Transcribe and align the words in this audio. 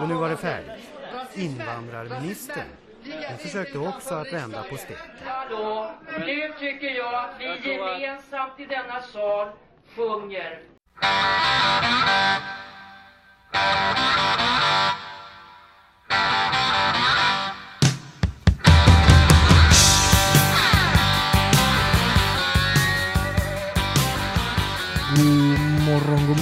Och 0.00 0.08
nu 0.08 0.14
var 0.14 0.28
det 0.28 0.36
färdigt. 0.36 0.90
Invandrarministern. 1.34 2.66
Hon 3.28 3.38
försökte 3.38 3.78
också 3.78 4.14
att 4.14 4.32
vända 4.32 4.62
på 4.62 4.76
steken. 4.76 5.06
Nu 6.18 6.52
tycker 6.58 6.90
jag 6.90 7.14
att 7.14 7.34
vi 7.38 7.70
gemensamt 7.70 8.60
i 8.60 8.64
denna 8.66 9.02
sal 9.02 9.48
sjunger. 9.96 10.60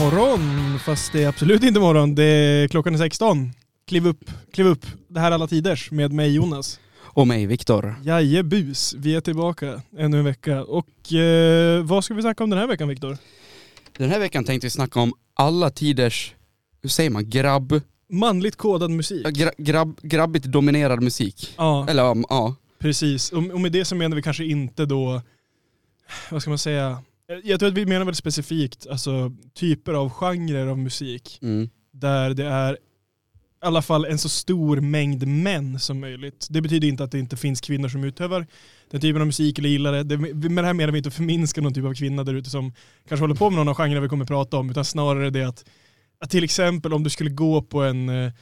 Morgon. 0.03 0.79
Fast 0.79 1.13
det 1.13 1.23
är 1.23 1.29
absolut 1.29 1.63
inte 1.63 1.81
morgon. 1.81 2.15
Det 2.15 2.25
är 2.25 2.69
klockan 2.69 2.95
är 2.95 2.99
16. 2.99 3.53
Kliv 3.87 4.07
upp, 4.07 4.31
kliv 4.53 4.67
upp. 4.67 4.87
Det 5.09 5.21
här 5.21 5.31
är 5.31 5.35
alla 5.35 5.47
tiders 5.47 5.91
med 5.91 6.13
mig 6.13 6.35
Jonas. 6.35 6.81
Och 7.01 7.27
mig 7.27 7.47
Viktor. 7.47 7.95
Jajebus, 8.03 8.95
vi 8.95 9.15
är 9.15 9.21
tillbaka 9.21 9.83
ännu 9.99 10.19
en 10.19 10.25
vecka. 10.25 10.65
Och 10.65 11.13
eh, 11.13 11.85
vad 11.85 12.05
ska 12.05 12.15
vi 12.15 12.23
snacka 12.23 12.45
om 12.45 12.51
den 12.51 12.59
här 12.59 12.67
veckan 12.67 12.89
Viktor? 12.89 13.17
Den 13.99 14.11
här 14.11 14.19
veckan 14.19 14.45
tänkte 14.45 14.67
vi 14.67 14.71
snacka 14.71 15.01
om 15.01 15.13
alla 15.35 15.71
tiders, 15.71 16.35
hur 16.83 16.89
säger 16.89 17.11
man, 17.11 17.31
grabb, 17.31 17.81
Manligt 18.11 18.57
kodad 18.57 18.91
musik. 18.91 19.27
gra, 19.27 19.51
grabb, 19.59 20.01
grabbigt 20.03 20.45
dominerad 20.45 21.03
musik. 21.03 21.55
Ja, 21.57 21.87
Eller 21.89 22.03
ja, 22.03 22.17
ja, 22.29 22.55
precis. 22.79 23.33
Och, 23.33 23.43
och 23.51 23.61
med 23.61 23.73
det 23.73 23.85
så 23.85 23.95
menar 23.95 24.17
vi 24.17 24.23
kanske 24.23 24.45
inte 24.45 24.87
då, 24.87 25.23
vad 26.31 26.43
ska 26.43 26.51
man 26.51 26.59
säga? 26.59 27.03
Jag 27.45 27.61
tror 27.61 27.69
att 27.69 27.77
vi 27.77 27.87
menar 27.87 28.05
väl 28.05 28.15
specifikt 28.15 28.87
alltså, 28.87 29.33
typer 29.55 29.95
av 29.95 30.11
genrer 30.11 30.67
av 30.67 30.79
musik 30.79 31.39
mm, 31.43 31.69
där 31.93 32.35
det 32.35 32.45
är 32.45 32.79
i 33.63 33.67
alla 33.67 33.83
fall 33.83 34.05
en 34.05 34.19
så 34.19 34.29
stor 34.29 34.81
mängd 34.81 35.27
män 35.27 35.79
som 35.79 36.01
möjligt. 36.01 36.47
Det 36.51 36.61
betyder 36.61 36.89
inte 36.89 37.05
att 37.05 37.13
det 37.13 37.19
inte 37.19 37.37
finns 37.37 37.61
kvinnor 37.61 37.89
som 37.89 38.05
utövar 38.05 38.47
den 38.91 39.01
typen 39.01 39.21
av 39.21 39.27
musik 39.27 39.59
eller 39.59 39.69
gillar 39.69 39.93
det. 39.93 40.03
det 40.03 40.49
med 40.49 40.65
det 40.65 40.67
här 40.67 40.75
menar 40.75 40.93
vi 40.93 40.99
inte 40.99 41.09
att 41.09 41.15
förminska 41.15 41.61
någon 41.61 41.75
typ 41.75 41.85
av 41.85 41.95
kvinna 41.95 42.25
där 42.25 42.35
ute 42.35 42.51
som 42.51 42.73
kanske 43.09 43.23
håller 43.23 43.35
på 43.35 43.51
med 43.51 43.57
någon 43.57 43.69
av 43.69 43.75
genrerna 43.75 44.01
vi 44.01 44.09
kommer 44.09 44.25
att 44.25 44.29
prata 44.29 44.57
om, 44.57 44.71
utan 44.71 44.85
snarare 44.85 45.31
det 45.31 45.45
att, 45.45 45.65
att 46.21 46.31
till 46.31 46.45
exempel 46.45 46.93
om 46.93 47.03
du 47.03 47.11
skulle 47.11 47.31
gå 47.31 47.63
på 47.63 47.83
en 47.83 48.09
eh, 48.09 48.33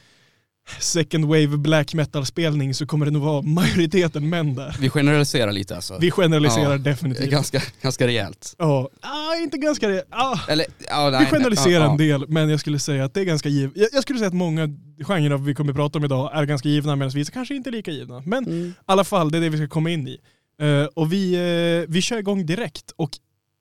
second 0.79 1.25
wave 1.25 1.47
black 1.57 1.93
metal-spelning 1.93 2.73
så 2.73 2.85
kommer 2.85 3.05
det 3.05 3.11
nog 3.11 3.21
vara 3.21 3.41
majoriteten 3.41 4.29
män 4.29 4.55
där. 4.55 4.75
vi 4.79 4.89
generaliserar 4.89 5.51
lite 5.51 5.75
alltså. 5.75 5.97
Vi 5.99 6.11
generaliserar 6.11 6.71
Ja, 6.71 6.77
definitivt. 6.77 7.29
Ganska, 7.29 7.61
ganska 7.81 8.07
rejält. 8.07 8.55
Ja, 8.57 8.89
ah, 9.01 9.35
inte 9.35 9.57
ganska 9.57 9.87
det. 9.87 10.03
Ah. 10.09 10.39
Eller, 10.49 10.65
nej, 11.11 11.19
Vi 11.19 11.25
generaliserar 11.25 11.79
nej, 11.79 11.79
ja, 11.79 11.91
en 11.91 11.97
del, 11.97 12.29
men 12.29 12.49
jag 12.49 12.59
skulle 12.59 12.79
säga 12.79 13.05
att 13.05 13.13
det 13.13 13.19
är 13.21 13.25
ganska 13.25 13.49
givet. 13.49 13.71
Jag, 13.75 13.89
jag 13.93 14.03
skulle 14.03 14.19
säga 14.19 14.27
att 14.27 14.33
många 14.33 14.69
genrer 15.07 15.37
vi 15.37 15.55
kommer 15.55 15.71
att 15.71 15.75
prata 15.77 15.99
om 15.99 16.05
idag 16.05 16.31
är 16.33 16.45
ganska 16.45 16.69
givna, 16.69 16.95
medan 16.95 17.09
vissa 17.11 17.31
kanske 17.31 17.55
inte 17.55 17.69
är 17.69 17.71
lika 17.71 17.91
givna. 17.91 18.23
Men 18.25 18.45
Mm. 18.45 18.67
i 18.67 18.73
alla 18.85 19.03
fall, 19.03 19.31
det 19.31 19.37
är 19.37 19.41
det 19.41 19.49
vi 19.49 19.57
ska 19.57 19.67
komma 19.67 19.89
in 19.89 20.07
i. 20.07 20.17
Eh, 20.61 20.85
och 20.85 21.13
vi, 21.13 21.33
eh, 21.33 21.91
vi 21.91 22.01
kör 22.01 22.17
igång 22.17 22.45
direkt. 22.45 22.91
Och 22.95 23.09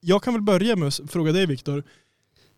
jag 0.00 0.22
kan 0.22 0.32
väl 0.34 0.42
börja 0.42 0.76
med 0.76 0.88
att 0.88 1.00
fråga 1.08 1.32
dig 1.32 1.46
Viktor. 1.46 1.84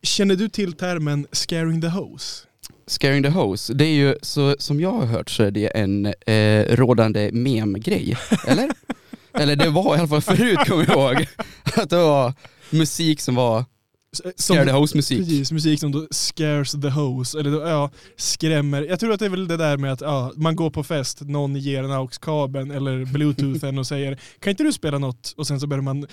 Känner 0.02 0.36
du 0.36 0.48
till 0.48 0.72
termen 0.72 1.26
scaring 1.32 1.80
the 1.80 1.88
hose? 1.88 2.46
Scaring 2.86 3.22
the 3.22 3.28
Hose, 3.28 3.74
det 3.74 3.84
är 3.84 3.94
ju, 3.94 4.16
så, 4.22 4.56
som 4.58 4.80
jag 4.80 4.92
har 4.92 5.06
hört 5.06 5.30
så 5.30 5.42
är 5.42 5.50
det 5.50 5.66
en 5.66 6.06
eh, 6.06 6.76
rådande 6.76 7.30
mem-grej, 7.32 8.16
eller? 8.46 8.70
eller 9.34 9.56
det 9.56 9.70
var 9.70 9.96
i 9.96 9.98
alla 9.98 10.08
fall 10.08 10.22
förut 10.22 10.58
kommer 10.66 10.86
jag 10.88 10.96
ihåg, 10.96 11.26
att 11.76 11.90
det 11.90 11.96
var 11.96 12.34
musik 12.70 13.20
som 13.20 13.34
var 13.34 13.64
Som, 14.16 14.56
Scare 14.56 14.64
the 14.64 14.72
Hose-musik. 14.72 15.18
Precis, 15.18 15.52
musik 15.52 15.80
som 15.80 15.92
då 15.92 16.06
scares 16.10 16.72
the 16.72 16.88
hose, 16.88 17.40
eller 17.40 17.50
då, 17.50 17.60
ja, 17.60 17.90
skrämmer. 18.16 18.82
Jag 18.82 19.00
tror 19.00 19.12
att 19.12 19.20
det 19.20 19.26
är 19.26 19.30
väl 19.30 19.48
det 19.48 19.56
där 19.56 19.76
med 19.76 19.92
att 19.92 20.00
ja, 20.00 20.32
man 20.36 20.56
går 20.56 20.70
på 20.70 20.84
fest, 20.84 21.20
någon 21.20 21.56
ger 21.56 21.84
en 21.84 21.90
AUX-kabeln 21.92 22.70
eller 22.70 23.04
bluetoothen 23.04 23.78
och 23.78 23.86
säger 23.86 24.18
kan 24.40 24.50
inte 24.50 24.62
du 24.62 24.72
spela 24.72 24.98
något? 24.98 25.34
Och 25.36 25.46
sen 25.46 25.60
så 25.60 25.66
börjar 25.66 25.82
man 25.82 26.06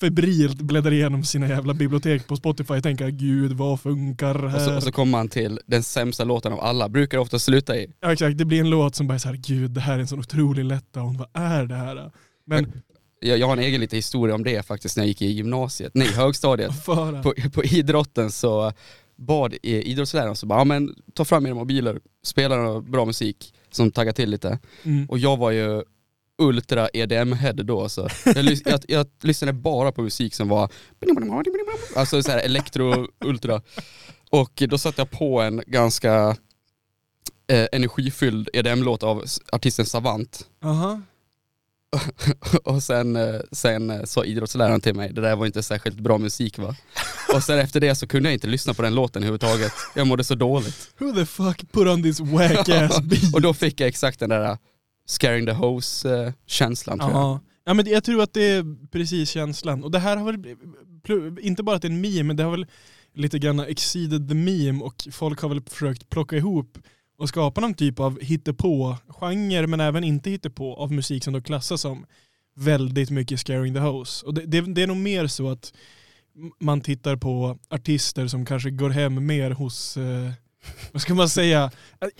febrilt 0.00 0.60
bläddra 0.60 0.92
igenom 0.92 1.24
sina 1.24 1.48
jävla 1.48 1.74
bibliotek 1.74 2.26
på 2.26 2.36
Spotify 2.36 2.74
och 2.74 2.82
tänka 2.82 3.10
gud 3.10 3.52
vad 3.52 3.80
funkar 3.80 4.44
och 4.44 4.52
så, 4.52 4.58
här? 4.58 4.76
och 4.76 4.82
så 4.82 4.92
kommer 4.92 5.10
man 5.10 5.28
till 5.28 5.60
den 5.66 5.82
sämsta 5.82 6.24
låten 6.24 6.52
av 6.52 6.60
alla, 6.60 6.88
brukar 6.88 7.18
ofta 7.18 7.38
sluta 7.38 7.76
i. 7.76 7.92
Ja 8.00 8.12
exakt, 8.12 8.38
det 8.38 8.44
blir 8.44 8.60
en 8.60 8.70
låt 8.70 8.94
som 8.94 9.06
bara 9.06 9.14
är 9.14 9.18
så 9.18 9.28
här, 9.28 9.36
gud 9.36 9.70
det 9.70 9.80
här 9.80 9.94
är 9.94 9.98
en 9.98 10.08
sån 10.08 10.18
otrolig 10.18 10.64
letdown, 10.64 11.16
vad 11.16 11.28
är 11.32 11.64
det 11.66 11.74
här? 11.74 12.10
Men 12.46 12.72
Jag, 13.20 13.38
jag 13.38 13.46
har 13.46 13.52
en 13.52 13.62
egen 13.62 13.80
liten 13.80 13.96
historia 13.96 14.34
om 14.34 14.44
det 14.44 14.66
faktiskt 14.66 14.96
när 14.96 15.04
jag 15.04 15.08
gick 15.08 15.22
i 15.22 15.26
gymnasiet, 15.26 15.92
nej 15.94 16.08
högstadiet. 16.08 16.84
På, 16.86 17.34
på 17.52 17.64
idrotten 17.64 18.30
så 18.30 18.72
bad 19.16 19.54
idrottsläraren 19.62 20.36
så 20.36 20.46
bara, 20.46 20.60
ja 20.60 20.64
men 20.64 20.94
ta 21.14 21.24
fram 21.24 21.46
era 21.46 21.54
mobiler, 21.54 22.00
spela 22.24 22.80
bra 22.80 23.04
musik 23.04 23.54
som 23.70 23.90
taggar 23.90 24.12
till 24.12 24.30
lite. 24.30 24.58
mm. 24.82 25.06
Och 25.08 25.18
jag 25.18 25.36
var 25.36 25.50
ju 25.50 25.82
ultra 26.40 26.88
EDM-head 26.88 27.52
då 27.52 27.88
så 27.88 28.08
jag, 28.24 28.36
lys- 28.36 28.62
jag, 28.64 28.80
jag 28.88 29.06
lyssnade 29.22 29.52
bara 29.52 29.92
på 29.92 30.02
musik 30.02 30.34
som 30.34 30.48
var 30.48 30.68
alltså 31.96 32.22
så 32.22 32.30
här 32.30 32.38
elektro-ultra. 32.38 33.62
Och 34.30 34.62
då 34.68 34.78
satte 34.78 35.00
jag 35.00 35.10
på 35.10 35.40
en 35.40 35.62
ganska 35.66 36.36
eh, 37.50 37.66
energifylld 37.72 38.48
EDM-låt 38.52 39.02
av 39.02 39.24
artisten 39.52 39.86
Savant. 39.86 40.46
Aha. 40.64 41.00
Och 42.64 42.82
sen, 42.82 43.16
eh, 43.16 43.40
sen 43.52 43.90
eh, 43.90 44.04
sa 44.04 44.24
idrottsläraren 44.24 44.80
till 44.80 44.94
mig, 44.94 45.12
det 45.12 45.20
där 45.20 45.36
var 45.36 45.46
inte 45.46 45.62
särskilt 45.62 45.96
bra 46.00 46.18
musik 46.18 46.58
va? 46.58 46.76
Och 47.34 47.42
sen 47.42 47.58
efter 47.58 47.80
det 47.80 47.94
så 47.94 48.06
kunde 48.06 48.28
jag 48.28 48.34
inte 48.34 48.46
lyssna 48.46 48.74
på 48.74 48.82
den 48.82 48.94
låten 48.94 49.22
överhuvudtaget. 49.22 49.72
Jag 49.94 50.06
mådde 50.06 50.24
så 50.24 50.34
dåligt. 50.34 50.90
Who 50.98 51.12
the 51.12 51.26
fuck 51.26 51.72
put 51.72 51.86
on 51.88 52.02
this 52.02 52.20
wack 52.20 52.68
ass 52.68 53.00
beat? 53.00 53.22
Och 53.34 53.40
då 53.40 53.54
fick 53.54 53.80
jag 53.80 53.88
exakt 53.88 54.20
den 54.20 54.28
där 54.30 54.58
scaring 55.10 55.46
the 55.46 55.52
hose-känslan 55.52 56.98
tror 56.98 57.10
jag. 57.10 57.40
Ja. 57.64 57.74
men 57.74 57.86
jag 57.86 58.04
tror 58.04 58.22
att 58.22 58.32
det 58.32 58.44
är 58.44 58.86
precis 58.90 59.30
känslan. 59.30 59.84
Och 59.84 59.90
det 59.90 59.98
här 59.98 60.16
har 60.16 60.32
väl, 60.32 60.56
inte 61.40 61.62
bara 61.62 61.76
att 61.76 61.82
det 61.82 61.88
är 61.88 61.92
en 61.92 62.00
meme, 62.00 62.22
men 62.22 62.36
det 62.36 62.42
har 62.42 62.50
väl 62.50 62.66
lite 63.14 63.38
grann 63.38 63.60
exceeded 63.60 64.28
the 64.28 64.34
meme 64.34 64.84
och 64.84 64.94
folk 65.12 65.40
har 65.40 65.48
väl 65.48 65.62
försökt 65.66 66.10
plocka 66.10 66.36
ihop 66.36 66.78
och 67.18 67.28
skapa 67.28 67.60
någon 67.60 67.74
typ 67.74 68.00
av 68.00 68.20
hittepå-genre 68.20 69.66
men 69.66 69.80
även 69.80 70.04
inte 70.04 70.30
hittepå 70.30 70.74
av 70.74 70.92
musik 70.92 71.24
som 71.24 71.32
då 71.32 71.40
klassas 71.40 71.80
som 71.80 72.06
väldigt 72.56 73.10
mycket 73.10 73.40
scaring 73.40 73.74
the 73.74 73.80
house. 73.80 74.26
Och 74.26 74.34
det, 74.34 74.46
det, 74.46 74.60
det 74.60 74.82
är 74.82 74.86
nog 74.86 74.96
mer 74.96 75.26
så 75.26 75.50
att 75.50 75.72
man 76.60 76.80
tittar 76.80 77.16
på 77.16 77.58
artister 77.68 78.26
som 78.26 78.46
kanske 78.46 78.70
går 78.70 78.90
hem 78.90 79.26
mer 79.26 79.50
hos, 79.50 79.96
eh, 79.96 80.30
vad 80.92 81.02
ska 81.02 81.14
man 81.14 81.28
säga, 81.28 81.70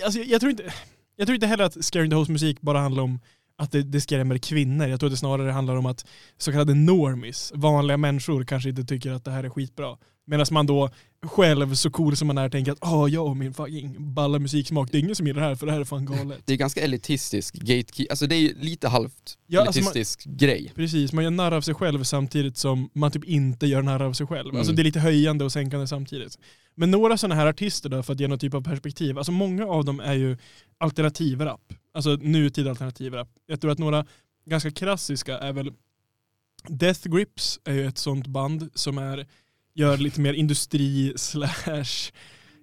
alltså, 0.05 0.19
jag, 0.19 0.28
jag, 0.28 0.41
tror 0.41 0.51
inte, 0.51 0.72
jag 1.20 1.26
tror 1.26 1.34
inte 1.34 1.47
heller 1.47 1.64
att 1.64 1.84
scaring 1.84 2.10
the 2.10 2.16
Host 2.16 2.31
musik 2.31 2.60
bara 2.60 2.81
handlar 2.81 3.03
om 3.03 3.20
att 3.58 3.72
det, 3.72 3.82
det 3.82 4.00
skrämmer 4.00 4.38
kvinnor. 4.38 4.86
Jag 4.86 5.00
tror 5.00 5.08
att 5.08 5.12
det 5.12 5.16
snarare 5.16 5.50
handlar 5.50 5.76
om 5.76 5.86
att 5.86 6.06
så 6.38 6.53
kallade 6.53 6.75
normies, 6.75 7.53
vanliga 7.54 7.97
människor, 7.97 8.44
kanske 8.44 8.69
inte 8.69 8.84
tycker 8.84 9.12
att 9.12 9.25
det 9.25 9.30
här 9.30 9.44
är 9.44 9.50
skitbra. 9.50 9.97
Medan 10.30 10.46
man 10.50 10.66
då 10.66 10.91
själv, 11.22 11.74
så 11.74 11.91
cool 11.91 12.16
som 12.16 12.26
man 12.26 12.38
är, 12.38 12.48
tänker 12.48 12.72
att 12.72 12.78
ah, 12.80 13.08
jag 13.08 13.26
och 13.26 13.36
min 13.36 13.54
fucking 13.54 14.14
balla 14.14 14.38
musiksmak, 14.38 14.92
det 14.92 14.98
är 14.98 15.00
ingen 15.00 15.14
som 15.14 15.26
gillar 15.26 15.41
det 15.41 15.48
här 15.48 15.54
för 15.54 15.66
det 15.66 15.72
här 15.72 15.80
är 15.80 15.84
fan 15.84 16.04
galet. 16.06 16.42
Det 16.44 16.52
är 16.52 16.56
ganska 16.56 16.80
elitistisk 16.80 17.54
gatekeep, 17.54 18.10
alltså 18.10 18.26
det 18.26 18.34
är 18.34 18.54
lite 18.54 18.88
halvt 18.88 19.38
Ja, 19.46 19.60
alltså 19.60 19.80
elitistisk 19.80 20.24
grej. 20.24 20.72
Precis, 20.74 21.12
man 21.12 21.24
gör 21.24 21.30
narr 21.30 21.52
av 21.52 21.60
sig 21.60 21.74
själv 21.74 22.04
samtidigt 22.04 22.56
som 22.56 22.91
man 22.92 23.10
typ 23.10 23.24
inte 23.24 23.66
gör 23.66 23.82
narr 23.82 24.02
av 24.02 24.12
sig 24.12 24.26
själv. 24.26 24.56
Alltså 24.56 24.70
Mm. 24.72 24.76
det 24.76 24.82
är 24.82 24.84
lite 24.84 25.00
höjande 25.00 25.44
och 25.44 25.52
sänkande 25.52 25.86
samtidigt. 25.86 26.38
Men 26.74 26.91
några 26.91 27.16
sådana 27.16 27.34
här 27.34 27.47
artister 27.47 27.88
då, 27.88 28.02
för 28.02 28.12
att 28.12 28.20
ge 28.20 28.28
någon 28.28 28.38
typ 28.38 28.54
av 28.54 28.62
perspektiv, 28.62 29.18
alltså 29.18 29.32
många 29.32 29.66
av 29.66 29.84
dem 29.84 30.00
är 30.00 30.14
ju 30.14 30.36
alternativrap. 30.78 31.72
Alltså 31.94 32.10
nutida 32.10 32.70
alternativrap. 32.70 33.28
Jag 33.47 33.60
tror 33.60 33.70
att 33.70 33.78
några 33.78 34.06
ganska 34.47 34.70
klassiska 34.70 35.38
är 35.38 35.52
väl 35.52 35.72
Death 36.68 37.08
Grips 37.08 37.60
är 37.64 37.72
ju 37.74 37.86
ett 37.86 37.98
sånt 37.98 38.26
band 38.26 38.70
som 38.74 38.98
är, 38.98 39.26
gör 39.75 39.97
lite 39.97 40.20
mer 40.20 40.32
industri 40.32 41.12
slash 41.16 42.12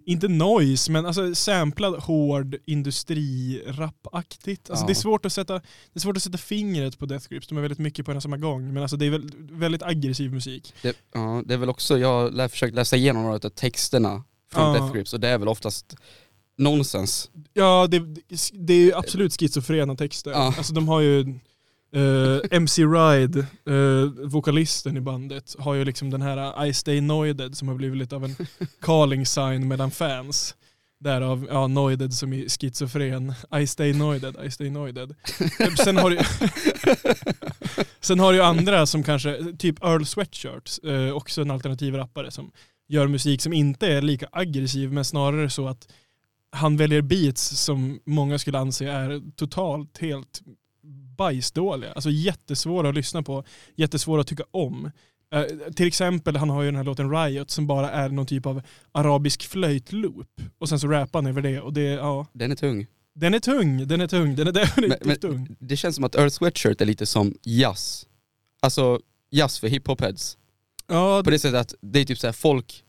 inte 0.06 0.28
noise, 0.28 0.92
men 0.92 1.06
alltså 1.06 1.36
samplad 1.36 1.96
hård 2.04 2.56
industrirapaktigt. 2.66 4.70
Alltså 4.70 4.84
Ja. 4.84 4.88
det, 4.88 4.94
är 4.94 4.96
svårt 4.96 5.26
att 5.26 5.34
sätta, 5.34 5.54
det 5.54 5.62
är 5.94 6.00
svårt 6.00 6.18
att 6.18 6.24
sätta 6.24 6.38
fingret 6.38 7.00
på 7.00 7.06
Death 7.06 7.28
Grips, 7.30 7.48
de 7.48 7.58
är 7.58 7.62
väldigt 7.62 7.80
mycket 7.80 8.06
på 8.06 8.12
en 8.12 8.18
och 8.18 8.24
samma 8.24 8.38
gång. 8.38 8.74
Men 8.74 8.84
alltså 8.84 8.98
det 8.98 9.06
är 9.06 9.10
väl, 9.10 9.32
väldigt 9.38 9.84
aggressiv 9.84 10.34
musik. 10.34 10.74
Det, 10.82 10.98
ja, 11.14 11.44
det 11.46 11.54
är 11.54 11.58
väl 11.58 11.70
också, 11.70 11.98
jag 11.98 12.32
har 12.32 12.48
försökt 12.48 12.76
läsa 12.76 12.96
igenom 12.96 13.24
några 13.24 13.36
av 13.36 13.50
texterna 13.50 14.24
från 14.52 14.64
Ja. 14.64 14.74
Death 14.74 14.94
Grips 14.94 15.14
och 15.14 15.20
det 15.20 15.28
är 15.28 15.38
väl 15.38 15.48
oftast 15.48 15.96
nonsens. 16.58 17.32
Ja, 17.54 17.88
det, 17.88 18.00
det 18.54 18.74
är 18.74 18.78
ju 18.80 18.94
absolut 18.94 19.40
schizofrena 19.40 19.96
texter. 19.96 20.32
Ja. 20.32 20.54
Alltså 20.58 20.74
de 20.74 20.88
har 20.88 21.02
ju 21.02 21.40
eh, 21.92 22.58
MC 22.58 22.84
Ride, 22.84 23.40
eh, 23.40 24.28
vokalisten 24.28 24.98
i 24.98 25.02
bandet, 25.02 25.56
har 25.60 25.74
ju 25.74 25.86
liksom 25.86 26.10
den 26.10 26.22
här 26.22 26.66
I 26.66 26.74
Stay 26.74 27.02
Noided 27.02 27.58
som 27.58 27.68
har 27.68 27.76
blivit 27.76 27.98
lite 27.98 28.16
av 28.16 28.26
en 28.26 28.36
calling 28.82 29.26
sign 29.26 29.68
mellan 29.68 29.92
fans. 29.92 30.56
Därav, 31.00 31.48
ja, 31.50 31.68
noided 31.68 32.14
som 32.14 32.34
i 32.34 32.50
schizofren. 32.50 33.34
I 33.60 33.68
stay 33.68 33.94
noided, 33.94 34.36
I 34.46 34.52
stay 34.52 34.70
noided. 34.70 35.16
Sen 35.84 35.98
har 35.98 36.10
du 36.10 36.18
Sen 38.00 38.20
har 38.20 38.34
du 38.34 38.44
andra 38.44 38.86
som 38.86 39.04
kanske, 39.04 39.54
typ 39.58 39.84
Earl 39.84 40.06
Sweatshirt, 40.06 40.80
eh, 40.84 41.16
också 41.16 41.42
en 41.42 41.52
alternativ 41.52 41.96
rappare 41.96 42.32
som 42.32 42.52
gör 42.88 43.08
musik 43.08 43.42
som 43.42 43.54
inte 43.54 43.88
är 43.88 44.02
lika 44.02 44.28
aggressiv 44.32 44.94
men 44.94 45.06
snarare 45.06 45.50
så 45.50 45.68
att 45.68 45.88
han 46.52 46.78
väljer 46.78 47.02
beats 47.02 47.44
som 47.44 48.00
många 48.06 48.40
skulle 48.40 48.60
anse 48.60 48.86
är 48.86 49.22
totalt 49.36 49.98
helt 49.98 50.42
bajsdåliga. 51.18 51.92
Alltså 51.92 52.10
jättesvåra 52.10 52.90
att 52.90 52.96
lyssna 52.96 53.24
på, 53.24 53.44
jättesvåra 53.76 54.22
att 54.22 54.28
tycka 54.28 54.44
om. 54.52 54.92
Eh, 55.34 55.44
till 55.76 55.88
exempel, 55.88 56.36
han 56.36 56.50
har 56.50 56.62
ju 56.62 56.68
den 56.68 56.76
här 56.76 56.84
låten 56.84 57.12
Riot 57.12 57.50
som 57.52 57.68
bara 57.68 57.90
är 57.92 58.10
någon 58.10 58.26
typ 58.26 58.46
av 58.46 58.62
arabisk 58.92 59.44
flöjtloop. 59.48 60.42
Och 60.58 60.70
sen 60.70 60.80
så 60.80 60.88
rappar 60.88 61.20
han 61.22 61.26
över 61.28 61.42
det 61.42 61.62
och 61.62 61.74
det, 61.74 61.82
ja. 61.82 62.26
Den 62.34 62.52
är 62.52 62.56
tung. 62.56 62.88
Den 63.16 63.34
är 63.34 63.40
tung, 63.40 63.88
den 63.88 64.02
är 64.02 64.08
tung, 64.08 64.36
den 64.36 64.48
är 64.48 64.52
definitivt 64.62 65.00
Men- 65.06 65.08
men- 65.08 65.20
tung. 65.20 65.56
Det 65.60 65.78
känns 65.78 65.96
som 65.96 66.04
att 66.04 66.16
Earth 66.16 66.36
Sweatshirt 66.36 66.82
är 66.82 66.86
lite 66.86 67.06
som 67.06 67.34
jazz. 67.44 68.06
Alltså 68.62 69.00
jazz 69.32 69.60
för 69.60 69.68
hiphop-heads. 69.68 70.38
Ja, 70.88 71.22
På 71.24 71.30
det 71.30 71.40
sättet 71.40 71.60
att 71.62 71.74
det 71.82 72.00
är 72.00 72.06
typ 72.06 72.18
såhär 72.20 72.34
folk 72.34 72.84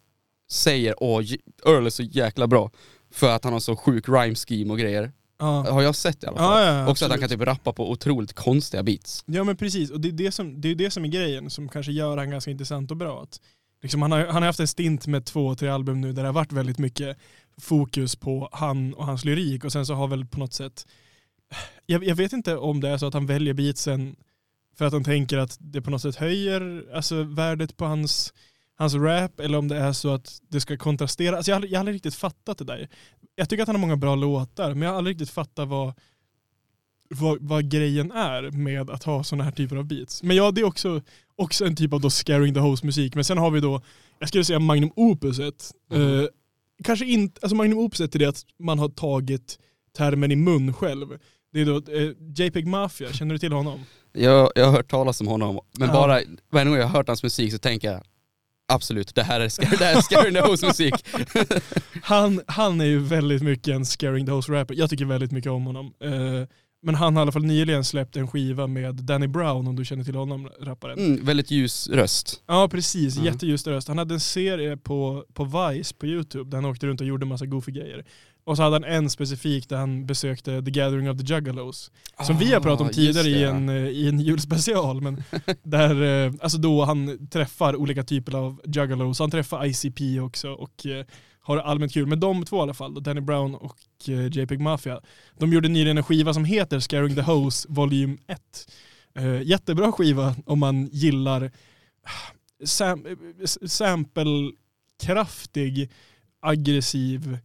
säger 0.50 0.94
åh 1.02 1.22
Earl 1.66 1.86
är 1.86 1.90
så 1.90 2.02
jäkla 2.02 2.46
bra 2.46 2.70
för 3.12 3.30
att 3.30 3.44
han 3.44 3.52
har 3.52 3.60
så 3.60 3.76
sjuk 3.76 4.08
rhyme 4.08 4.34
scheme 4.34 4.72
och 4.72 4.78
grejer. 4.78 5.12
Ja. 5.38 5.70
Har 5.70 5.82
jag 5.82 5.94
sett 5.94 6.24
i 6.24 6.26
alla 6.26 6.36
fall. 6.36 6.62
Ja, 6.62 6.78
ja, 6.78 6.88
Också 6.90 7.04
att 7.04 7.10
han 7.10 7.20
kan 7.20 7.28
typ 7.28 7.40
rappa 7.40 7.72
på 7.72 7.90
otroligt 7.90 8.32
konstiga 8.32 8.82
beats. 8.82 9.24
Ja 9.26 9.44
men 9.44 9.56
precis, 9.56 9.90
och 9.90 10.00
det 10.00 10.08
är 10.08 10.12
det 10.12 10.32
som, 10.32 10.60
det 10.60 10.68
är 10.68 10.74
det 10.74 10.90
som 10.90 11.04
är 11.04 11.08
grejen 11.08 11.50
som 11.50 11.68
kanske 11.68 11.92
gör 11.92 12.16
han 12.16 12.30
ganska 12.30 12.50
intressant 12.50 12.90
och 12.90 12.96
bra. 12.96 13.22
Att, 13.22 13.40
liksom, 13.82 14.02
han, 14.02 14.12
har, 14.12 14.26
han 14.26 14.34
har 14.42 14.46
haft 14.46 14.60
en 14.60 14.68
stint 14.68 15.06
med 15.06 15.24
två, 15.24 15.54
tre 15.54 15.68
album 15.68 16.00
nu 16.00 16.12
där 16.12 16.22
det 16.22 16.28
har 16.28 16.32
varit 16.34 16.52
väldigt 16.52 16.78
mycket 16.78 17.16
fokus 17.60 18.16
på 18.16 18.48
han 18.52 18.94
och 18.94 19.06
hans 19.06 19.24
lyrik 19.24 19.64
och 19.64 19.72
sen 19.72 19.86
så 19.86 19.94
har 19.94 20.08
väl 20.08 20.26
på 20.26 20.38
något 20.38 20.52
sätt, 20.54 20.86
jag, 21.86 22.04
jag 22.04 22.14
vet 22.14 22.32
inte 22.32 22.56
om 22.56 22.80
det 22.80 22.88
är 22.88 22.98
så 22.98 23.06
att 23.06 23.14
han 23.14 23.26
väljer 23.26 23.54
beatsen 23.54 24.16
för 24.78 24.84
att 24.84 24.92
han 24.92 25.04
tänker 25.04 25.38
att 25.38 25.56
det 25.60 25.82
på 25.82 25.90
något 25.90 26.02
sätt 26.02 26.16
höjer 26.16 26.84
alltså, 26.94 27.22
värdet 27.22 27.76
på 27.76 27.84
hans, 27.84 28.32
hans 28.76 28.94
rap 28.94 29.40
eller 29.40 29.58
om 29.58 29.68
det 29.68 29.76
är 29.76 29.92
så 29.92 30.14
att 30.14 30.38
det 30.48 30.60
ska 30.60 30.76
kontrastera. 30.76 31.36
Alltså, 31.36 31.50
jag, 31.50 31.54
har, 31.54 31.56
aldrig- 31.56 31.72
jag 31.72 31.76
har 31.78 31.80
aldrig 31.80 31.94
riktigt 31.94 32.14
fattat 32.14 32.58
det 32.58 32.64
där. 32.64 32.88
Jag 33.38 33.48
tycker 33.48 33.62
att 33.62 33.68
han 33.68 33.76
har 33.76 33.80
många 33.80 33.96
bra 33.96 34.14
låtar 34.14 34.74
men 34.74 34.82
jag 34.82 34.90
har 34.90 34.98
aldrig 34.98 35.14
riktigt 35.14 35.30
fattat 35.30 35.68
vad 35.68 35.92
vad, 37.10 37.38
vad 37.40 37.70
grejen 37.70 38.12
är 38.12 38.50
med 38.50 38.90
att 38.90 39.04
ha 39.04 39.24
sådana 39.24 39.44
här 39.44 39.50
typer 39.50 39.76
av 39.76 39.84
beats. 39.84 40.22
Men 40.22 40.36
ja, 40.36 40.50
det 40.50 40.60
är 40.60 40.64
också, 40.64 41.02
också 41.36 41.66
en 41.66 41.76
typ 41.76 41.92
av 41.92 42.00
då 42.00 42.10
scaring 42.10 42.54
the 42.54 42.60
host 42.60 42.84
musik. 42.84 43.14
Men 43.14 43.24
sen 43.24 43.38
har 43.38 43.50
vi 43.50 43.60
då, 43.60 43.82
jag 44.18 44.28
skulle 44.28 44.44
säga 44.44 44.58
magnum 44.58 44.90
opuset. 44.96 45.70
Mhm. 45.90 46.20
Eh, 46.20 46.26
kanske 46.84 47.06
inte, 47.06 47.40
alltså 47.42 47.56
magnum 47.56 47.78
opuset 47.78 48.14
är 48.14 48.18
det 48.18 48.24
att 48.28 48.42
man 48.58 48.78
har 48.78 48.88
tagit 48.88 49.58
termen 49.96 50.32
i 50.32 50.36
mun 50.36 50.72
själv. 50.74 51.18
Det 51.52 51.60
är 51.60 51.64
då 51.64 51.76
eh, 51.76 52.44
JPEG 52.46 52.66
Mafia, 52.66 53.12
känner 53.12 53.34
du 53.34 53.38
till 53.38 53.52
honom? 53.52 53.80
Jag, 54.12 54.52
jag 54.54 54.64
har 54.64 54.72
hört 54.72 54.90
talas 54.90 55.20
om 55.20 55.26
honom, 55.26 55.60
men 55.78 55.88
Ja. 55.88 55.94
bara 55.94 56.20
varje 56.50 56.66
gång 56.66 56.76
jag 56.76 56.86
har 56.86 56.96
hört 56.98 57.08
hans 57.08 57.22
musik 57.22 57.52
så 57.52 57.58
tänker 57.58 57.92
jag 57.92 58.02
absolut, 58.68 59.14
det 59.14 59.22
här 59.22 59.40
är 59.40 59.48
Scary, 59.48 59.76
det 59.78 59.84
här 59.84 59.96
är 59.96 60.00
Scary 60.00 60.30
Nose 60.30 60.66
musik. 60.66 60.94
Han, 62.02 62.40
han 62.46 62.80
är 62.80 62.84
ju 62.84 62.98
väldigt 62.98 63.42
mycket 63.42 63.74
en 63.74 63.84
scaring 63.86 64.26
the 64.26 64.32
host 64.32 64.48
rapper. 64.48 64.74
Jag 64.74 64.90
tycker 64.90 65.04
väldigt 65.04 65.30
mycket 65.32 65.50
om 65.52 65.64
honom. 65.66 65.92
Eh, 66.04 66.10
men 66.82 66.94
han 66.94 67.16
har 67.16 67.20
i 67.20 67.22
alla 67.22 67.32
fall 67.32 67.44
nyligen 67.44 67.84
släppt 67.84 68.16
en 68.16 68.28
skiva 68.28 68.66
med 68.66 68.94
Danny 68.94 69.26
Brown 69.26 69.66
om 69.66 69.76
du 69.76 69.84
känner 69.84 70.04
till 70.04 70.14
honom, 70.14 70.48
rapparen. 70.60 70.98
Mm, 70.98 71.24
väldigt 71.24 71.50
ljus 71.50 71.88
röst. 71.88 72.42
Ja 72.46 72.68
precis, 72.68 73.16
Mm. 73.16 73.26
jätteljus 73.26 73.66
röst. 73.66 73.88
Han 73.88 73.98
hade 73.98 74.14
en 74.14 74.20
serie 74.20 74.76
på, 74.76 75.24
på 75.34 75.44
Vice 75.44 75.94
på 75.94 76.06
YouTube 76.06 76.50
där 76.50 76.56
han 76.58 76.64
åkte 76.64 76.86
runt 76.86 77.00
och 77.00 77.06
gjorde 77.06 77.26
massa 77.26 77.46
goofy 77.46 77.72
grejer. 77.72 78.04
Och 78.48 78.56
så 78.56 78.62
hade 78.62 78.74
han 78.74 78.84
en 78.84 79.10
specifik 79.10 79.68
där 79.68 79.76
han 79.76 80.06
besökte 80.06 80.62
The 80.62 80.70
Gathering 80.70 81.10
of 81.10 81.18
the 81.18 81.34
Juggalos. 81.34 81.90
Som 82.22 82.38
vi 82.38 82.52
har 82.52 82.60
pratat 82.60 82.80
om 82.80 82.86
Ah, 82.86 82.90
tidigare 82.90 83.28
i 83.28 83.44
en, 83.44 83.68
eh, 83.68 83.74
i 83.74 84.08
en 84.08 84.20
julspecial. 84.20 85.00
Men 85.00 85.22
där, 85.62 86.26
eh, 86.26 86.32
alltså 86.40 86.58
då 86.58 86.84
han 86.84 87.28
träffar 87.28 87.76
olika 87.76 88.04
typer 88.04 88.34
av 88.34 88.60
Juggalos. 88.64 89.18
Han 89.18 89.30
träffar 89.30 89.66
ICP 89.66 90.20
också 90.20 90.50
och 90.50 90.86
eh, 90.86 91.04
har 91.40 91.56
allmänt 91.56 91.92
kul. 91.92 92.06
Men 92.06 92.20
de 92.20 92.44
två 92.44 92.56
i 92.56 92.60
alla 92.60 92.74
fall, 92.74 93.02
Danny 93.02 93.20
Brown 93.20 93.54
och 93.54 93.78
JPEG 94.30 94.60
Mafia, 94.60 95.00
de 95.38 95.52
gjorde 95.52 95.68
nyligen 95.68 95.98
en 95.98 96.04
skiva 96.04 96.34
som 96.34 96.44
heter 96.44 96.80
Scaring 96.80 97.14
the 97.14 97.22
Hose 97.22 97.66
Volym 97.70 98.18
1. 98.26 98.40
Eh, 99.14 99.42
jättebra 99.42 99.92
skiva 99.92 100.34
om 100.46 100.58
man 100.58 100.86
gillar 100.86 101.50
sam 102.64 103.06
samplekraftig, 103.66 105.90
aggressiv, 106.40 107.38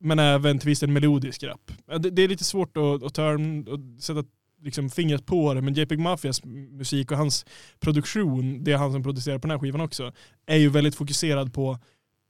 men 0.00 0.18
även 0.18 0.58
till 0.58 0.68
viss 0.68 0.80
del 0.80 0.90
melodisk 0.90 1.42
rap. 1.42 1.72
Det, 1.86 2.10
det 2.10 2.22
är 2.22 2.28
lite 2.28 2.44
svårt 2.44 2.76
att, 2.76 3.02
att, 3.02 3.14
ta, 3.14 3.34
att 3.34 4.02
sätta 4.02 4.24
liksom 4.62 4.90
fingret 4.90 5.26
på 5.26 5.54
det, 5.54 5.62
men 5.62 5.74
JPEG 5.74 5.98
Mafias 5.98 6.44
musik 6.44 7.10
och 7.10 7.16
hans 7.16 7.46
produktion, 7.80 8.64
det 8.64 8.72
är 8.72 8.76
han 8.76 8.92
som 8.92 9.02
producerar 9.02 9.38
på 9.38 9.46
den 9.46 9.50
här 9.50 9.58
skivan 9.58 9.80
också, 9.80 10.12
är 10.46 10.56
ju 10.56 10.68
väldigt 10.68 10.94
fokuserad 10.94 11.54
på 11.54 11.78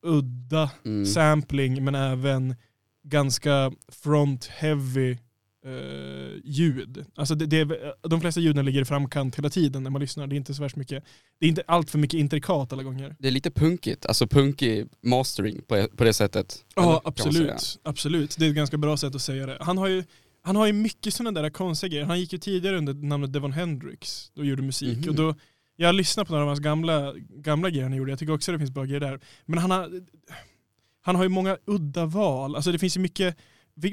udda 0.03 0.71
Mm. 0.85 1.07
sampling 1.07 1.85
men 1.85 1.95
även 1.95 2.57
ganska 3.05 3.73
front-heavy 4.05 5.19
eh, 5.67 6.41
ljud. 6.45 7.05
Alltså 7.15 7.35
det, 7.35 7.47
det 7.47 7.95
de 8.03 8.21
flesta 8.21 8.41
ljuden 8.41 8.65
ligger 8.65 8.81
i 8.83 8.85
framkant 8.85 9.39
hela 9.39 9.51
tiden 9.51 9.83
när 9.83 9.91
man 9.91 10.01
lyssnar. 10.01 10.27
Det 10.27 10.35
är 10.35 10.37
inte 10.37 10.55
så 10.55 10.63
värst 10.63 10.77
mycket, 10.77 11.05
det 11.41 11.47
är 11.47 11.49
inte 11.49 11.63
allt 11.67 11.91
för 11.91 11.99
mycket 11.99 12.21
intrikat 12.21 12.73
alla 12.73 12.83
gånger. 12.83 13.17
Det 13.19 13.29
är 13.29 13.33
lite 13.33 13.51
punkigt, 13.51 14.07
alltså 14.07 14.27
punkig 14.27 14.89
mastering 15.03 15.63
på, 15.69 15.89
på 15.97 16.05
det 16.05 16.13
sättet. 16.13 16.65
Eller, 16.77 16.87
Ja 16.87 16.93
säga. 16.93 17.01
absolut, 17.05 17.79
absolut. 17.83 18.37
Det 18.39 18.45
är 18.47 18.49
ett 18.51 18.57
ganska 18.57 18.77
bra 18.79 18.97
sätt 18.97 19.15
att 19.15 19.23
säga 19.23 19.47
det. 19.47 19.57
Han 19.61 19.79
har 19.79 19.89
ju, 19.89 20.05
han 20.43 20.57
har 20.57 20.67
ju 20.67 20.73
mycket 20.73 21.15
sådana 21.15 21.43
där 21.43 21.51
konstiga 21.51 21.91
grejer. 21.91 22.05
Han 22.05 22.21
gick 22.21 22.33
ju 22.33 22.39
tidigare 22.39 22.79
under 22.79 22.95
namnet 22.95 23.33
Devon 23.33 23.53
Hendrix 23.53 24.33
och 24.37 24.45
gjorde 24.47 24.63
musik. 24.63 24.99
Mhm. 24.99 25.09
Och 25.09 25.15
då, 25.15 25.35
jag 25.77 25.89
har 25.89 25.93
lyssnat 25.93 26.27
på 26.27 26.33
några 26.33 26.43
av 26.43 26.49
hans 26.49 26.61
gamla, 26.61 27.15
gamla 27.37 27.71
grejer 27.71 27.83
han 27.85 27.93
gjorde. 27.97 28.13
Jag 28.13 28.19
tycker 28.19 28.33
också 28.33 28.53
det 28.53 28.59
finns 28.59 28.71
bra 28.71 28.85
grejer 28.85 29.01
där. 29.01 29.21
Men 29.47 29.59
han 29.59 29.71
har, 29.71 29.91
han 31.03 31.17
har 31.17 31.23
ju 31.23 31.29
många 31.29 31.57
udda 31.67 32.07
val. 32.07 32.57
Alltså 32.57 32.73
det 32.73 32.79
finns 32.79 32.97
ju 32.97 33.01
mycket, 33.01 33.37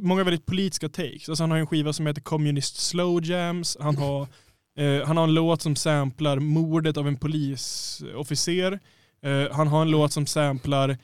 många 0.02 0.24
väldigt 0.24 0.46
politiska 0.46 0.90
takes. 0.90 1.30
Alltså 1.30 1.44
han 1.44 1.52
har 1.52 1.58
en 1.58 1.68
skiva 1.68 1.94
som 1.94 2.08
heter 2.08 2.22
Communist 2.22 2.76
Slow 2.76 3.26
Jams. 3.26 3.78
Han 3.80 3.98
har, 3.98 4.22
eh, 4.78 5.06
han 5.06 5.18
har 5.18 5.24
en 5.24 5.34
låt 5.34 5.62
som 5.62 5.76
samplar 5.76 6.40
mordet 6.40 6.98
av 6.98 7.08
en 7.08 7.18
polisofficer. 7.18 8.80
Eh, 9.24 9.52
han 9.52 9.68
har 9.68 9.82
en 9.82 9.92
låt 9.92 10.14
som 10.14 10.26
samplar, 10.26 10.98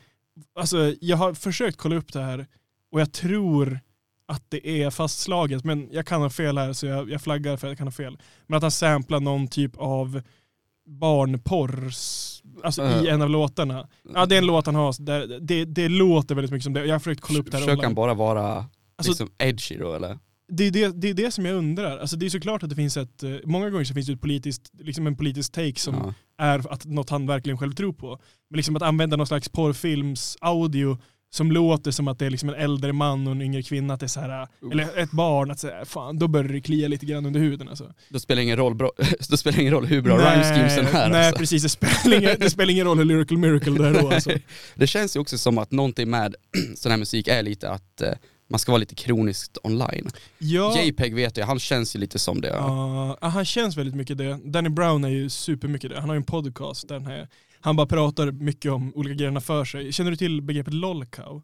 alltså 0.60 0.94
jag 1.02 1.18
har 1.18 1.34
försökt 1.34 1.78
kolla 1.78 1.96
upp 1.96 2.14
det 2.14 2.22
här 2.22 2.48
och 2.92 3.02
jag 3.02 3.12
tror 3.12 3.80
att 4.26 4.46
det 4.50 4.68
är 4.68 4.90
fastslaget, 4.90 5.64
men 5.64 5.90
jag 5.92 6.08
kan 6.08 6.22
ha 6.22 6.30
fel 6.30 6.58
här 6.58 6.74
så 6.74 6.86
jag, 6.86 7.12
jag 7.12 7.22
flaggar 7.22 7.58
för 7.58 7.68
att 7.68 7.72
jag 7.72 7.78
kan 7.78 7.88
ha 7.88 7.92
fel. 7.92 8.18
Men 8.48 8.58
att 8.58 8.64
han 8.64 8.72
samplar 8.72 9.20
någon 9.20 9.48
typ 9.48 9.78
av 9.78 10.22
barnporr 10.86 11.92
alltså 12.64 12.82
i 12.84 13.08
Äh. 13.08 13.14
en 13.14 13.22
av 13.22 13.30
låtarna. 13.30 13.88
Ja 14.14 14.26
det 14.26 14.36
är 14.36 14.38
en 14.40 14.46
låt 14.46 14.66
han 14.66 14.76
har, 14.76 15.04
där, 15.04 15.40
det, 15.42 15.66
det 15.66 15.90
låter 15.90 16.36
väldigt 16.36 16.52
mycket 16.52 16.64
som 16.64 16.74
det. 16.74 16.86
Jag 16.86 16.94
har 16.96 17.00
försökt 17.00 17.22
kolla 17.22 17.40
upp 17.40 17.52
det 17.52 17.58
här 17.58 17.66
Försöker 17.66 17.84
han 17.84 17.96
bara 17.96 18.14
vara 18.14 18.66
Alltså, 18.96 19.12
liksom 19.12 19.30
edgy 19.38 19.78
då 19.78 19.94
eller? 19.94 20.20
det, 20.52 20.64
är 20.68 20.72
det, 20.72 20.88
det 21.02 21.10
är 21.10 21.14
det 21.14 21.32
som 21.32 21.46
jag 21.46 21.56
undrar. 21.56 21.98
Alltså 21.98 22.16
det 22.16 22.26
är 22.26 22.30
såklart 22.30 22.64
att 22.64 22.70
det 22.70 22.76
finns 22.76 22.98
ett, 22.98 23.24
eh, 23.24 23.32
många 23.46 23.70
gånger 23.70 23.86
så 23.86 23.94
finns 23.94 24.08
det 24.08 24.14
ett 24.14 24.22
politiskt, 24.22 24.72
liksom 24.80 25.08
en 25.08 25.16
politisk 25.18 25.52
take 25.54 25.80
som 25.80 25.96
Ja. 25.96 26.14
är 26.46 26.74
att 26.74 26.86
något 26.86 27.10
han 27.10 27.28
verkligen 27.28 27.58
själv 27.58 27.72
tror 27.72 27.94
på. 27.94 28.20
Men 28.50 28.58
liksom 28.58 28.76
att 28.76 28.82
använda 28.82 29.18
någon 29.18 29.28
slags 29.28 29.50
porrfilms 29.50 30.38
audio 30.42 30.98
som 31.34 31.52
låter 31.52 31.92
som 31.92 32.08
att 32.08 32.20
det 32.20 32.26
är 32.26 32.30
liksom 32.30 32.50
en 32.50 32.56
äldre 32.56 32.94
man 32.94 33.28
och 33.28 33.34
en 33.34 33.42
yngre 33.42 33.64
kvinna, 33.64 33.94
att 33.94 34.00
det 34.00 34.06
är 34.06 34.08
så 34.08 34.20
här, 34.20 34.48
eller 34.72 34.98
ett 34.98 35.12
barn, 35.12 35.52
att 35.52 35.60
säga, 35.60 35.86
fan 35.86 36.20
då 36.20 36.28
börjar 36.28 36.54
det 36.54 36.62
klia 36.62 36.88
lite 36.88 37.06
grann 37.06 37.26
under 37.26 37.40
huden. 37.40 37.70
Alltså. 37.70 37.94
Då 38.10 38.20
spelar 38.20 38.42
ingen 38.42 38.58
roll, 38.58 38.76
bra, 38.76 38.92
då 39.30 39.38
spelar 39.38 39.60
ingen 39.60 39.74
roll 39.74 39.86
hur 39.86 40.02
bra 40.02 40.18
rhyme 40.18 40.44
schemesen 40.44 40.86
är. 40.86 41.10
Nej 41.10 41.26
alltså. 41.26 41.40
precis, 41.40 41.64
det 41.64 41.70
spelar, 41.70 42.18
ingen, 42.18 42.40
det 42.40 42.50
spelar 42.50 42.72
ingen 42.72 42.86
roll 42.86 42.98
hur 42.98 43.06
lyrical 43.06 43.38
miracle 43.38 43.72
det 43.72 43.88
är 43.88 44.02
då. 44.02 44.12
Alltså. 44.14 44.32
Det 44.76 44.88
känns 44.88 45.16
ju 45.16 45.20
också 45.20 45.38
som 45.38 45.58
att 45.58 45.72
någonting 45.72 46.10
med 46.10 46.36
sån 46.76 46.92
här 46.92 47.00
musik 47.00 47.28
är 47.28 47.44
lite 47.44 47.70
att 47.70 48.02
eh, 48.02 48.12
man 48.50 48.60
ska 48.60 48.72
vara 48.72 48.80
lite 48.80 48.96
kroniskt 48.96 49.58
online. 49.64 50.10
Ja, 50.38 50.82
JPEG 50.82 51.16
vet 51.16 51.38
jag, 51.38 51.46
han 51.46 51.60
känns 51.60 51.96
ju 51.96 52.00
lite 52.00 52.20
som 52.20 52.42
det. 52.42 52.48
Ja, 52.48 53.18
han 53.22 53.46
känns 53.46 53.78
väldigt 53.78 53.96
mycket 53.96 54.18
det. 54.18 54.40
Danny 54.44 54.70
Brown 54.70 55.04
är 55.04 55.10
ju 55.10 55.30
supermycket 55.30 55.90
det. 55.90 56.00
Han 56.00 56.10
har 56.10 56.16
ju 56.16 56.20
en 56.20 56.24
podcast 56.24 56.88
där 56.88 57.00
han, 57.00 57.08
är, 57.08 57.28
han 57.64 57.76
bara 57.76 57.88
pratar 57.88 58.32
mycket 58.32 58.72
om 58.72 58.92
olika 58.96 59.16
grejerna 59.16 59.42
för 59.42 59.66
sig. 59.66 59.92
Känner 59.92 60.12
du 60.12 60.18
till 60.18 60.42
begreppet 60.42 60.74
lolcow? 60.74 61.42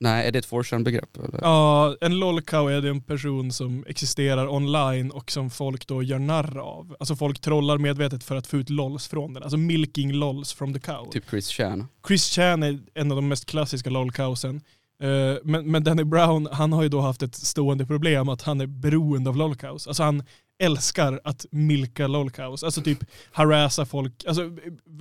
Nej, 0.00 0.28
är 0.28 0.32
det 0.32 0.38
ett 0.38 0.46
4 0.46 0.78
begrepp 0.78 1.16
eller? 1.16 1.38
Ja, 1.42 1.96
en 2.00 2.18
lolcow 2.18 2.70
är 2.70 2.80
det 2.80 2.88
en 2.88 3.00
person 3.02 3.52
som 3.52 3.84
existerar 3.88 4.48
online 4.48 5.10
och 5.10 5.30
som 5.30 5.50
folk 5.50 5.86
då 5.86 6.02
gör 6.02 6.18
narr 6.18 6.58
av. 6.58 6.96
Alltså 7.00 7.16
folk 7.16 7.40
trollar 7.40 7.78
medvetet 7.78 8.24
för 8.24 8.36
att 8.36 8.46
få 8.46 8.56
ut 8.56 8.70
lols 8.70 9.08
från 9.08 9.34
den. 9.34 9.42
Alltså 9.42 9.56
milking 9.56 10.12
lols 10.12 10.52
from 10.52 10.74
the 10.74 10.80
cow. 10.80 11.10
Typ 11.12 11.30
Chris 11.30 11.48
Chan. 11.48 11.86
Chris 12.06 12.24
Chan 12.30 12.62
är 12.62 12.78
en 12.94 13.12
av 13.12 13.16
de 13.16 13.28
mest 13.28 13.46
klassiska 13.46 13.90
lolcowsen. 13.90 14.60
Eh, 15.02 15.36
Men, 15.44 15.70
men 15.70 15.84
Danny 15.84 16.04
Brown, 16.04 16.48
han 16.52 16.72
har 16.72 16.82
ju 16.82 16.88
då 16.88 17.00
haft 17.00 17.22
ett 17.22 17.34
stående 17.34 17.86
problem 17.86 18.28
att 18.28 18.42
han 18.42 18.60
är 18.60 18.66
beroende 18.66 19.30
av 19.30 19.36
lolcows. 19.36 19.86
Alltså 19.86 20.02
han 20.02 20.22
älskar 20.58 21.20
att 21.24 21.46
milka 21.50 22.06
lolcows. 22.06 22.62
Alltså 22.64 22.82
typ 22.82 22.98
harassa 23.32 23.86
folk, 23.86 24.24
alltså 24.26 24.50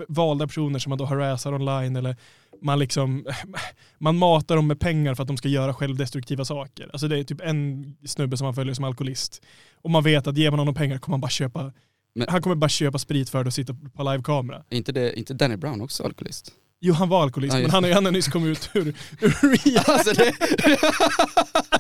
valda 0.08 0.48
personer 0.48 0.80
som 0.80 0.90
man 0.90 0.98
då 0.98 1.06
harassar 1.06 1.54
online 1.54 1.96
eller 1.96 2.16
man 2.62 2.80
liksom, 2.80 3.26
man 3.98 4.18
matar 4.18 4.56
dem 4.56 4.68
med 4.68 4.80
pengar 4.80 5.16
för 5.16 5.22
att 5.24 5.28
de 5.28 5.38
ska 5.38 5.48
göra 5.50 5.74
självdestruktiva 5.74 6.46
saker. 6.46 6.90
Alltså 6.94 7.08
det 7.08 7.20
är 7.20 7.24
typ 7.24 7.42
en 7.42 7.96
snubbe 8.06 8.38
som 8.38 8.46
man 8.46 8.56
följer 8.56 8.74
som 8.74 8.86
alkoholist. 8.86 9.42
Och 9.82 9.92
man 9.92 10.04
vet 10.04 10.28
att 10.28 10.38
ger 10.38 10.50
man 10.52 10.60
honom 10.60 10.76
pengar 10.76 10.98
kommer 10.98 11.14
han 11.14 11.22
bara 11.22 11.30
köpa, 11.30 11.74
Men- 12.16 12.28
han 12.30 12.42
kommer 12.42 12.56
bara 12.56 12.70
köpa 12.70 13.00
sprit 13.00 13.30
för 13.30 13.44
det 13.44 13.48
och 13.48 13.54
sitta 13.54 13.76
på 13.96 14.04
livekamera. 14.04 14.64
Är 14.70 14.78
inte, 14.78 14.92
det, 14.92 15.20
inte 15.20 15.34
Danny 15.34 15.56
Brown 15.56 15.82
också 15.82 16.04
alkoholist? 16.04 16.52
Jo 16.82 16.94
han 16.94 17.10
var 17.10 17.24
alkoholist, 17.24 17.56
Ja, 17.56 17.62
men 17.62 17.72
han, 17.72 17.84
han 17.84 18.06
har 18.06 18.12
nyss 18.12 18.28
kommit 18.28 18.50
ut 18.52 18.70
ur, 18.74 18.88
ur 19.22 19.30
rehab. 19.30 19.84
Alltså 19.90 20.14
det... 20.14 20.34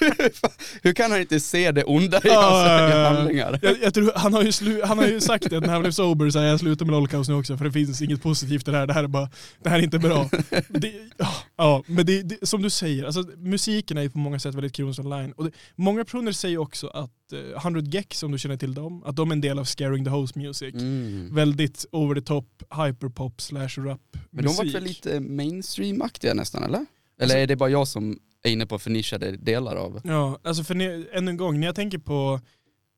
Hur 0.82 0.92
kan 0.92 1.10
han 1.10 1.20
inte 1.20 1.40
se 1.40 1.72
det 1.72 1.84
onda 1.84 2.20
i 2.24 2.28
hans 2.28 2.66
ja. 2.92 3.08
handlingar? 3.08 3.58
Jag, 3.62 3.76
jag 3.82 3.94
tror, 3.94 4.12
han, 4.14 4.34
har 4.34 4.42
ju 4.42 4.52
slu, 4.52 4.80
han 4.84 4.98
har 4.98 5.06
ju 5.06 5.20
sagt 5.20 5.50
det 5.50 5.60
när 5.60 5.68
han 5.68 5.80
blev 5.80 5.90
sober, 5.92 6.30
så 6.30 6.38
här, 6.38 6.46
jag 6.46 6.60
slutar 6.60 6.86
med 6.86 6.92
Lolcaus 6.92 7.28
nu 7.28 7.34
också 7.34 7.56
för 7.56 7.64
det 7.64 7.72
finns 7.72 8.02
inget 8.02 8.22
positivt 8.22 8.68
i 8.68 8.70
det 8.70 8.76
här, 8.76 8.86
det 8.86 8.92
här 8.92 9.04
är 9.04 9.08
bara, 9.08 9.30
det 9.62 9.68
här 9.68 9.78
är 9.78 9.82
inte 9.82 9.98
bra. 9.98 10.30
Det, 10.68 10.92
ja, 11.56 11.82
men 11.86 12.06
det, 12.06 12.22
det, 12.22 12.46
som 12.46 12.62
du 12.62 12.70
säger, 12.70 13.04
alltså, 13.04 13.22
musiken 13.36 13.98
är 13.98 14.02
ju 14.02 14.10
på 14.10 14.18
många 14.18 14.38
sätt 14.38 14.54
väldigt 14.54 14.72
Kronos 14.72 14.98
online. 14.98 15.32
Och 15.32 15.44
det, 15.44 15.50
många 15.76 16.04
personer 16.04 16.32
säger 16.32 16.58
också 16.58 16.86
att 16.86 17.10
uh, 17.32 17.56
100 17.56 17.80
Gex, 17.80 18.22
om 18.22 18.32
du 18.32 18.38
känner 18.38 18.56
till 18.56 18.74
dem, 18.74 19.02
att 19.06 19.16
de 19.16 19.30
är 19.30 19.34
en 19.34 19.40
del 19.40 19.58
av 19.58 19.64
Scaring 19.64 20.04
the 20.04 20.10
Host 20.10 20.34
Music. 20.34 20.74
Mm. 20.74 21.34
Väldigt 21.34 21.86
over 21.92 22.14
the 22.14 22.20
top, 22.20 22.62
hyperpop 22.86 23.40
slash 23.40 23.68
rap 23.78 24.00
Men 24.30 24.44
de 24.44 24.54
var 24.54 24.64
musik. 24.64 24.74
väl 24.74 24.82
lite 24.82 25.20
mainstream-aktiga 25.20 26.34
nästan 26.34 26.62
eller? 26.62 26.76
Eller 26.78 26.86
Alltså- 27.22 27.36
är 27.36 27.46
det 27.46 27.56
bara 27.56 27.70
jag 27.70 27.88
som 27.88 28.18
är 28.48 28.52
inne 28.52 28.66
på 28.66 28.78
förnischade 28.78 29.36
delar 29.36 29.76
av? 29.76 30.00
Ja, 30.04 30.38
alltså 30.44 30.64
för 30.64 30.74
ne- 30.74 31.06
än 31.12 31.28
en 31.28 31.36
gång, 31.36 31.60
när 31.60 31.66
jag 31.66 31.74
tänker 31.74 31.98
på, 31.98 32.40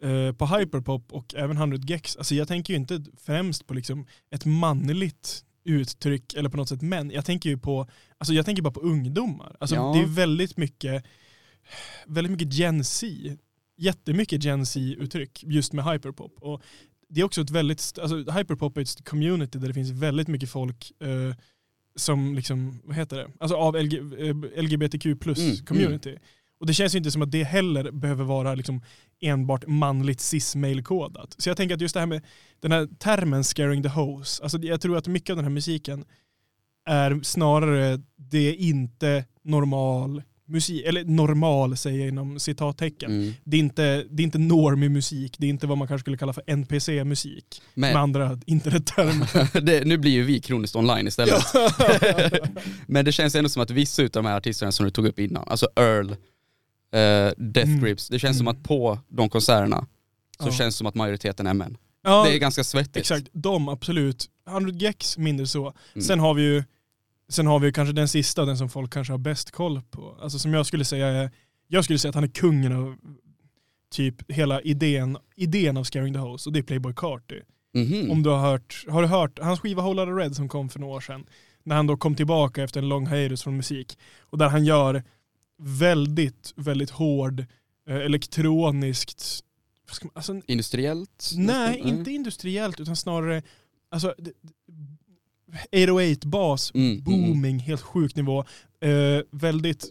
eh, 0.02 0.32
på 0.32 0.46
hyperpop 0.46 1.12
och 1.12 1.34
även 1.34 1.56
100 1.56 1.78
Gex, 1.86 2.16
alltså 2.16 2.34
jag 2.34 2.48
tänker 2.48 2.72
ju 2.72 2.76
inte 2.78 3.04
främst 3.16 3.66
på 3.66 3.74
liksom 3.74 4.06
ett 4.30 4.44
manligt 4.44 5.44
uttryck 5.64 6.34
eller 6.34 6.48
på 6.48 6.56
något 6.56 6.68
sätt 6.68 6.82
män. 6.82 7.10
Jag 7.10 7.24
tänker 7.24 7.50
ju 7.50 7.58
på, 7.58 7.88
alltså 8.18 8.34
jag 8.34 8.44
tänker 8.44 8.62
bara 8.62 8.72
på 8.74 8.80
ungdomar. 8.80 9.56
Alltså 9.60 9.76
Ja. 9.76 9.92
det 9.96 10.00
är 10.02 10.06
väldigt 10.06 10.56
mycket, 10.56 11.04
väldigt 12.06 12.30
mycket 12.30 12.52
Gen 12.52 12.84
Z, 12.84 13.06
jättemycket 13.76 14.44
Gen 14.44 14.66
Z-uttryck 14.66 15.44
just 15.46 15.72
med 15.72 15.84
hyperpop. 15.84 16.32
Och 16.40 16.62
det 17.08 17.20
är 17.20 17.24
också 17.24 17.40
ett 17.40 17.50
väldigt, 17.50 17.98
alltså 18.02 18.16
hyperpop 18.16 18.76
är 18.76 18.80
ett 18.80 19.04
community 19.08 19.58
där 19.58 19.68
det 19.68 19.74
finns 19.74 19.90
väldigt 19.90 20.28
mycket 20.28 20.50
folk 20.50 20.92
eh, 21.00 21.34
som 21.98 22.34
liksom, 22.34 22.80
vad 22.84 22.96
heter 22.96 23.16
det, 23.16 23.28
alltså 23.40 23.56
av 23.56 23.76
LG, 23.76 23.98
eh, 23.98 24.62
LGBTQ 24.62 25.14
plus 25.20 25.38
Mm, 25.38 25.56
community. 25.66 26.16
Och 26.60 26.66
det 26.66 26.74
känns 26.74 26.94
ju 26.94 26.98
inte 26.98 27.10
som 27.10 27.22
att 27.22 27.30
det 27.30 27.44
heller 27.44 27.90
behöver 27.90 28.24
vara 28.24 28.54
liksom 28.54 28.82
enbart 29.20 29.66
manligt 29.66 30.20
cis-mail-kodat. 30.20 31.34
Så 31.38 31.48
jag 31.48 31.56
tänker 31.56 31.74
att 31.74 31.80
just 31.80 31.94
det 31.94 32.00
här 32.00 32.06
med 32.06 32.22
den 32.60 32.72
här 32.72 32.88
termen 32.98 33.44
scaring 33.44 33.82
the 33.82 33.88
hose, 33.88 34.42
alltså 34.42 34.58
jag 34.58 34.80
tror 34.80 34.96
att 34.96 35.06
mycket 35.06 35.30
av 35.30 35.36
den 35.36 35.44
här 35.44 35.52
musiken 35.52 36.04
är 36.86 37.20
snarare 37.22 38.00
det 38.16 38.38
är 38.48 38.54
inte 38.54 39.24
normal 39.42 40.22
musik, 40.48 40.84
eller 40.86 41.04
normal 41.04 41.76
säger 41.76 41.98
jag 41.98 42.08
inom 42.08 42.40
citattecken. 42.40 43.10
Mm. 43.10 43.34
Det 43.44 43.56
är 43.56 43.60
inte, 43.60 44.04
det 44.10 44.22
är 44.22 44.24
inte 44.24 44.38
normig 44.38 44.90
musik, 44.90 45.34
det 45.38 45.46
är 45.46 45.50
inte 45.50 45.66
vad 45.66 45.78
man 45.78 45.88
kanske 45.88 46.02
skulle 46.02 46.16
kalla 46.16 46.32
för 46.32 46.42
NPC-musik. 46.46 47.62
Med 47.74 47.96
andra 47.96 48.38
internettermer. 48.46 49.84
nu 49.84 49.98
blir 49.98 50.10
ju 50.12 50.22
vi 50.22 50.40
kroniskt 50.40 50.76
online 50.76 51.06
istället. 51.08 51.44
Men 52.86 53.04
det 53.04 53.12
känns 53.12 53.34
ändå 53.34 53.48
som 53.50 53.62
att 53.62 53.70
vissa 53.70 54.02
av 54.02 54.08
de 54.08 54.26
här 54.26 54.36
artisterna 54.36 54.72
som 54.72 54.84
du 54.84 54.90
tog 54.90 55.06
upp 55.06 55.18
innan, 55.18 55.48
alltså 55.48 55.68
Earl, 55.76 56.10
eh, 56.10 57.32
Death 57.36 57.68
Mm. 57.70 57.80
Grips, 57.84 58.08
det 58.08 58.18
känns 58.18 58.36
som 58.38 58.48
Mm. 58.48 58.56
att 58.60 58.68
på 58.68 58.98
de 59.08 59.28
konserterna 59.30 59.86
så 60.40 60.48
Ja. 60.48 60.52
känns 60.52 60.74
det 60.74 60.78
som 60.78 60.86
att 60.86 60.94
majoriteten 60.94 61.46
är 61.46 61.54
män. 61.54 61.76
ja, 62.02 62.24
Det 62.24 62.34
är 62.34 62.38
ganska 62.38 62.64
svettigt. 62.64 62.96
exakt. 62.96 63.28
De 63.32 63.68
absolut. 63.68 64.26
100 64.50 64.72
Gex 64.72 65.18
mindre 65.18 65.46
så. 65.46 65.74
Mm. 65.94 66.04
Sen 66.04 66.20
har 66.20 66.34
vi 66.34 66.42
ju 66.42 66.64
Sen 67.28 67.46
har 67.46 67.58
vi 67.58 67.66
ju 67.66 67.72
kanske 67.72 67.92
den 67.92 68.08
sista, 68.08 68.44
den 68.44 68.58
som 68.58 68.68
folk 68.68 68.92
kanske 68.92 69.12
har 69.12 69.18
bäst 69.18 69.50
koll 69.50 69.82
på. 69.90 70.18
Alltså 70.20 70.38
som 70.38 70.54
jag 70.54 70.66
skulle 70.66 70.84
säga 70.84 71.06
är, 71.06 71.30
jag 71.66 71.84
skulle 71.84 71.98
säga 71.98 72.08
att 72.08 72.14
han 72.14 72.24
är 72.24 72.28
kungen 72.28 72.72
av 72.72 72.96
typ 73.90 74.32
hela 74.32 74.60
idén, 74.60 75.18
idén 75.36 75.76
av 75.76 75.84
Scaring 75.84 76.14
the 76.14 76.18
Host 76.18 76.46
och 76.46 76.52
det 76.52 76.58
är 76.58 76.62
Playboy 76.62 76.92
Carty. 76.96 77.40
Mhm. 77.74 78.10
Om 78.10 78.22
du 78.22 78.30
har 78.30 78.38
hört, 78.38 78.84
har 78.88 79.02
du 79.02 79.08
hört 79.08 79.38
hans 79.38 79.60
skiva 79.60 79.82
Whole 79.82 80.04
Lotta 80.04 80.12
Red 80.12 80.36
som 80.36 80.48
kom 80.48 80.68
för 80.68 80.80
några 80.80 80.96
år 80.96 81.00
sedan? 81.00 81.26
När 81.62 81.76
han 81.76 81.86
då 81.86 81.96
kom 81.96 82.14
tillbaka 82.14 82.62
efter 82.62 82.80
en 82.82 82.88
lång 82.88 83.06
hiatus 83.06 83.42
från 83.42 83.56
musik. 83.56 83.98
Och 84.20 84.38
där 84.38 84.48
han 84.48 84.64
gör 84.64 85.04
väldigt, 85.58 86.52
väldigt 86.56 86.90
hård, 86.90 87.40
eh, 87.88 87.96
elektroniskt, 87.96 89.44
man, 90.02 90.10
alltså, 90.14 90.40
Industriellt? 90.46 91.30
Nej, 91.36 91.78
inte 91.78 92.10
industriellt 92.10 92.80
utan 92.80 92.96
snarare 92.96 93.42
alltså, 93.90 94.14
808-bas, 95.72 96.70
Mm, 96.74 96.86
mm, 96.90 97.02
booming, 97.04 97.58
helt 97.58 97.80
sjuk 97.80 98.16
nivå. 98.16 98.44
Eh, 98.80 99.20
väldigt 99.30 99.84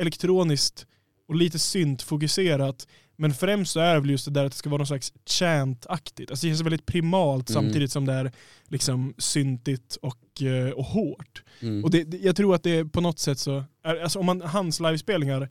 elektroniskt 0.00 0.86
och 1.28 1.34
lite 1.34 1.58
syntfokuserat. 1.58 2.86
Men 3.16 3.34
främst 3.34 3.72
så 3.72 3.80
är 3.80 3.94
det 3.94 4.00
väl 4.00 4.10
just 4.10 4.24
det 4.24 4.30
där 4.30 4.44
att 4.44 4.52
det 4.52 4.58
ska 4.58 4.70
vara 4.70 4.78
någon 4.78 4.86
slags 4.86 5.12
chant-aktigt. 5.26 6.30
Alltså 6.30 6.46
det 6.46 6.50
känns 6.50 6.60
väldigt 6.60 6.86
primalt 6.86 7.50
Mm. 7.50 7.62
samtidigt 7.62 7.92
som 7.92 8.06
det 8.06 8.12
är 8.12 8.32
liksom 8.68 9.14
syntigt 9.18 9.96
och, 10.02 10.42
eh, 10.42 10.70
och 10.70 10.84
hårt. 10.84 11.42
Mm. 11.60 11.84
Och 11.84 11.90
det, 11.90 12.14
jag 12.14 12.36
tror 12.36 12.54
att 12.54 12.62
det 12.62 12.84
på 12.84 13.00
något 13.00 13.18
sätt 13.18 13.38
så, 13.38 13.64
är, 13.84 13.96
alltså 14.02 14.18
om 14.18 14.26
man, 14.26 14.40
hans 14.40 14.80
livespelningar, 14.80 15.48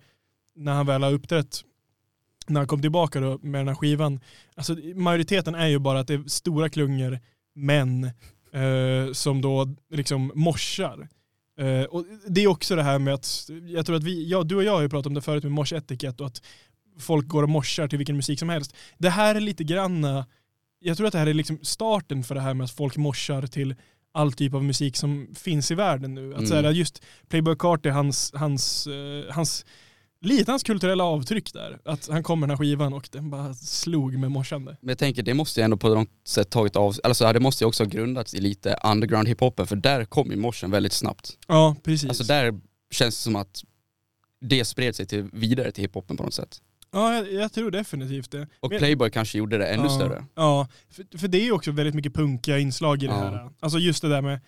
när 0.55 0.73
han 0.73 0.85
väl 0.85 1.03
har 1.03 1.11
uppträtt, 1.13 1.61
när 2.47 2.59
han 2.59 2.67
kom 2.67 2.81
tillbaka 2.81 3.19
då 3.19 3.39
med 3.41 3.59
den 3.61 3.67
här 3.67 3.75
skivan, 3.75 4.19
alltså 4.55 4.75
majoriteten 4.95 5.55
är 5.55 5.67
ju 5.67 5.79
bara 5.79 5.99
att 5.99 6.07
det 6.07 6.13
är 6.13 6.23
stora 6.27 6.69
klungor 6.69 7.19
män 7.55 8.11
eh, 8.57 9.13
som 9.13 9.41
då 9.41 9.75
liksom 9.91 10.31
morsar. 10.35 11.07
Eh, 11.59 11.83
och 11.83 12.05
det 12.27 12.43
är 12.43 12.47
också 12.47 12.75
det 12.75 12.83
här 12.83 12.99
med 12.99 13.13
att, 13.13 13.49
jag 13.67 13.85
tror 13.85 13.95
att 13.95 14.03
vi, 14.03 14.29
ja, 14.29 14.43
du 14.43 14.55
och 14.55 14.63
jag 14.63 14.71
har 14.71 14.81
ju 14.81 14.89
pratat 14.89 15.05
om 15.07 15.13
det 15.13 15.21
förut 15.21 15.43
med 15.43 15.51
morsetikett 15.51 16.21
och 16.21 16.27
att 16.27 16.41
folk 16.99 17.27
går 17.27 17.43
och 17.43 17.49
morsar 17.49 17.87
till 17.87 17.97
vilken 17.97 18.15
musik 18.15 18.39
som 18.39 18.49
helst. 18.49 18.75
Det 18.97 19.09
här 19.09 19.35
är 19.35 19.39
lite 19.39 19.63
granna, 19.63 20.25
jag 20.79 20.97
tror 20.97 21.07
att 21.07 21.13
det 21.13 21.19
här 21.19 21.27
är 21.27 21.33
liksom 21.33 21.59
starten 21.61 22.23
för 22.23 22.35
det 22.35 22.41
här 22.41 22.53
med 22.53 22.65
att 22.65 22.71
folk 22.71 22.97
morsar 22.97 23.47
till 23.47 23.75
all 24.11 24.33
typ 24.33 24.53
av 24.53 24.63
musik 24.63 24.95
som 24.95 25.27
finns 25.35 25.71
i 25.71 25.75
världen 25.75 26.13
nu. 26.13 26.31
Att 26.31 26.37
Mm. 26.37 26.47
så 26.47 26.55
här, 26.55 26.71
just 26.71 27.03
Playboy 27.29 27.55
Carty, 27.55 27.89
hans, 27.89 28.31
hans, 28.35 28.87
eh, 28.87 29.33
hans, 29.33 29.65
lite 30.21 30.51
hans 30.51 30.63
kulturella 30.63 31.03
avtryck 31.03 31.53
där. 31.53 31.79
Att 31.85 32.07
han 32.07 32.23
kom 32.23 32.39
med 32.39 32.49
den 32.49 32.57
här 32.57 32.63
skivan 32.63 32.93
och 32.93 33.09
den 33.11 33.29
bara 33.29 33.53
slog 33.53 34.17
med 34.17 34.31
morsande. 34.31 34.77
Men 34.81 34.89
jag 34.89 34.97
tänker, 34.97 35.23
det 35.23 35.33
måste 35.33 35.59
ju 35.59 35.63
ändå 35.63 35.77
på 35.77 35.89
något 35.95 36.09
sätt 36.27 36.49
tagit 36.49 36.75
av, 36.75 36.95
alltså 37.03 37.33
det 37.33 37.39
måste 37.39 37.63
ju 37.63 37.67
också 37.67 37.83
ha 37.83 37.89
grundats 37.89 38.33
i 38.33 38.41
lite 38.41 38.77
underground 38.83 39.27
hiphopen 39.27 39.67
för 39.67 39.75
där 39.75 40.05
kom 40.05 40.31
ju 40.31 40.37
morsen 40.37 40.71
väldigt 40.71 40.93
snabbt. 40.93 41.37
Ja, 41.47 41.75
precis. 41.83 42.09
Alltså 42.09 42.23
där 42.23 42.59
känns 42.91 43.15
det 43.17 43.21
som 43.21 43.35
att 43.35 43.63
det 44.41 44.65
spred 44.65 44.95
sig 44.95 45.05
till, 45.05 45.29
vidare 45.33 45.71
till 45.71 45.83
hiphopen 45.83 46.17
på 46.17 46.23
något 46.23 46.33
sätt. 46.33 46.61
Ja, 46.91 47.13
jag, 47.15 47.33
jag 47.33 47.53
tror 47.53 47.71
definitivt 47.71 48.31
det. 48.31 48.47
Och 48.59 48.69
Men- 48.69 48.79
Playboy 48.79 49.09
kanske 49.09 49.37
gjorde 49.37 49.57
det 49.57 49.67
ännu 49.67 49.83
ja, 49.83 49.89
större. 49.89 50.25
Ja, 50.35 50.67
för, 50.89 51.17
för 51.17 51.27
det 51.27 51.37
är 51.37 51.43
ju 51.43 51.51
också 51.51 51.71
väldigt 51.71 51.95
mycket 51.95 52.13
punkiga 52.13 52.59
inslag 52.59 53.03
i 53.03 53.07
det 53.07 53.13
Ja. 53.13 53.19
här. 53.19 53.49
Alltså 53.59 53.79
just 53.79 54.01
det 54.01 54.09
där 54.09 54.21
med 54.21 54.39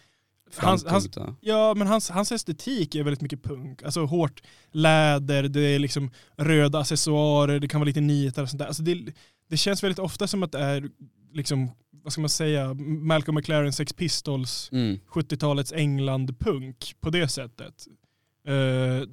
hans, 0.58 0.86
hans, 0.86 1.10
Ja, 1.42 1.74
men 1.74 1.88
hans, 1.88 2.10
hans 2.10 2.32
estetik 2.32 2.96
är 2.96 3.04
väldigt 3.04 3.22
mycket 3.22 3.44
punk. 3.44 3.84
Alltså 3.84 4.06
hårt 4.06 4.42
läder, 4.72 5.44
det 5.44 5.62
är 5.62 5.80
liksom 5.80 6.12
röda 6.38 6.80
accessoarer, 6.80 7.60
det 7.60 7.68
kan 7.68 7.80
vara 7.82 7.88
lite 7.88 8.02
nitar 8.02 8.44
och 8.44 8.50
sånt 8.50 8.60
där. 8.60 8.68
Alltså 8.68 8.84
det, 8.84 9.14
det 9.50 9.58
känns 9.58 9.84
väldigt 9.84 10.00
ofta 10.00 10.28
som 10.28 10.44
att 10.44 10.52
det 10.52 10.60
är, 10.60 10.90
liksom, 11.34 11.72
vad 12.04 12.14
ska 12.14 12.22
man 12.22 12.30
säga, 12.30 12.74
Malcolm 12.74 13.36
McLaren 13.36 13.74
Sex 13.74 13.94
Pistols, 13.94 14.70
Mm. 14.72 15.00
70-talets 15.10 15.74
England-punk 15.74 16.96
på 17.00 17.10
det 17.10 17.28
sättet. 17.28 17.88
Eh, 18.48 19.08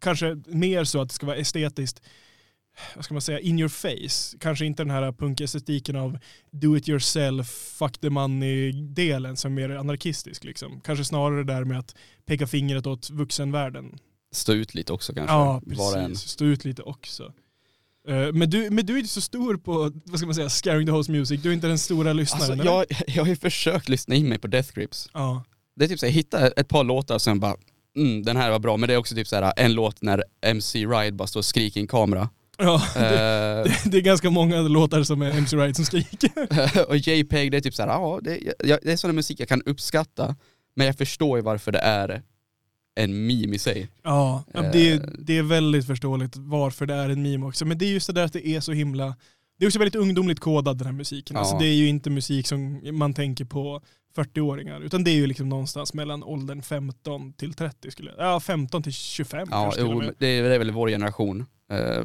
kanske 0.00 0.42
mer 0.46 0.84
så 0.84 1.00
att 1.00 1.08
det 1.08 1.14
ska 1.14 1.26
vara 1.26 1.36
estetiskt, 1.36 2.02
vad 2.94 3.04
ska 3.04 3.14
man 3.14 3.20
säga, 3.20 3.40
in 3.40 3.58
your 3.58 3.68
face. 3.68 4.38
Kanske 4.40 4.64
inte 4.66 4.82
den 4.82 4.90
här 4.90 5.12
punkestetiken 5.12 5.96
av 5.96 6.18
do 6.50 6.76
it 6.76 6.88
yourself, 6.88 7.48
fuck 7.50 7.98
the 7.98 8.10
money-delen 8.10 9.36
som 9.36 9.58
är 9.58 9.68
mer 9.68 9.76
anarkistisk. 9.76 10.44
Liksom. 10.44 10.80
Kanske 10.80 11.04
snarare 11.04 11.44
det 11.44 11.52
där 11.52 11.64
med 11.64 11.78
att 11.78 11.94
peka 12.26 12.46
fingret 12.46 12.86
åt 12.86 13.10
vuxenvärlden. 13.10 13.98
Stå 14.32 14.52
ut 14.52 14.74
lite 14.74 14.92
också 14.92 15.14
kanske. 15.14 15.34
Ja, 15.34 15.62
precis. 15.68 16.28
Stå 16.28 16.44
ut 16.44 16.64
lite 16.64 16.82
också. 16.82 17.32
Eh, 18.08 18.32
Men 18.32 18.50
du, 18.50 18.70
men 18.70 18.86
du 18.86 18.94
är 18.94 18.98
inte 18.98 19.10
så 19.10 19.20
stor 19.20 19.56
på, 19.56 19.92
vad 20.04 20.18
ska 20.18 20.26
man 20.26 20.34
säga, 20.34 20.48
scaring 20.48 20.86
the 20.86 20.92
host 20.92 21.08
music. 21.10 21.42
Du 21.42 21.48
är 21.48 21.54
inte 21.54 21.66
den 21.66 21.78
stora 21.78 22.12
lyssnaren. 22.12 22.50
Alltså, 22.60 22.66
jag, 22.66 22.86
jag 23.06 23.22
har 23.22 23.28
ju 23.28 23.36
försökt 23.36 23.88
lyssna 23.88 24.14
in 24.14 24.28
mig 24.28 24.38
på 24.38 24.46
Death 24.46 24.72
Grips. 24.74 25.08
Ja. 25.14 25.44
Det 25.76 25.84
är 25.84 25.88
typ 25.88 26.00
såhär, 26.00 26.12
hitta 26.12 26.48
ett 26.48 26.68
par 26.68 26.84
låtar 26.84 27.14
och 27.14 27.22
sen 27.22 27.40
bara 27.40 27.56
mm, 27.96 28.22
den 28.22 28.36
här 28.36 28.50
var 28.50 28.58
bra, 28.58 28.76
men 28.76 28.88
det 28.88 28.94
är 28.94 28.98
också 28.98 29.14
typ 29.14 29.28
såhär 29.28 29.52
en 29.56 29.72
låt 29.72 30.02
när 30.02 30.24
MC 30.40 30.86
Ride 30.86 31.12
bara 31.12 31.28
står 31.28 31.40
och 31.40 31.44
skriker 31.44 31.80
i 31.80 31.82
en 31.82 31.86
kamera. 31.86 32.28
Ja, 32.58 32.82
Eh, 32.96 33.00
det, 33.64 33.78
det 33.84 33.96
är 33.96 34.00
ganska 34.00 34.30
många 34.30 34.60
låtar 34.60 35.02
som 35.02 35.22
är 35.22 35.30
MC 35.30 35.56
Right 35.56 35.76
som 35.76 35.84
skriker. 35.84 36.30
och 36.88 36.96
JPEG 36.96 37.50
det 37.50 37.56
är 37.56 37.60
typ 37.60 37.74
såhär, 37.74 37.88
ja 37.88 38.20
det, 38.22 38.38
jag, 38.64 38.78
det 38.82 38.92
är 38.92 38.96
sån 38.96 39.14
musik 39.14 39.40
jag 39.40 39.48
kan 39.48 39.62
uppskatta, 39.62 40.36
men 40.76 40.86
jag 40.86 40.96
förstår 40.98 41.38
ju 41.38 41.42
varför 41.42 41.72
det 41.72 41.78
är 41.78 42.22
en 42.96 43.26
meme 43.26 43.54
i 43.56 43.58
sig. 43.58 43.88
Ja, 44.02 44.44
ja, 44.52 44.62
det, 44.62 44.92
Eh. 44.92 45.00
det 45.18 45.38
är 45.38 45.42
väldigt 45.42 45.86
förståeligt 45.86 46.36
varför 46.36 46.86
det 46.86 46.94
är 46.94 47.08
en 47.08 47.22
meme 47.22 47.46
också. 47.46 47.64
Men 47.64 47.78
det 47.78 47.84
är 47.84 47.90
just 47.90 48.06
det 48.06 48.12
där 48.12 48.24
att 48.24 48.32
det 48.32 48.48
är 48.48 48.60
så 48.60 48.72
himla... 48.72 49.16
Det 49.58 49.64
är 49.64 49.66
också 49.68 49.78
väldigt 49.78 49.94
ungdomligt 49.94 50.40
kodad 50.40 50.78
den 50.78 50.86
här 50.86 50.94
musiken. 50.94 51.34
Ja. 51.34 51.40
Alltså, 51.40 51.58
det 51.58 51.66
är 51.66 51.74
ju 51.74 51.88
inte 51.88 52.10
musik 52.10 52.46
som 52.46 52.80
man 52.92 53.14
tänker 53.14 53.44
på 53.44 53.82
40-åringar. 54.16 54.80
Utan 54.80 55.04
det 55.04 55.10
är 55.10 55.14
ju 55.14 55.26
liksom 55.26 55.48
någonstans 55.48 55.94
mellan 55.94 56.22
åldern 56.22 56.62
15 56.62 57.32
till 57.32 57.54
30 57.54 57.90
skulle 57.90 58.10
jag... 58.16 58.26
Ja, 58.26 58.40
15 58.40 58.82
till 58.82 58.92
25 58.92 59.48
Ja, 59.50 59.62
kanske 59.62 59.80
till 59.80 59.86
och 59.86 59.92
jo, 59.92 59.98
med. 59.98 60.14
det, 60.18 60.26
är, 60.26 60.42
det 60.42 60.54
är 60.54 60.58
väl 60.58 60.70
vår 60.70 60.88
generation 60.88 61.46
eh, 61.70 62.02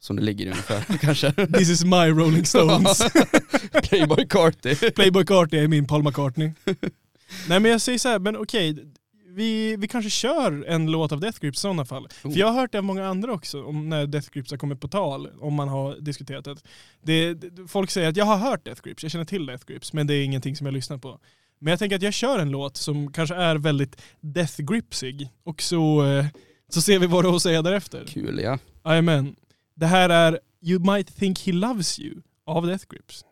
som 0.00 0.16
det 0.16 0.22
ligger 0.22 0.46
ungefär 0.46 0.98
kanske. 1.00 1.32
This 1.32 1.70
is 1.70 1.84
my 1.84 2.08
Rolling 2.08 2.44
Stones. 2.46 3.02
Playboy 3.88 4.26
Carty. 4.28 4.74
Playboy 4.90 5.24
Carty 5.24 5.56
är 5.56 5.68
min 5.68 5.86
Paul 5.86 6.02
McCartney. 6.02 6.52
Nej 7.48 7.60
men 7.60 7.70
jag 7.70 7.80
säger 7.80 7.98
så 7.98 8.08
här, 8.08 8.18
men 8.18 8.36
okej, 8.36 8.76
vi, 9.34 9.76
vi 9.76 9.88
kanske 9.88 10.10
kör 10.10 10.64
en 10.68 10.90
låt 10.90 11.12
av 11.12 11.20
Death 11.20 11.40
Grips 11.40 11.58
i 11.58 11.60
sådana 11.60 11.84
fall. 11.84 12.04
Oh. 12.04 12.10
För 12.32 12.38
jag 12.38 12.46
har 12.46 12.60
hört 12.60 12.72
det 12.72 12.78
av 12.78 12.84
många 12.84 13.06
andra 13.06 13.32
också, 13.32 13.64
om 13.64 13.88
när 13.88 14.06
Death 14.06 14.30
Grips 14.30 14.50
har 14.50 14.58
kommit 14.58 14.80
på 14.80 14.88
tal, 14.88 15.28
om 15.40 15.54
man 15.54 15.68
har 15.68 15.96
diskuterat 16.00 16.44
det. 16.44 16.56
det. 17.02 17.34
det- 17.34 17.68
Folk 17.68 17.90
säger 17.90 18.08
att 18.08 18.16
jag 18.16 18.24
har 18.24 18.36
hört 18.36 18.64
Death 18.64 18.82
Grips, 18.82 19.02
jag 19.02 19.12
känner 19.12 19.24
till 19.24 19.46
Death 19.46 19.64
Grips, 19.66 19.92
men 19.92 20.06
det 20.06 20.14
är 20.14 20.24
ingenting 20.24 20.56
som 20.56 20.66
jag 20.66 20.72
lyssnar 20.74 20.98
på. 20.98 21.20
Men 21.58 21.70
jag 21.70 21.78
tänker 21.78 21.96
att 21.96 22.02
jag 22.02 22.14
kör 22.14 22.38
en 22.38 22.50
låt 22.50 22.76
som 22.76 23.12
kanske 23.12 23.34
är 23.34 23.56
väldigt 23.56 24.02
Death 24.20 24.62
Gripsig, 24.62 25.28
och 25.44 25.62
så, 25.62 26.06
eh, 26.06 26.26
så 26.68 26.82
ser 26.82 26.98
vi 26.98 27.06
vad 27.06 27.24
du 27.24 27.28
har 27.28 27.36
att 27.36 27.42
säga 27.42 27.62
därefter. 27.62 28.04
Kul 28.08 28.38
ja. 28.38 28.58
Jajamän. 28.84 29.36
Det 29.74 29.86
här 29.86 30.08
är 30.08 30.38
You 30.62 30.92
Might 30.94 31.16
Think 31.16 31.46
He 31.46 31.52
Loves 31.52 31.98
You 31.98 32.22
av 32.46 32.66
Death 32.66 32.84
Grips. 32.88 33.24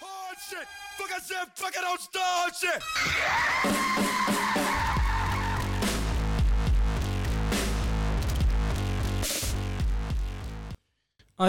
Hard 0.00 0.38
shit. 0.38 0.68
Fuck 0.98 1.10
I 1.10 1.20
said, 1.28 1.48
fuck 1.54 1.74
I 1.74 1.78
don't 1.86 2.00
start 2.00 2.54
shit. 2.60 2.82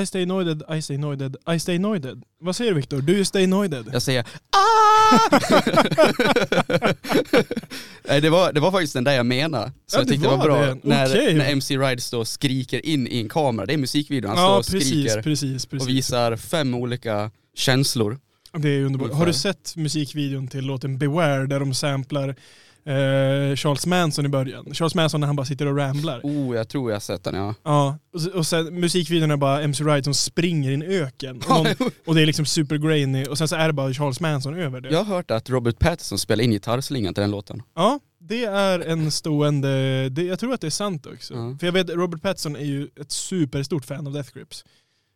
I 0.01 0.05
stay 0.05 0.25
noided, 0.25 0.63
I 0.77 0.81
stay 0.81 0.97
noided, 0.97 1.35
I 1.55 1.59
stay 1.59 1.79
noided. 1.79 2.23
Vad 2.39 2.55
säger 2.55 2.71
du 2.71 2.75
Viktor? 2.75 3.01
Do 3.01 3.13
you 3.13 3.25
stay 3.25 3.47
noided? 3.47 3.89
Jag 3.93 4.01
säger 4.01 4.25
ah! 4.49 5.19
Nej, 8.07 8.21
det, 8.21 8.29
var, 8.29 8.53
det 8.53 8.59
var 8.59 8.71
faktiskt 8.71 8.93
den 8.93 9.03
där 9.03 9.13
jag 9.13 9.25
menade. 9.25 9.71
Så 9.87 9.97
Ja, 9.97 9.99
jag 9.99 10.07
det 10.07 10.11
tyckte 10.11 10.25
det 10.27 10.29
var 10.29 10.37
var 10.37 10.45
bra. 10.45 10.65
det. 10.65 10.77
När, 10.83 11.07
Okej. 11.09 11.33
när 11.33 11.51
MC 11.51 11.77
Ride 11.77 12.01
står 12.01 12.19
och 12.19 12.27
skriker 12.27 12.85
in 12.85 13.07
i 13.07 13.19
en 13.19 13.29
kamera. 13.29 13.65
Det 13.65 13.73
är 13.73 13.77
musikvideon. 13.77 14.29
Han 14.29 14.37
står 14.37 14.49
ja, 14.49 14.57
och 14.57 14.65
skriker 14.65 15.21
precis, 15.21 15.23
precis, 15.23 15.65
precis. 15.65 15.87
och 15.87 15.89
visar 15.89 16.35
fem 16.35 16.73
olika 16.73 17.31
känslor. 17.55 18.19
Det 18.57 18.69
är 18.69 18.83
underbart. 18.83 19.13
Har 19.13 19.25
du 19.25 19.33
sett 19.33 19.75
musikvideon 19.75 20.47
till 20.47 20.65
låten 20.65 20.97
Beware 20.97 21.47
där 21.47 21.59
de 21.59 21.73
samplar 21.73 22.35
eh, 22.85 23.55
Charles 23.55 23.85
Manson 23.85 24.25
i 24.25 24.29
början? 24.29 24.73
Charles 24.73 24.95
Manson 24.95 25.19
när 25.19 25.27
han 25.27 25.35
bara 25.35 25.45
sitter 25.45 25.65
och 25.65 25.77
ramblar. 25.77 26.21
Oh, 26.23 26.55
jag 26.55 26.69
tror 26.69 26.89
jag 26.91 26.95
har 26.95 27.01
sett 27.01 27.23
den 27.23 27.35
ja. 27.35 27.55
Ja, 27.63 27.97
och, 28.13 28.35
och 28.35 28.47
sen 28.47 28.79
musikvideon 28.79 29.31
är 29.31 29.37
bara 29.37 29.61
MC 29.61 29.83
Ride 29.83 30.03
som 30.03 30.13
springer 30.13 30.71
i 30.71 30.73
en 30.73 30.83
öken. 30.83 31.37
Och, 31.37 31.49
någon, 31.49 31.91
och 32.05 32.15
det 32.15 32.21
är 32.21 32.25
liksom 32.25 32.45
super 32.45 32.77
grainy 32.77 33.25
och 33.25 33.37
sen 33.37 33.47
så 33.47 33.55
är 33.55 33.67
det 33.67 33.73
bara 33.73 33.93
Charles 33.93 34.19
Manson 34.19 34.59
över 34.59 34.81
det. 34.81 34.89
Jag 34.89 35.03
har 35.03 35.15
hört 35.15 35.31
att 35.31 35.49
Robert 35.49 35.79
Pattinson 35.79 36.17
spelar 36.17 36.43
in 36.43 36.51
gitarrslingan 36.51 37.13
till 37.13 37.21
den 37.21 37.31
låten. 37.31 37.61
Ja, 37.75 37.99
det 38.19 38.45
är 38.45 38.79
en 38.79 39.11
stående, 39.11 40.09
det, 40.09 40.23
jag 40.23 40.39
tror 40.39 40.53
att 40.53 40.61
det 40.61 40.67
är 40.67 40.71
sant 40.71 41.05
också. 41.05 41.33
Ja. 41.33 41.57
För 41.59 41.67
jag 41.67 41.73
vet, 41.73 41.89
Robert 41.89 42.21
Pattinson 42.21 42.55
är 42.55 42.65
ju 42.65 42.87
ett 43.01 43.11
superstort 43.11 43.85
fan 43.85 44.07
av 44.07 44.13
Death 44.13 44.33
Grips. 44.33 44.65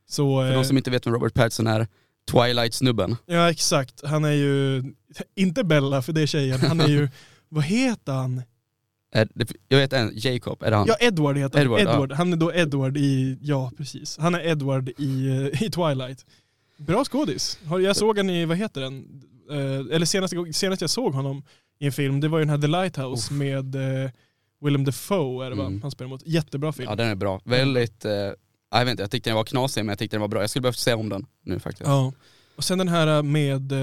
Så, 0.09 0.41
För 0.41 0.49
eh, 0.49 0.55
de 0.55 0.65
som 0.65 0.77
inte 0.77 0.91
vet 0.91 1.07
vem 1.07 1.13
Robert 1.13 1.33
Pattinson 1.33 1.67
är, 1.67 1.87
Twilight-snubben. 2.31 3.15
ja 3.25 3.51
exakt, 3.51 4.01
han 4.05 4.25
är 4.25 4.31
ju, 4.31 4.83
inte 5.35 5.63
Bella 5.63 6.01
för 6.01 6.13
det 6.13 6.21
är 6.21 6.25
tjejen, 6.25 6.59
han 6.59 6.79
är 6.81 6.87
ju, 6.87 7.09
vad 7.55 7.63
heter 7.63 8.13
han? 8.13 8.41
Det- 9.33 9.51
Jag 9.67 9.77
vet 9.77 9.93
en, 9.93 10.11
Jacob, 10.15 10.63
är 10.63 10.71
det 10.71 10.77
han? 10.77 10.87
Ja 10.87 10.95
Edward 10.99 11.37
heter 11.37 11.57
han, 11.57 11.65
Edward, 11.65 11.79
Edward, 11.81 12.11
ja. 12.11 12.15
han 12.15 12.33
är 12.33 12.37
då 12.37 12.53
Edward 12.53 12.97
i, 12.97 13.37
ja 13.41 13.71
precis, 13.77 14.17
han 14.17 14.35
är 14.35 14.47
Edward 14.47 14.89
i, 14.97 15.27
eh, 15.27 15.63
i 15.63 15.69
Twilight. 15.71 16.25
Bra 16.77 17.05
skådis. 17.05 17.59
Jag 17.83 17.95
såg 17.95 18.17
han 18.17 18.29
i, 18.29 18.45
vad 18.45 18.57
heter 18.57 18.81
den? 18.81 19.21
Eh, 19.51 19.95
eller 19.95 20.05
senast, 20.05 20.33
senast 20.51 20.81
jag 20.81 20.89
såg 20.89 21.13
honom 21.13 21.43
i 21.79 21.85
en 21.85 21.91
film, 21.91 22.19
det 22.19 22.27
var 22.27 22.39
ju 22.39 22.45
den 22.45 22.49
här 22.49 22.57
The 22.61 22.67
Lighthouse 22.67 23.33
med 23.33 23.75
eh, 23.75 24.11
Willem 24.61 24.85
Dafoe 24.85 25.45
är 25.45 25.49
det 25.49 25.55
va? 25.55 25.65
Mm. 25.65 25.81
Han 25.81 25.91
spelar 25.91 26.09
mot. 26.09 26.21
Jättebra 26.27 26.73
film. 26.73 26.89
Ja 26.89 26.95
den 26.95 27.07
är 27.07 27.15
bra. 27.15 27.41
Väldigt, 27.43 28.05
eh, 28.05 28.11
jag 28.71 28.85
vet 28.85 28.87
inte, 28.91 29.03
jag 29.03 29.11
tyckte 29.11 29.29
den 29.29 29.35
var 29.37 29.43
knasig 29.43 29.81
men 29.85 29.89
jag 29.89 29.99
tyckte 29.99 30.15
den 30.15 30.21
var 30.21 30.27
bra. 30.27 30.41
Jag 30.41 30.49
skulle 30.49 30.61
behövt 30.61 30.77
se 30.79 30.93
om 30.93 31.09
den 31.09 31.25
nu 31.43 31.59
faktiskt. 31.59 31.87
Ja. 31.87 32.13
Och 32.55 32.63
sen 32.63 32.77
den 32.77 32.87
här 32.87 33.23
med, 33.23 33.73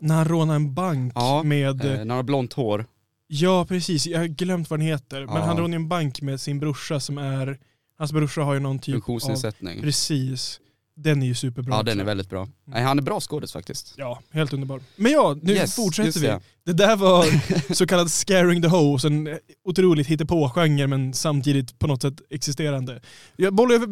när 0.00 0.14
han 0.14 0.24
rånar 0.24 0.54
en 0.54 0.74
bank 0.74 1.12
Ja, 1.14 1.42
med, 1.42 1.80
Eh, 1.84 1.90
när 1.90 1.98
han 1.98 2.10
har 2.10 2.22
blont 2.22 2.52
hår. 2.52 2.86
ja 3.26 3.64
precis, 3.68 4.06
jag 4.06 4.18
har 4.18 4.26
glömt 4.26 4.70
vad 4.70 4.78
den 4.80 4.86
heter. 4.86 5.26
Men 5.26 5.36
Ja. 5.36 5.42
han 5.42 5.56
rånar 5.56 5.76
en 5.76 5.88
bank 5.88 6.20
med 6.22 6.40
sin 6.40 6.60
brorsa 6.60 7.00
som 7.00 7.18
är, 7.18 7.58
hans 7.98 8.12
brorsa 8.12 8.40
har 8.42 8.54
ju 8.54 8.60
någon 8.60 8.78
typ 8.78 8.88
av, 8.92 8.94
Funktionsnedsättning. 8.94 9.80
precis. 9.82 10.60
Den 10.96 11.22
är 11.22 11.26
ju 11.26 11.34
superbra 11.34 11.76
Ja 11.76 11.82
den 11.82 12.00
är 12.00 12.04
väldigt 12.04 12.30
bra. 12.30 12.48
Nej, 12.64 12.82
han 12.82 12.98
är 12.98 13.02
bra 13.02 13.20
skådis 13.20 13.52
faktiskt. 13.52 13.94
Ja, 13.96 14.20
helt 14.30 14.52
underbar. 14.52 14.80
Men 14.96 15.12
ja, 15.12 15.36
nu 15.42 15.52
Yes, 15.52 15.76
fortsätter 15.76 16.20
vi. 16.20 16.26
det. 16.26 16.40
Det. 16.64 16.72
där 16.72 16.96
var 16.96 17.24
så 17.74 17.86
kallad 17.86 18.10
scaring 18.10 18.62
the 18.62 18.68
hoes, 18.68 19.04
en 19.04 19.26
eh, 19.26 19.36
otroligt 19.64 20.06
hittepå-genre 20.06 20.86
men 20.86 21.14
samtidigt 21.14 21.78
på 21.78 21.86
något 21.86 22.02
sätt 22.02 22.14
existerande. 22.30 23.00
Jag 23.36 23.54
bollar 23.54 23.74
över 23.74 23.86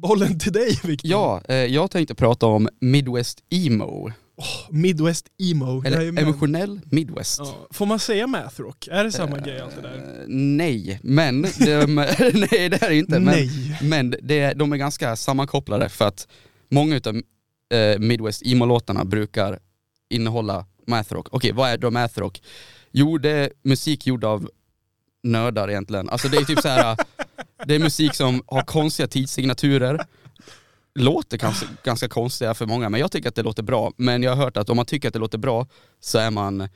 bollen 0.00 0.38
till 0.38 0.52
dig 0.52 0.80
Victor. 0.84 1.10
Ja, 1.10 1.40
eh, 1.48 1.56
jag 1.56 1.90
tänkte 1.90 2.14
prata 2.14 2.46
om 2.46 2.68
Midwest 2.80 3.38
Emo. 3.50 4.10
Midwest 4.70 5.26
emo. 5.38 5.82
Eller 5.84 6.18
emotionell 6.18 6.80
Midwest. 6.84 7.38
Ja. 7.38 7.66
Får 7.70 7.86
man 7.86 7.98
säga 7.98 8.26
math 8.26 8.60
rock? 8.60 8.88
Är 8.90 9.04
det 9.04 9.12
samma 9.12 9.38
grej 9.38 9.60
allt 9.60 9.76
det 9.76 9.82
där? 9.82 10.24
Nej, 10.28 11.00
men 11.02 11.42
de, 11.42 11.86
nej 12.34 12.68
det 12.68 12.82
är 12.82 12.88
det 12.88 12.96
inte. 12.96 13.20
Men, 13.20 13.24
Nej. 13.24 13.78
men 13.82 14.14
det, 14.22 14.52
de 14.52 14.72
är 14.72 14.76
ganska 14.76 15.16
sammankopplade 15.16 15.88
för 15.88 16.08
att 16.08 16.28
många 16.68 16.96
utav 16.96 17.16
eh, 17.74 17.98
Midwest 17.98 18.42
emo-låtarna 18.46 19.04
brukar 19.04 19.58
innehålla 20.10 20.66
mathrock. 20.86 21.28
Okej, 21.30 21.52
vad 21.52 21.70
är 21.70 21.78
då 21.78 21.90
mathrock? 21.90 22.42
Jo, 22.92 23.18
det 23.18 23.30
är 23.30 23.50
musik 23.62 24.06
gjord 24.06 24.24
av 24.24 24.50
nördar 25.22 25.70
egentligen. 25.70 26.08
Alltså 26.08 26.28
det 26.28 26.36
är 26.36 26.44
typ 26.44 26.60
så 26.60 26.68
här. 26.68 26.96
det 27.66 27.74
är 27.74 27.78
musik 27.78 28.14
som 28.14 28.42
har 28.46 28.62
konstiga 28.62 29.08
tidssignaturer. 29.08 30.06
Låter 30.98 31.38
kanske 31.38 31.66
ganska 31.84 32.08
konstiga 32.08 32.54
för 32.54 32.66
många, 32.66 32.88
men 32.88 33.00
jag 33.00 33.12
tycker 33.12 33.28
att 33.28 33.34
det 33.34 33.42
låter 33.42 33.62
bra. 33.62 33.92
Men 33.96 34.22
jag 34.22 34.36
har 34.36 34.44
hört 34.44 34.56
att 34.56 34.70
om 34.70 34.76
man 34.76 34.86
tycker 34.86 35.08
att 35.08 35.14
det 35.14 35.20
låter 35.20 35.38
bra 35.38 35.66
så 36.00 36.18
är 36.18 36.30
man 36.30 36.60
eh, 36.60 36.68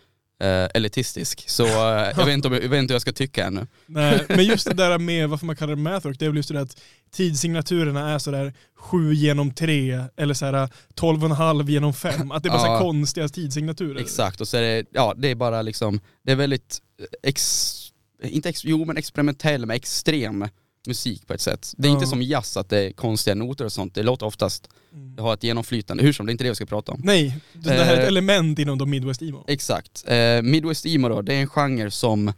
elitistisk. 0.75 1.45
Så 1.51 1.65
eh, 1.65 2.13
jag, 2.17 2.25
vet 2.27 2.29
inte 2.29 2.49
om, 2.49 2.55
jag 2.55 2.61
vet 2.69 2.79
inte 2.79 2.93
hur 2.93 2.95
jag 2.95 3.03
ska 3.03 3.13
tycka 3.13 3.47
ännu. 3.47 3.67
Nej, 3.87 4.25
men 4.29 4.45
just 4.45 4.67
det 4.69 4.75
där 4.75 4.99
med 4.99 5.29
varför 5.29 5.47
man 5.47 5.57
kallar 5.57 5.77
det 5.77 5.83
math 5.83 6.07
rock, 6.07 6.17
det 6.19 6.25
är 6.25 6.29
väl 6.29 6.37
just 6.37 6.49
det 6.49 6.55
där 6.55 6.63
att 6.63 6.81
tidssignaturerna 7.11 8.11
är 8.11 8.19
sådär 8.19 8.53
7 8.77 9.15
genom 9.15 9.51
3 9.55 10.01
eller 10.17 10.35
såhär 10.35 10.69
12,5 10.95 11.71
genom 11.71 11.95
5. 11.95 12.33
Att 12.33 12.43
det 12.43 12.49
är 12.49 12.51
bara 12.51 12.61
så 12.61 12.67
Ja. 12.67 12.79
konstiga 12.79 13.29
tidssignaturer. 13.29 14.01
Exakt, 14.01 14.41
och 14.41 14.49
så 14.49 14.57
är 14.57 14.63
det, 14.63 14.85
ja 14.93 15.15
det 15.17 15.29
är 15.29 15.35
bara 15.35 15.63
liksom, 15.63 16.01
det 16.25 16.33
är 16.33 16.37
väldigt, 16.37 16.79
ex, 17.23 17.73
inte 18.23 18.49
ex, 18.49 18.65
jo 18.65 18.85
men 18.85 18.97
experimentell 18.97 19.67
men 19.67 19.77
extrem 19.77 20.49
musik 20.87 21.27
på 21.27 21.35
ett 21.35 21.41
sätt. 21.41 21.75
Det 21.77 21.89
är 21.89 21.91
Ja. 21.91 21.95
inte 21.95 22.07
som 22.07 22.23
jazz 22.23 22.57
att 22.57 22.69
det 22.69 22.79
är 22.79 22.93
konstiga 22.93 23.35
noter 23.35 23.65
och 23.65 23.73
sånt, 23.73 23.95
det 23.95 24.03
låter 24.03 24.27
oftast, 24.27 24.69
Mm. 24.93 25.17
det 25.17 25.23
har 25.23 25.35
ett 25.35 25.43
genomflytande, 25.45 26.03
hur 26.03 26.13
som, 26.13 26.27
det 26.27 26.31
är 26.31 26.33
inte 26.33 26.45
det 26.45 26.51
vi 26.51 26.55
ska 26.57 26.67
prata 26.67 26.93
om. 26.93 27.01
Nej, 27.05 27.39
det 27.53 27.71
här 27.71 27.79
är 27.91 27.93
ett 27.95 27.99
Eh, 28.03 28.07
element 28.07 28.59
inom 28.59 28.79
de 28.79 28.91
Midwest 28.91 29.23
emo. 29.23 29.45
Exakt. 29.49 30.05
Eh, 30.07 30.43
Midwest 30.43 30.87
emo 30.87 31.09
då, 31.09 31.23
det 31.23 31.35
är 31.35 31.41
en 31.41 31.47
genre 31.49 31.91
som, 31.91 32.33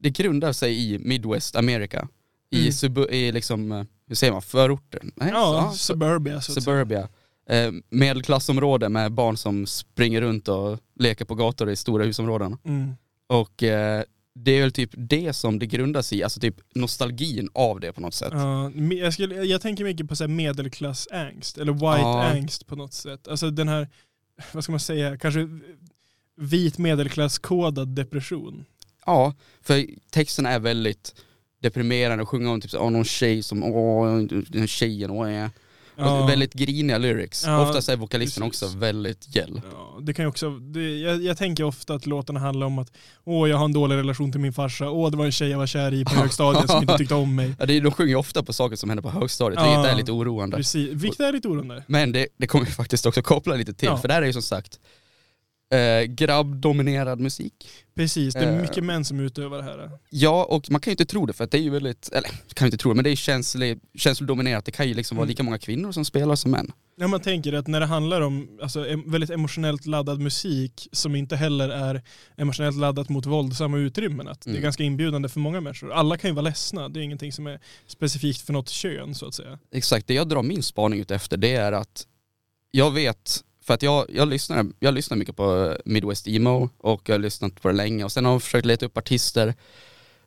det 0.00 0.10
grundar 0.10 0.52
sig 0.52 0.94
i 0.94 0.98
Midwest 0.98 1.56
America. 1.56 2.08
I, 2.50 2.60
Mm. 2.60 2.72
sub, 2.72 2.98
i 2.98 3.32
liksom, 3.32 3.86
hur 4.08 4.14
säger 4.16 4.32
man, 4.32 4.42
förorter? 4.42 5.00
Nej, 5.14 5.28
Ja, 5.32 5.68
så- 5.72 5.78
suburbia 5.78 6.40
så. 6.40 6.52
Suburbia. 6.52 7.08
Eh, 7.48 7.70
medelklassområde 7.90 8.88
med 8.88 9.12
barn 9.12 9.36
som 9.36 9.66
springer 9.66 10.20
runt 10.20 10.48
och 10.48 10.78
leker 10.98 11.24
på 11.24 11.34
gator 11.34 11.70
i 11.70 11.76
stora 11.76 12.04
husområden. 12.04 12.56
Mm. 12.64 12.92
Och 13.26 13.62
eh, 13.62 14.02
det 14.34 14.50
är 14.50 14.60
väl 14.60 14.72
typ 14.72 14.90
det 14.96 15.32
som 15.32 15.58
det 15.58 15.66
grundas 15.66 16.12
i, 16.12 16.22
alltså 16.22 16.40
typ 16.40 16.56
nostalgin 16.74 17.48
av 17.54 17.80
det 17.80 17.92
på 17.92 18.00
något 18.00 18.14
sätt. 18.14 18.32
Ja, 18.32 18.70
jag, 18.94 19.12
skulle, 19.12 19.34
jag 19.44 19.60
tänker 19.60 19.84
mycket 19.84 20.08
på 20.08 20.16
så 20.16 20.28
medelklassangst, 20.28 21.58
eller 21.58 21.72
white 21.72 21.84
Ja. 21.84 22.24
angst 22.24 22.66
på 22.66 22.76
något 22.76 22.92
sätt. 22.92 23.28
Alltså 23.28 23.50
den 23.50 23.68
här, 23.68 23.88
vad 24.52 24.64
ska 24.64 24.72
man 24.72 24.80
säga, 24.80 25.18
kanske 25.18 25.48
vit 26.36 26.78
medelklasskodad 26.78 27.88
depression. 27.88 28.64
Ja, 29.06 29.34
för 29.62 29.86
texten 30.10 30.46
är 30.46 30.58
väldigt 30.58 31.14
deprimerande 31.62 32.22
och 32.22 32.28
sjunger 32.28 32.50
om 32.50 32.60
typ 32.60 32.70
så, 32.70 32.90
någon 32.90 33.04
tjej 33.04 33.42
som, 33.42 33.64
åh, 33.64 34.18
den 34.48 34.66
tjejen, 34.66 35.10
åh, 35.10 35.32
ja. 35.32 35.50
Och 35.96 36.28
väldigt 36.28 36.52
griniga 36.52 36.98
lyrics. 36.98 37.44
Ja, 37.46 37.68
Oftast 37.68 37.88
är 37.88 37.96
vokalisten 37.96 38.42
också 38.42 38.66
väldigt 38.76 39.36
gäll. 39.36 39.60
Ja, 39.72 39.98
det 40.02 40.14
kan 40.14 40.26
också, 40.26 40.50
det, 40.50 40.98
jag, 40.98 41.22
jag 41.22 41.38
tänker 41.38 41.64
ofta 41.64 41.94
att 41.94 42.06
låtarna 42.06 42.40
handlar 42.40 42.66
om 42.66 42.78
att 42.78 42.92
åh 43.24 43.48
jag 43.50 43.56
har 43.56 43.64
en 43.64 43.72
dålig 43.72 43.96
relation 43.96 44.32
till 44.32 44.40
min 44.40 44.52
farsa, 44.52 44.90
åh 44.90 45.10
det 45.10 45.16
var 45.16 45.24
en 45.24 45.32
tjej 45.32 45.48
jag 45.48 45.58
var 45.58 45.66
kär 45.66 45.94
i 45.94 46.04
på 46.04 46.10
högstadiet 46.14 46.70
som 46.70 46.80
inte 46.82 46.98
tyckte 46.98 47.14
om 47.14 47.34
mig. 47.34 47.54
Ja, 47.58 47.66
det, 47.66 47.80
de 47.80 47.92
sjunger 47.92 48.10
ju 48.10 48.16
ofta 48.16 48.42
på 48.42 48.52
saker 48.52 48.76
som 48.76 48.90
händer 48.90 49.02
på 49.02 49.10
högstadiet, 49.10 49.60
Ja. 49.64 49.70
vilket 49.76 49.92
är 49.92 49.96
lite 49.96 50.12
oroande. 50.12 50.56
Precis, 50.56 50.90
vilket 50.92 51.20
är 51.20 51.32
lite 51.32 51.48
oroande. 51.48 51.84
Men 51.86 52.12
det, 52.12 52.26
det 52.38 52.46
kommer 52.46 52.64
vi 52.64 52.72
faktiskt 52.72 53.06
också 53.06 53.22
koppla 53.22 53.54
lite 53.54 53.74
till, 53.74 53.88
Ja. 53.88 53.96
för 53.96 54.08
där 54.08 54.22
är 54.22 54.26
ju 54.26 54.32
som 54.32 54.42
sagt 54.42 54.80
eh, 55.74 56.02
grabbdominerad 56.04 57.20
musik. 57.20 57.68
Precis, 57.94 58.34
det 58.34 58.40
är 58.40 58.52
Eh. 58.56 58.60
mycket 58.62 58.84
män 58.84 59.04
som 59.04 59.20
utövar 59.20 59.58
det 59.58 59.64
här. 59.64 59.90
Ja, 60.10 60.44
och 60.44 60.70
man 60.70 60.80
kan 60.80 60.90
ju 60.90 60.92
inte 60.92 61.04
tro 61.06 61.26
det 61.26 61.32
för 61.32 61.44
att 61.44 61.50
det 61.50 61.58
är 61.58 61.62
ju 61.62 61.70
väldigt, 61.70 62.08
eller 62.12 62.28
kan 62.54 62.64
ju 62.64 62.66
inte 62.66 62.76
tro 62.76 62.90
det, 62.90 62.94
men 62.94 63.04
det 63.04 63.10
är 63.10 63.16
känslig, 63.16 63.80
känslodominerat. 63.94 64.64
Det 64.64 64.72
kan 64.72 64.88
ju 64.88 64.94
liksom 64.94 65.16
vara 65.16 65.22
Mm. 65.24 65.28
lika 65.28 65.42
många 65.42 65.58
kvinnor 65.58 65.92
som 65.92 66.04
spelar 66.04 66.36
som 66.36 66.50
män. 66.50 66.72
När 66.96 67.08
man 67.08 67.20
tänker 67.20 67.52
att 67.52 67.66
när 67.66 67.80
det 67.80 67.86
handlar 67.86 68.20
om 68.20 68.58
alltså, 68.62 68.86
väldigt 69.06 69.30
emotionellt 69.30 69.86
laddad 69.86 70.20
musik 70.20 70.88
som 70.92 71.16
inte 71.16 71.36
heller 71.36 71.68
är 71.68 72.02
emotionellt 72.36 72.76
laddat 72.76 73.08
mot 73.08 73.26
våldsamma 73.26 73.78
utrymmen, 73.78 74.28
att 74.28 74.40
det 74.40 74.50
är 74.50 74.52
Mm. 74.52 74.62
ganska 74.62 74.82
inbjudande 74.82 75.28
för 75.28 75.40
många 75.40 75.60
människor. 75.60 75.92
Alla 75.92 76.16
kan 76.16 76.30
ju 76.30 76.34
vara 76.34 76.42
ledsna, 76.44 76.88
det 76.88 77.00
är 77.00 77.02
ingenting 77.02 77.32
som 77.32 77.46
är 77.46 77.60
specifikt 77.86 78.40
för 78.40 78.52
något 78.52 78.68
kön 78.68 79.14
så 79.14 79.26
att 79.26 79.34
säga. 79.34 79.58
Exakt, 79.72 80.06
det 80.06 80.14
jag 80.14 80.28
drar 80.28 80.42
min 80.42 80.62
spaning 80.62 81.00
ut 81.00 81.10
efter 81.10 81.36
det 81.36 81.54
är 81.54 81.72
att 81.72 82.06
jag 82.70 82.90
vet 82.90 83.40
För 83.64 83.74
att 83.74 83.82
jag, 83.82 84.06
jag, 84.08 84.28
lyssnar, 84.28 84.66
jag 84.80 84.94
lyssnar 84.94 85.16
mycket 85.16 85.36
på 85.36 85.66
eh, 85.66 85.76
Midwest 85.84 86.28
Emo 86.28 86.70
och 86.78 87.08
jag 87.08 87.14
har 87.14 87.20
lyssnat 87.20 87.62
på 87.62 87.68
det 87.68 87.74
länge 87.74 88.04
och 88.04 88.12
sen 88.12 88.24
har 88.24 88.32
jag 88.32 88.42
försökt 88.42 88.66
leta 88.66 88.86
upp 88.86 88.98
artister 88.98 89.54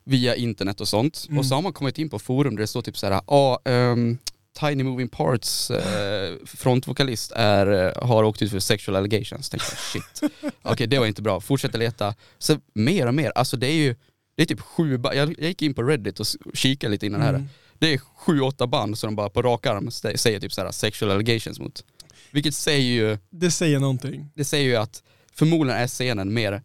via 0.04 0.34
internet 0.34 0.80
och 0.80 0.88
sånt. 0.88 1.26
Mm. 1.28 1.38
Och 1.38 1.46
så 1.46 1.54
har 1.54 1.62
man 1.62 1.72
kommit 1.72 1.98
in 1.98 2.10
på 2.10 2.18
forum 2.18 2.56
där 2.56 2.60
det 2.60 2.66
står 2.66 2.82
typ 2.82 2.98
såhär, 2.98 3.20
ja, 3.26 3.60
ehm, 3.64 4.18
Tiny 4.60 4.84
Moving 4.84 5.08
Parts 5.08 5.70
eh, 5.70 6.36
frontvokalist 6.46 7.32
är, 7.36 7.66
eh, 7.66 8.08
har 8.08 8.24
åkt 8.24 8.42
ut 8.42 8.50
för 8.50 8.58
sexual 8.58 8.96
allegations. 8.96 9.50
Tänkte 9.50 9.68
jag, 9.72 9.78
shit. 9.78 10.32
Okej 10.62 10.86
det 10.86 10.98
var 10.98 11.06
inte 11.06 11.22
bra, 11.22 11.40
fortsätter 11.40 11.78
leta. 11.78 12.14
Så 12.38 12.56
mer 12.72 13.06
och 13.06 13.14
mer, 13.14 13.32
alltså 13.34 13.56
det 13.56 13.66
är 13.66 13.76
ju, 13.76 13.94
det 14.36 14.42
är 14.42 14.46
typ 14.46 14.60
sju 14.60 14.98
ba- 14.98 15.14
jag, 15.14 15.40
gick 15.40 15.62
in 15.62 15.74
på 15.74 15.82
Reddit 15.82 16.20
och 16.20 16.26
kikade 16.54 16.90
lite 16.90 17.06
innan 17.06 17.20
det 17.20 17.26
här. 17.26 17.34
Mm. 17.34 17.48
Det 17.78 17.94
är 17.94 17.98
sju, 17.98 18.40
åtta 18.40 18.66
band 18.66 18.98
som 18.98 19.08
de 19.08 19.16
bara 19.16 19.30
på 19.30 19.42
rak 19.42 19.66
arm 19.66 19.90
säger 19.90 20.40
typ 20.40 20.52
såhär 20.52 20.70
sexual 20.70 21.10
allegations 21.10 21.60
mot. 21.60 21.84
Vilket 22.30 22.54
säger 22.54 22.92
ju, 22.92 23.18
Det 23.30 23.50
säger 23.50 23.80
någonting. 23.80 24.30
det 24.34 24.44
säger 24.44 24.64
ju 24.68 24.76
att 24.76 25.02
förmodligen 25.32 25.80
är 25.80 25.86
scenen 25.86 26.34
mer 26.34 26.62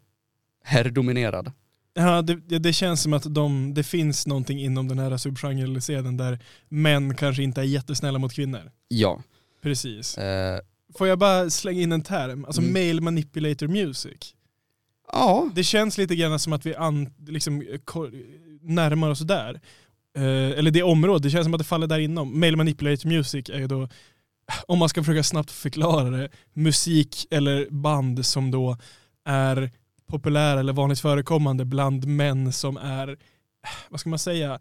herrdominerad. 0.64 1.52
Ja, 1.94 2.22
det, 2.22 2.60
det, 2.60 2.74
känns 2.74 3.02
som 3.02 3.14
att 3.14 3.34
de, 3.36 3.74
det 3.74 3.84
finns 3.84 4.28
någonting 4.28 4.60
inom 4.60 4.88
den 4.88 5.00
här 5.00 5.18
subgenren 5.18 6.18
där 6.18 6.40
män 6.70 7.16
kanske 7.16 7.44
inte 7.44 7.62
är 7.62 7.66
jättesnälla 7.66 8.20
mot 8.20 8.34
kvinnor. 8.34 8.72
Ja. 8.88 9.22
Precis. 9.62 10.18
Eh, 10.18 10.60
Får 10.98 11.08
jag 11.08 11.20
bara 11.20 11.50
slänga 11.50 11.82
in 11.82 11.92
en 11.92 12.02
term? 12.04 12.46
Alltså 12.46 12.62
Mm. 12.62 12.74
male 12.74 13.02
manipulator 13.02 13.68
music. 13.68 14.36
ja, 15.12 15.50
Det 15.56 15.64
känns 15.64 15.98
lite 15.98 16.16
grann 16.16 16.40
som 16.40 16.54
att 16.54 16.66
vi 16.66 16.76
an, 16.76 17.10
liksom, 17.28 17.64
närmar 18.62 19.10
oss 19.10 19.20
där. 19.20 19.62
Eh, 20.18 20.24
eller 20.60 20.72
det 20.72 20.84
området, 20.84 21.24
det 21.24 21.30
känns 21.30 21.46
som 21.46 21.54
att 21.54 21.58
det 21.58 21.64
faller 21.64 21.88
där 21.88 22.00
inom. 22.00 22.40
Male 22.40 22.58
manipulator 22.58 23.10
music 23.10 23.50
är 23.50 23.60
ju 23.60 23.68
då, 23.68 23.90
om 24.68 24.80
man 24.80 24.90
ska 24.90 25.04
försöka 25.04 25.24
snabbt 25.24 25.52
förklara 25.52 26.10
det, 26.10 26.30
musik 26.54 27.28
eller 27.32 27.68
band 27.70 28.26
som 28.26 28.52
då 28.52 28.78
är 29.26 29.72
populära 30.08 30.60
eller 30.60 30.74
vanligt 30.74 31.00
förekommande 31.00 31.66
bland 31.66 32.08
män 32.08 32.54
som 32.54 32.78
är, 32.78 33.18
vad 33.90 34.00
ska 34.00 34.10
man 34.10 34.20
säga, 34.20 34.60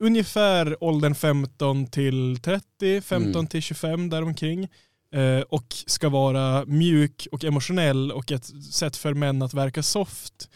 ungefär 0.00 0.84
åldern 0.84 1.14
15 1.14 1.86
till 1.86 2.38
30, 2.42 3.00
15 3.00 3.30
Mm. 3.34 3.46
till 3.46 3.62
25 3.62 4.10
däromkring. 4.10 4.68
Eh, 5.14 5.40
och 5.40 5.66
ska 5.86 6.08
vara 6.08 6.64
mjuk 6.66 7.28
och 7.32 7.44
emotionell 7.44 8.12
och 8.12 8.32
ett 8.32 8.44
sätt 8.74 8.96
för 8.96 9.14
män 9.14 9.42
att 9.42 9.54
verka 9.54 9.82
soft. 9.82 10.48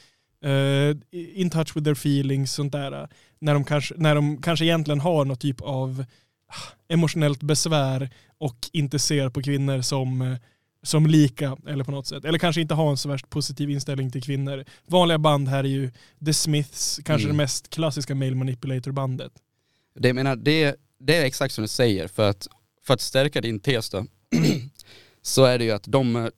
Eh, 0.45 0.97
in 1.13 1.51
touch 1.51 1.77
with 1.77 1.85
their 1.85 1.93
feelings, 1.93 2.53
sånt 2.53 2.73
där. 2.73 3.09
När 3.39 3.55
de, 3.55 3.65
kanske, 3.65 3.95
när 3.97 4.15
de 4.15 4.43
kanske 4.43 4.65
egentligen 4.65 5.01
har 5.01 5.25
något 5.25 5.41
typ 5.41 5.61
av 5.61 6.05
ah, 6.49 6.73
emotionellt 6.89 7.43
besvär 7.43 8.11
och 8.39 8.57
inte 8.73 8.99
ser 8.99 9.29
på 9.29 9.43
kvinnor 9.43 9.81
som, 9.83 10.23
eh, 10.23 10.37
som 10.83 11.07
lika 11.07 11.57
eller 11.67 11.85
på 11.85 11.91
något 11.91 12.07
sätt. 12.07 12.25
Eller 12.25 12.39
kanske 12.39 12.61
inte 12.61 12.75
har 12.75 12.91
en 12.91 12.97
så 12.97 13.09
värst 13.09 13.31
positiv 13.31 13.71
inställning 13.71 14.11
till 14.13 14.23
kvinnor. 14.23 14.65
Vanliga 14.87 15.19
band 15.19 15.49
här 15.49 15.65
är 15.65 15.69
ju 15.69 15.91
The 16.25 16.35
Smiths, 16.35 17.01
kanske 17.05 17.27
Mm. 17.27 17.37
det 17.37 17.43
mest 17.43 17.71
klassiska 17.71 18.15
male 18.15 18.35
manipulator 18.35 18.93
bandet. 18.93 19.33
det, 20.01 20.13
menar, 20.13 20.37
det, 20.37 20.77
det 21.01 21.17
är 21.17 21.25
exakt 21.25 21.55
som 21.55 21.63
du 21.63 21.69
säger, 21.69 22.09
för 22.09 22.31
att, 22.31 22.49
för 22.87 22.95
att 22.95 23.01
stärka 23.01 23.41
din 23.41 23.61
tes 23.61 23.91
då, 23.91 24.07
så 25.23 25.45
är 25.45 25.59
det 25.59 25.65
ju 25.65 25.71
att 25.71 25.85
de, 25.85 26.17
eh, 26.17 26.29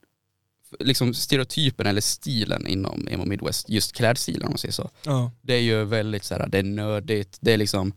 liksom 0.80 1.14
stereotypen 1.14 1.86
eller 1.86 2.00
stilen 2.00 2.66
inom 2.66 3.08
emo 3.08 3.24
midwest, 3.24 3.68
just 3.68 3.92
klädstilen 3.92 4.42
om 4.42 4.48
man 4.50 4.58
säger 4.58 4.72
så, 4.72 4.90
Ja. 5.04 5.30
det 5.42 5.54
är 5.54 5.60
ju 5.60 5.84
väldigt 5.84 6.24
så 6.24 6.34
här, 6.34 6.48
det 6.48 6.58
är 6.58 6.62
nördigt, 6.62 7.38
det 7.40 7.52
är 7.52 7.56
liksom, 7.58 7.92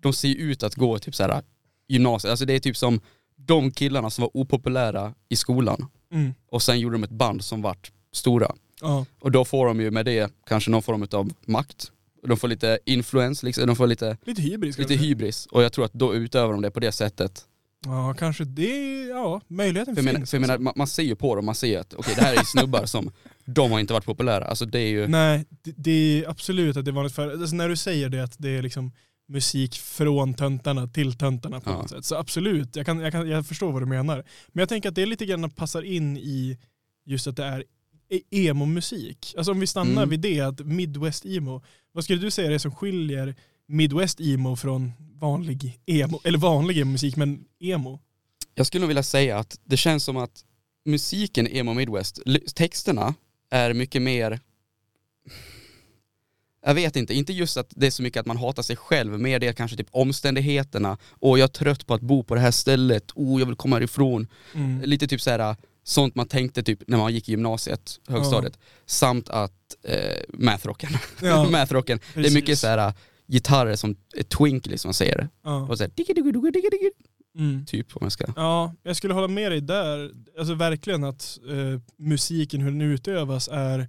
de 0.00 0.12
ser 0.12 0.34
ut 0.34 0.62
att 0.62 0.74
gå 0.74 0.98
typ 0.98 1.14
så 1.14 1.22
här 1.22 1.42
gymnasiet, 1.88 2.30
alltså 2.30 2.44
det 2.44 2.52
är 2.54 2.58
typ 2.60 2.76
som 2.76 3.00
de 3.46 3.70
killarna 3.70 4.10
som 4.10 4.22
var 4.22 4.30
opopulära 4.34 5.14
i 5.28 5.36
skolan 5.36 5.86
Mm. 6.12 6.34
och 6.50 6.62
sen 6.62 6.80
gjorde 6.80 6.94
de 6.94 7.04
ett 7.04 7.10
band 7.10 7.44
som 7.44 7.62
vart 7.62 7.92
stora. 8.12 8.52
Ja. 8.80 9.06
Och 9.20 9.30
då 9.32 9.44
får 9.44 9.66
de 9.66 9.80
ju 9.80 9.90
med 9.90 10.04
det 10.04 10.30
kanske 10.46 10.70
någon 10.70 10.82
form 10.82 11.06
av 11.12 11.32
makt, 11.46 11.92
de 12.26 12.36
får 12.36 12.48
lite 12.48 12.78
influens, 12.84 13.42
liksom, 13.42 13.66
de 13.66 13.76
får 13.76 13.86
lite, 13.86 14.16
Lite 14.24 14.42
hybris 14.42 14.78
lite 14.78 14.94
hybris 14.94 15.46
och 15.46 15.62
jag 15.62 15.72
tror 15.72 15.84
att 15.84 15.92
då 15.92 16.14
utövar 16.14 16.52
de 16.52 16.62
det 16.62 16.70
på 16.70 16.80
det 16.80 16.92
sättet. 16.92 17.44
Ja, 17.84 18.14
kanske 18.18 18.44
det. 18.44 19.04
Ja, 19.06 19.40
möjligheten 19.48 19.96
För 19.96 20.02
finns. 20.02 20.30
för 20.30 20.36
jag 20.36 20.40
menar 20.40 20.54
alltså. 20.54 20.72
man, 20.78 20.86
ser 20.86 21.02
ju 21.02 21.16
på 21.16 21.34
dem, 21.36 21.44
man 21.44 21.54
ser 21.54 21.78
att 21.80 21.94
okej 21.94 22.14
det 22.16 22.22
här 22.22 22.32
är 22.40 22.44
snubbar 22.44 22.86
som, 22.86 23.12
de 23.44 23.72
har 23.72 23.80
inte 23.80 23.92
varit 23.92 24.04
populära, 24.04 24.44
alltså 24.44 24.64
det 24.66 24.78
är 24.80 24.88
ju, 24.88 25.06
Nej, 25.08 25.44
det, 25.62 25.72
det 25.76 25.90
är 26.24 26.28
absolut 26.30 26.76
att 26.76 26.84
det 26.84 26.90
är 26.90 26.92
vanligt 26.92 27.14
för 27.14 27.30
alltså 27.30 27.56
när 27.56 27.68
du 27.68 27.76
säger 27.76 28.08
det 28.08 28.24
att 28.24 28.34
det 28.38 28.48
är 28.50 28.62
liksom 28.62 28.92
musik 29.28 29.74
från 29.74 30.34
töntarna 30.34 30.86
till 30.88 31.12
töntarna 31.18 31.60
på 31.60 31.70
Ja. 31.70 31.76
något 31.76 31.90
sätt. 31.90 32.04
Så 32.04 32.16
absolut, 32.16 32.76
jag, 32.76 32.86
kan, 32.86 32.98
jag, 33.00 33.12
kan, 33.12 33.28
jag 33.28 33.46
förstår 33.46 33.72
vad 33.72 33.82
du 33.82 33.86
menar. 33.86 34.24
Men 34.48 34.60
jag 34.62 34.68
tänker 34.68 34.88
att 34.88 34.94
det 34.94 35.06
lite 35.06 35.26
grann 35.26 35.50
passar 35.50 35.82
in 35.82 36.16
i 36.16 36.58
just 37.06 37.26
att 37.26 37.36
det 37.36 37.44
är 37.44 37.64
e- 38.08 38.20
emo-musik. 38.30 39.34
Alltså 39.36 39.52
om 39.52 39.60
vi 39.60 39.66
stannar 39.66 39.92
Mm. 40.02 40.08
vid 40.08 40.20
det, 40.20 40.40
att 40.40 40.60
Midwest 40.66 41.26
emo. 41.26 41.62
Vad 41.92 42.04
skulle 42.04 42.20
du 42.20 42.30
säga 42.30 42.46
är 42.46 42.52
det 42.52 42.58
som 42.58 42.74
skiljer 42.74 43.34
Midwest 43.68 44.20
emo 44.20 44.56
från 44.56 44.92
vanlig 45.20 45.78
emo, 45.86 46.20
eller 46.24 46.38
vanlig 46.38 46.78
emo-musik, 46.78 47.16
men 47.16 47.44
emo? 47.60 48.00
jag 48.54 48.66
skulle 48.66 48.80
nog 48.80 48.88
vilja 48.88 49.02
säga 49.02 49.38
att 49.38 49.60
det 49.64 49.76
känns 49.76 50.04
som 50.04 50.16
att 50.16 50.44
musiken 50.84 51.46
emo 51.46 51.74
midwest, 51.74 52.18
texterna 52.54 53.14
är 53.50 53.74
mycket 53.74 54.02
mer 54.02 54.40
jag 56.66 56.74
vet 56.74 56.96
inte, 56.96 57.14
inte 57.14 57.32
just 57.32 57.56
att 57.56 57.66
det 57.76 57.86
är 57.86 57.90
så 57.90 58.02
mycket 58.02 58.20
att 58.20 58.26
man 58.26 58.36
hatar 58.36 58.62
sig 58.62 58.76
själv, 58.76 59.20
mer 59.20 59.38
det 59.38 59.52
kanske 59.56 59.76
typ 59.76 59.88
omständigheterna, 59.90 60.98
och 61.10 61.38
jag 61.38 61.44
är 61.44 61.48
trött 61.52 61.86
på 61.86 61.94
att 61.94 62.00
bo 62.00 62.22
på 62.24 62.34
det 62.34 62.40
här 62.40 62.50
stället, 62.50 63.04
oh 63.14 63.40
jag 63.40 63.46
vill 63.46 63.56
komma 63.56 63.76
härifrån. 63.76 64.26
Mm. 64.54 64.80
Lite 64.84 65.06
typ 65.06 65.20
såhär, 65.20 65.56
sånt 65.84 66.14
man 66.14 66.26
tänkte 66.28 66.62
typ 66.62 66.80
när 66.86 66.98
man 66.98 67.12
gick 67.14 67.28
i 67.28 67.32
gymnasiet, 67.32 68.00
högstadiet. 68.08 68.58
Samt 68.86 69.28
att 69.28 69.52
eh, 69.82 70.22
mathrocken, 70.28 70.90
Ja, 71.22 71.48
mathrocken, 71.50 72.00
det 72.14 72.26
är 72.26 72.34
mycket 72.34 72.58
såhär 72.58 72.92
gitarrer 73.28 73.76
som 73.76 73.96
är 74.16 74.22
twinkly 74.22 74.78
som 74.78 74.88
man 74.88 74.94
säger. 74.94 75.28
ja. 75.44 75.60
Och 75.68 75.78
såhär, 75.78 75.90
digga, 75.94 76.14
digga, 76.14 76.32
digga, 76.32 76.50
digga, 76.50 76.70
digga, 76.70 76.90
Mm. 77.38 77.66
typ 77.66 77.96
om 77.96 78.00
jag 78.02 78.12
ska. 78.12 78.24
Ja, 78.36 78.74
jag 78.82 78.96
skulle 78.96 79.14
hålla 79.14 79.28
med 79.28 79.52
dig 79.52 79.60
där. 79.60 80.10
Alltså 80.38 80.54
verkligen 80.54 81.04
att 81.04 81.38
eh, 81.48 81.80
musiken, 81.98 82.60
hur 82.60 82.70
den 82.70 82.80
utövas 82.80 83.48
är 83.52 83.88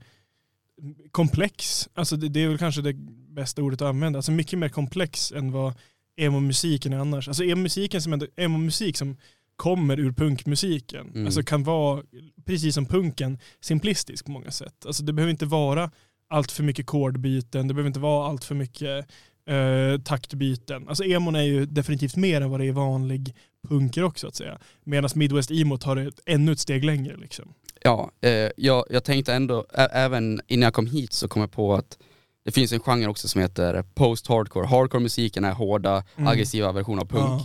komplex. 1.12 1.90
Alltså 1.94 2.18
det, 2.18 2.30
det 2.30 2.44
är 2.44 2.48
väl 2.48 2.58
kanske 2.58 2.82
det 2.82 2.94
bästa 3.30 3.62
ordet 3.62 3.82
att 3.82 3.88
använda. 3.88 4.20
Alltså 4.20 4.32
mycket 4.32 4.60
mer 4.60 4.70
komplex 4.70 5.32
än 5.32 5.52
vad 5.52 5.74
emo-musiken 6.18 6.94
är 6.94 6.98
annars. 6.98 7.28
Alltså 7.28 7.44
emo-musiken 7.44 8.02
som 8.02 8.14
ändå, 8.14 8.26
emo-musik 8.36 8.98
som 8.98 9.18
kommer 9.56 10.00
ur 10.00 10.12
punkmusiken. 10.12 11.08
Mm. 11.08 11.26
Alltså 11.26 11.44
kan 11.44 11.64
vara, 11.64 12.04
precis 12.46 12.76
som 12.76 12.86
punken, 12.86 13.40
simplistisk 13.62 14.26
på 14.26 14.32
många 14.32 14.52
sätt. 14.52 14.86
Alltså 14.86 15.04
det 15.04 15.14
behöver 15.14 15.32
inte 15.32 15.46
vara 15.46 15.92
allt 16.30 16.52
för 16.52 16.64
mycket 16.64 16.86
kodbyten, 16.86 17.68
det 17.68 17.74
behöver 17.74 17.88
inte 17.88 18.00
vara 18.00 18.30
allt 18.30 18.44
för 18.44 18.56
mycket 18.56 19.08
eh, 19.48 20.02
taktbyten. 20.02 20.88
Alltså 20.88 21.04
emon 21.04 21.36
är 21.36 21.44
ju 21.44 21.66
definitivt 21.66 22.16
mer 22.16 22.42
än 22.42 22.50
vad 22.50 22.60
det 22.60 22.66
är 22.66 22.72
vanlig 22.72 23.36
punkrock 23.68 24.18
så 24.18 24.28
att 24.28 24.36
säga. 24.36 24.60
Medan 24.84 25.10
Midwest 25.16 25.52
emo 25.52 25.78
tar 25.78 25.96
det 25.96 26.12
ännu 26.26 26.52
ett 26.52 26.60
steg 26.60 26.84
längre. 26.84 27.18
Liksom. 27.18 27.54
Ja, 27.88 28.12
eh, 28.22 28.50
jag, 28.58 28.86
jag 28.90 29.04
tänkte 29.04 29.34
ändå, 29.34 29.66
ä- 29.74 29.90
även 29.92 30.42
innan 30.48 30.64
jag 30.68 30.74
kom 30.74 30.88
hit 30.88 31.14
så 31.14 31.28
kom 31.28 31.42
jag 31.42 31.52
på 31.52 31.76
att 31.76 31.98
det 32.46 32.52
finns 32.52 32.72
en 32.72 32.80
genre 32.80 33.08
också 33.08 33.28
som 33.28 33.42
heter 33.42 33.84
post-hardcore. 33.96 34.66
Hardcore-musiken 34.66 35.44
är 35.46 35.52
hårda, 35.52 36.04
Mm. 36.18 36.28
aggressiva 36.28 36.72
versioner 36.72 37.02
av 37.02 37.06
punk. 37.06 37.42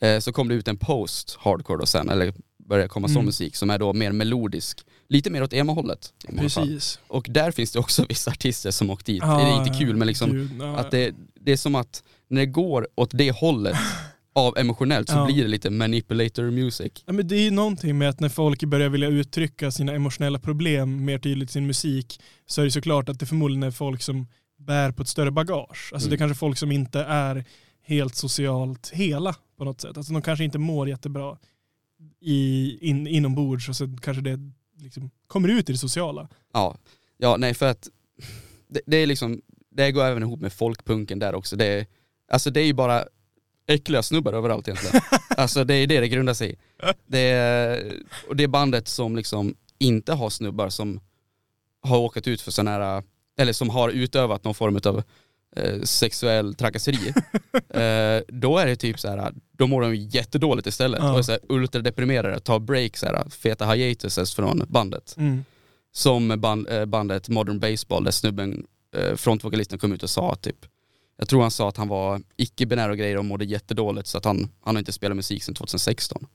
Eh, 0.00 0.18
så 0.20 0.32
kom 0.32 0.48
det 0.48 0.54
ut 0.54 0.68
en 0.68 0.76
post-hardcore 0.78 1.78
då 1.78 1.86
sen, 1.86 2.08
eller 2.10 2.34
började 2.68 2.88
komma 2.88 3.08
sån 3.08 3.16
Mm. 3.16 3.24
musik 3.26 3.56
som 3.56 3.70
är 3.70 3.78
då 3.78 3.92
mer 3.92 4.12
melodisk. 4.12 4.80
Lite 5.08 5.30
mer 5.30 5.42
åt 5.42 5.52
emo-hållet. 5.52 6.12
i 6.28 6.32
många 6.32 6.48
fall. 6.48 6.66
Precis. 6.68 6.98
Och 7.08 7.26
där 7.30 7.50
finns 7.50 7.72
det 7.72 7.78
också 7.78 8.04
vissa 8.08 8.30
artister 8.30 8.70
som 8.70 8.90
åkt 8.90 9.06
dit. 9.06 9.20
Det 9.22 9.26
är 9.26 9.58
inte 9.66 9.78
kul 9.78 9.96
men 9.96 10.06
liksom 10.06 10.30
gud, 10.32 10.50
ja, 10.60 10.76
att 10.76 10.90
det, 10.90 11.14
det 11.40 11.52
är 11.52 11.56
som 11.56 11.74
att 11.74 12.02
när 12.28 12.40
det 12.40 12.46
går 12.46 12.88
åt 12.94 13.10
det 13.12 13.30
hållet 13.30 13.76
av 14.36 14.58
emotionellt 14.58 15.08
så 15.08 15.14
Ja. 15.16 15.24
blir 15.26 15.42
det 15.42 15.48
lite 15.48 15.70
manipulator 15.70 16.50
music. 16.50 16.92
Ja, 17.06 17.12
men 17.12 17.28
det 17.28 17.36
är 17.36 17.40
ju 17.40 17.50
någonting 17.50 17.98
med 17.98 18.08
att 18.08 18.20
när 18.20 18.28
folk 18.28 18.64
börjar 18.64 18.88
vilja 18.88 19.08
uttrycka 19.08 19.70
sina 19.70 19.92
emotionella 19.92 20.38
problem 20.38 21.04
mer 21.04 21.18
tydligt 21.18 21.50
i 21.50 21.52
sin 21.52 21.66
musik 21.66 22.20
så 22.46 22.60
är 22.60 22.64
det 22.64 22.70
såklart 22.70 23.08
att 23.08 23.20
det 23.20 23.26
förmodligen 23.26 23.62
är 23.62 23.70
folk 23.70 24.02
som 24.02 24.26
bär 24.58 24.92
på 24.92 25.02
ett 25.02 25.08
större 25.08 25.30
bagage. 25.30 25.90
Alltså 25.92 26.08
det 26.08 26.14
är 26.14 26.16
Mm. 26.16 26.28
kanske 26.28 26.38
folk 26.38 26.58
som 26.58 26.72
inte 26.72 27.00
är 27.00 27.44
helt 27.82 28.14
socialt 28.14 28.90
hela 28.94 29.34
på 29.58 29.64
något 29.64 29.80
sätt. 29.80 29.96
Alltså 29.96 30.12
de 30.12 30.22
kanske 30.22 30.44
inte 30.44 30.58
mår 30.58 30.88
jättebra 30.88 31.38
i, 32.20 32.78
in, 32.80 33.06
inombords 33.06 33.68
och 33.68 33.76
så 33.76 33.96
kanske 34.02 34.22
det 34.22 34.38
liksom 34.78 35.10
kommer 35.26 35.48
ut 35.48 35.68
i 35.68 35.72
det 35.72 35.78
sociala. 35.78 36.28
Ja, 36.52 36.76
ja 37.18 37.36
nej 37.36 37.54
för 37.54 37.66
att 37.66 37.88
det, 38.68 38.80
det 38.86 38.96
är 38.96 39.06
liksom, 39.06 39.40
det 39.70 39.92
går 39.92 40.04
även 40.04 40.22
ihop 40.22 40.40
med 40.40 40.52
folkpunken 40.52 41.18
där 41.18 41.34
också. 41.34 41.56
Det 41.56 41.86
alltså 42.32 42.50
det 42.50 42.60
är 42.60 42.64
ju 42.66 42.72
bara 42.74 43.04
äckliga 43.66 44.02
snubbar 44.02 44.32
överallt 44.32 44.68
egentligen. 44.68 45.00
alltså 45.28 45.64
det 45.64 45.74
är 45.74 45.86
det 45.86 46.00
det 46.00 46.08
grundar 46.08 46.34
sig 46.34 46.52
i. 46.52 46.56
Det 47.06 47.18
är, 47.18 47.92
och 48.28 48.36
det 48.36 48.44
är 48.44 48.48
bandet 48.48 48.88
som 48.88 49.16
liksom 49.16 49.54
inte 49.78 50.12
har 50.12 50.30
snubbar 50.30 50.68
som 50.68 51.00
har 51.82 51.98
åkat 51.98 52.26
ut 52.26 52.40
för 52.40 52.50
sådana 52.50 52.70
här, 52.70 53.02
eller 53.38 53.52
som 53.52 53.70
har 53.70 53.88
utövat 53.88 54.44
någon 54.44 54.54
form 54.54 54.80
av 54.84 55.02
eh, 55.56 55.80
sexuell 55.82 56.54
trakasseri. 56.54 57.08
eh, 57.52 58.22
då 58.28 58.58
är 58.58 58.66
det 58.66 58.76
typ 58.76 59.00
så 59.00 59.08
här, 59.08 59.32
då 59.52 59.66
mår 59.66 59.82
de 59.82 59.94
jättedåligt 59.94 60.66
istället. 60.66 61.00
Ja. 61.02 61.12
Och 61.12 61.18
är 61.18 61.22
så 61.22 61.32
här 61.32 61.40
ultradeprimerade, 61.48 62.40
tar 62.40 62.58
break, 62.58 62.96
så 62.96 63.06
här, 63.06 63.30
feta 63.30 63.66
hiatuses 63.66 64.34
från 64.34 64.62
bandet. 64.68 65.14
Mm. 65.16 65.44
Som 65.92 66.40
band, 66.40 66.68
eh, 66.68 66.84
bandet 66.84 67.28
Modern 67.28 67.58
Baseball 67.58 68.04
där 68.04 68.10
snubben, 68.10 68.66
eh, 68.96 69.14
frontvokalisten 69.16 69.78
kom 69.78 69.92
ut 69.92 70.02
och 70.02 70.10
sa 70.10 70.34
typ, 70.34 70.66
jag 71.16 71.28
tror 71.28 71.42
han 71.42 71.50
sa 71.50 71.68
att 71.68 71.76
han 71.76 71.88
var 71.88 72.20
icke-binär 72.36 72.88
och 72.88 72.98
grejer 72.98 73.16
och 73.16 73.24
mådde 73.24 73.44
jättedåligt 73.44 74.08
så 74.08 74.18
att 74.18 74.24
han, 74.24 74.48
han 74.60 74.74
har 74.74 74.78
inte 74.78 74.92
spelat 74.92 75.16
musik 75.16 75.42
sedan 75.42 75.54
2016. 75.54 76.26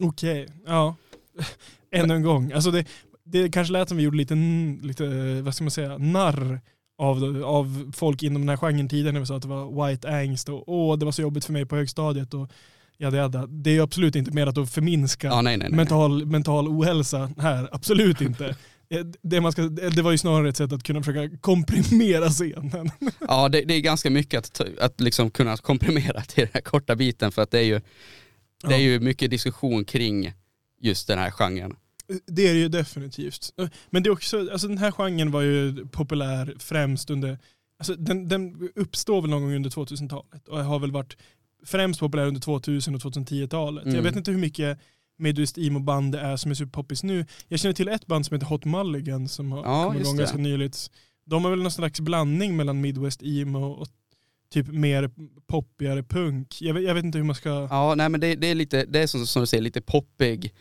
Okej, 0.00 0.48
ja. 0.66 0.96
Ännu 1.92 2.14
en 2.14 2.22
gång. 2.22 2.52
Alltså 2.52 2.70
det, 2.70 2.84
det 3.24 3.50
kanske 3.50 3.72
lät 3.72 3.88
som 3.88 3.96
vi 3.96 4.02
gjorde 4.02 4.16
lite, 4.16 4.34
lite 4.82 5.04
vad 5.42 5.54
ska 5.54 5.64
man 5.64 5.70
säga, 5.70 5.98
narr 5.98 6.60
av, 6.98 7.42
av 7.44 7.92
folk 7.94 8.22
inom 8.22 8.42
den 8.42 8.48
här 8.48 8.56
genren 8.56 8.88
tidigare 8.88 9.12
när 9.12 9.20
vi 9.20 9.26
sa 9.26 9.36
att 9.36 9.42
det 9.42 9.48
var 9.48 9.86
white 9.88 10.08
angst 10.08 10.48
och 10.48 10.62
åh 10.66 10.98
det 10.98 11.04
var 11.04 11.12
så 11.12 11.22
jobbigt 11.22 11.44
för 11.44 11.52
mig 11.52 11.66
på 11.66 11.76
högstadiet 11.76 12.34
och 12.34 12.50
jada 12.98 13.16
jada. 13.16 13.46
Det 13.46 13.70
är 13.70 13.74
ju 13.74 13.82
absolut 13.82 14.16
inte 14.16 14.30
mer 14.30 14.46
att 14.46 14.70
förminska 14.70 15.26
Ja, 15.26 15.42
nej, 15.42 15.56
nej, 15.56 15.68
nej. 15.68 15.76
mental, 15.76 16.26
mental 16.26 16.68
ohälsa 16.68 17.30
här, 17.38 17.68
absolut 17.72 18.20
inte. 18.20 18.56
Eh, 18.90 19.06
Det, 19.22 19.40
man 19.40 19.52
ska, 19.52 19.62
det 19.68 20.02
var 20.02 20.10
ju 20.10 20.18
snarare 20.18 20.48
ett 20.48 20.56
sätt 20.56 20.72
att 20.72 20.82
kunna 20.82 21.02
försöka 21.02 21.36
komprimera 21.36 22.28
scenen. 22.28 22.90
Ja, 23.28 23.48
det, 23.48 23.60
det 23.62 23.74
är 23.74 23.80
ganska 23.80 24.10
mycket 24.10 24.38
att, 24.38 24.78
att 24.78 25.00
liksom 25.00 25.30
kunna 25.30 25.56
komprimera 25.56 26.20
till 26.20 26.44
den 26.44 26.50
här 26.54 26.60
korta 26.60 26.96
biten 26.96 27.32
för 27.32 27.42
att 27.42 27.50
det 27.50 27.58
är 27.58 27.64
ju, 27.64 27.80
det 28.62 28.74
är 28.74 28.78
ju 28.78 29.00
mycket 29.00 29.30
diskussion 29.30 29.84
kring 29.84 30.32
just 30.80 31.06
den 31.08 31.18
här 31.18 31.30
genren. 31.30 31.76
Det 32.26 32.48
är 32.48 32.54
det 32.54 32.60
ju 32.60 32.68
definitivt. 32.68 33.52
Men 33.90 34.02
det 34.02 34.08
är 34.08 34.12
också, 34.12 34.50
alltså 34.52 34.68
den 34.68 34.78
här 34.78 34.92
genren 34.92 35.30
var 35.30 35.40
ju 35.42 35.86
populär 35.86 36.54
främst 36.58 37.10
under, 37.10 37.38
alltså 37.78 37.94
den, 37.94 38.28
den 38.28 38.68
uppstår 38.74 39.20
väl 39.22 39.30
någon 39.30 39.42
gång 39.42 39.54
under 39.54 39.70
2000-talet 39.70 40.48
och 40.48 40.64
har 40.64 40.78
väl 40.78 40.92
varit 40.92 41.16
främst 41.66 42.00
populär 42.00 42.26
under 42.26 42.40
2000 42.40 42.94
och 42.94 43.00
2010-talet. 43.00 43.84
Mm. 43.84 43.96
Jag 43.96 44.02
vet 44.02 44.16
inte 44.16 44.30
hur 44.30 44.38
mycket 44.38 44.78
Midwest 45.20 45.58
emo-band 45.58 46.12
det 46.12 46.20
är 46.20 46.36
som 46.36 46.50
är 46.50 46.54
superpoppis 46.54 47.02
nu. 47.02 47.26
Jag 47.48 47.60
känner 47.60 47.72
till 47.74 47.88
ett 47.88 48.06
band 48.06 48.26
som 48.26 48.34
heter 48.34 48.46
Hot 48.46 48.64
Mulligan 48.64 49.28
som 49.28 49.52
har 49.52 49.64
Ja, 49.64 49.84
kommit 49.86 50.00
igång 50.02 50.16
ganska 50.16 50.36
nyligt. 50.38 50.90
De 51.24 51.44
har 51.44 51.50
väl 51.50 51.62
någon 51.62 51.70
slags 51.72 52.00
blandning 52.00 52.56
mellan 52.56 52.80
Midwest 52.80 53.22
emo 53.22 53.64
och 53.66 53.88
typ 54.52 54.68
mer 54.68 55.10
poppigare 55.46 56.02
punk. 56.02 56.56
Jag 56.62 56.74
vet, 56.74 56.82
jag 56.84 56.94
vet 56.94 57.04
inte 57.04 57.18
hur 57.18 57.24
man 57.24 57.34
ska... 57.36 57.48
Ja, 57.70 57.94
nej 57.94 58.08
men 58.08 58.20
det, 58.20 58.34
det 58.34 58.46
är 58.46 58.54
lite, 58.54 58.84
det 58.84 58.98
är 59.02 59.06
som, 59.06 59.26
som 59.26 59.40
du 59.40 59.46
säger, 59.46 59.62
lite 59.62 59.80
poppig 59.80 60.54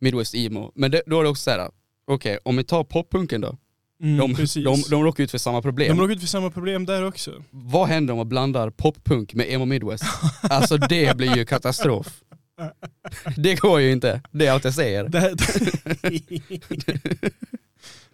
Midwest 0.00 0.34
emo. 0.34 0.72
Men 0.74 0.90
det, 0.90 1.02
då 1.06 1.18
är 1.20 1.22
det 1.22 1.28
också 1.28 1.42
såhär, 1.42 1.70
okej 2.06 2.38
om 2.44 2.56
vi 2.56 2.64
tar 2.64 2.84
poppunken 2.84 3.40
då. 3.40 3.56
Mm, 4.02 4.16
De, 4.16 4.34
precis. 4.34 4.64
de, 4.64 4.82
de 4.90 5.02
råkar 5.04 5.24
ut 5.24 5.30
för 5.30 5.38
samma 5.38 5.62
problem. 5.62 5.96
de 5.96 6.02
råkar 6.02 6.14
ut 6.14 6.20
för 6.20 6.26
samma 6.28 6.50
problem 6.50 6.86
där 6.86 7.04
också. 7.06 7.42
Vad 7.50 7.88
händer 7.88 8.12
om 8.12 8.18
man 8.18 8.28
blandar 8.28 8.70
poppunk 8.70 9.34
med 9.34 9.52
emo 9.52 9.64
Midwest? 9.64 10.04
Alltså 10.42 10.76
det 10.76 11.16
blir 11.16 11.36
ju 11.36 11.44
katastrof. 11.44 12.22
Det 13.36 13.54
går 13.54 13.80
ju 13.80 13.92
inte, 13.92 14.22
det 14.30 14.46
är 14.46 14.52
allt 14.52 14.64
jag 14.64 14.74
säger. 14.74 15.08
Det, 15.08 15.36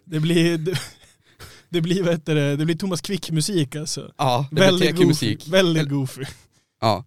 det 0.05 0.19
blir... 0.19 0.77
Det, 1.71 1.81
blir, 1.81 2.03
vad 2.03 2.11
heter 2.11 2.35
det, 2.57 2.65
blir 2.65 2.75
Thomas 2.75 3.01
Quick-musik 3.01 3.75
alltså. 3.75 4.11
Ja, 4.17 4.47
det 4.51 4.61
Väldigt 4.61 4.91
goofy. 4.91 5.03
TQ-musik. 5.03 5.47
Väldigt 5.47 5.89
goofy. 5.89 6.23
Ja. 6.81 7.05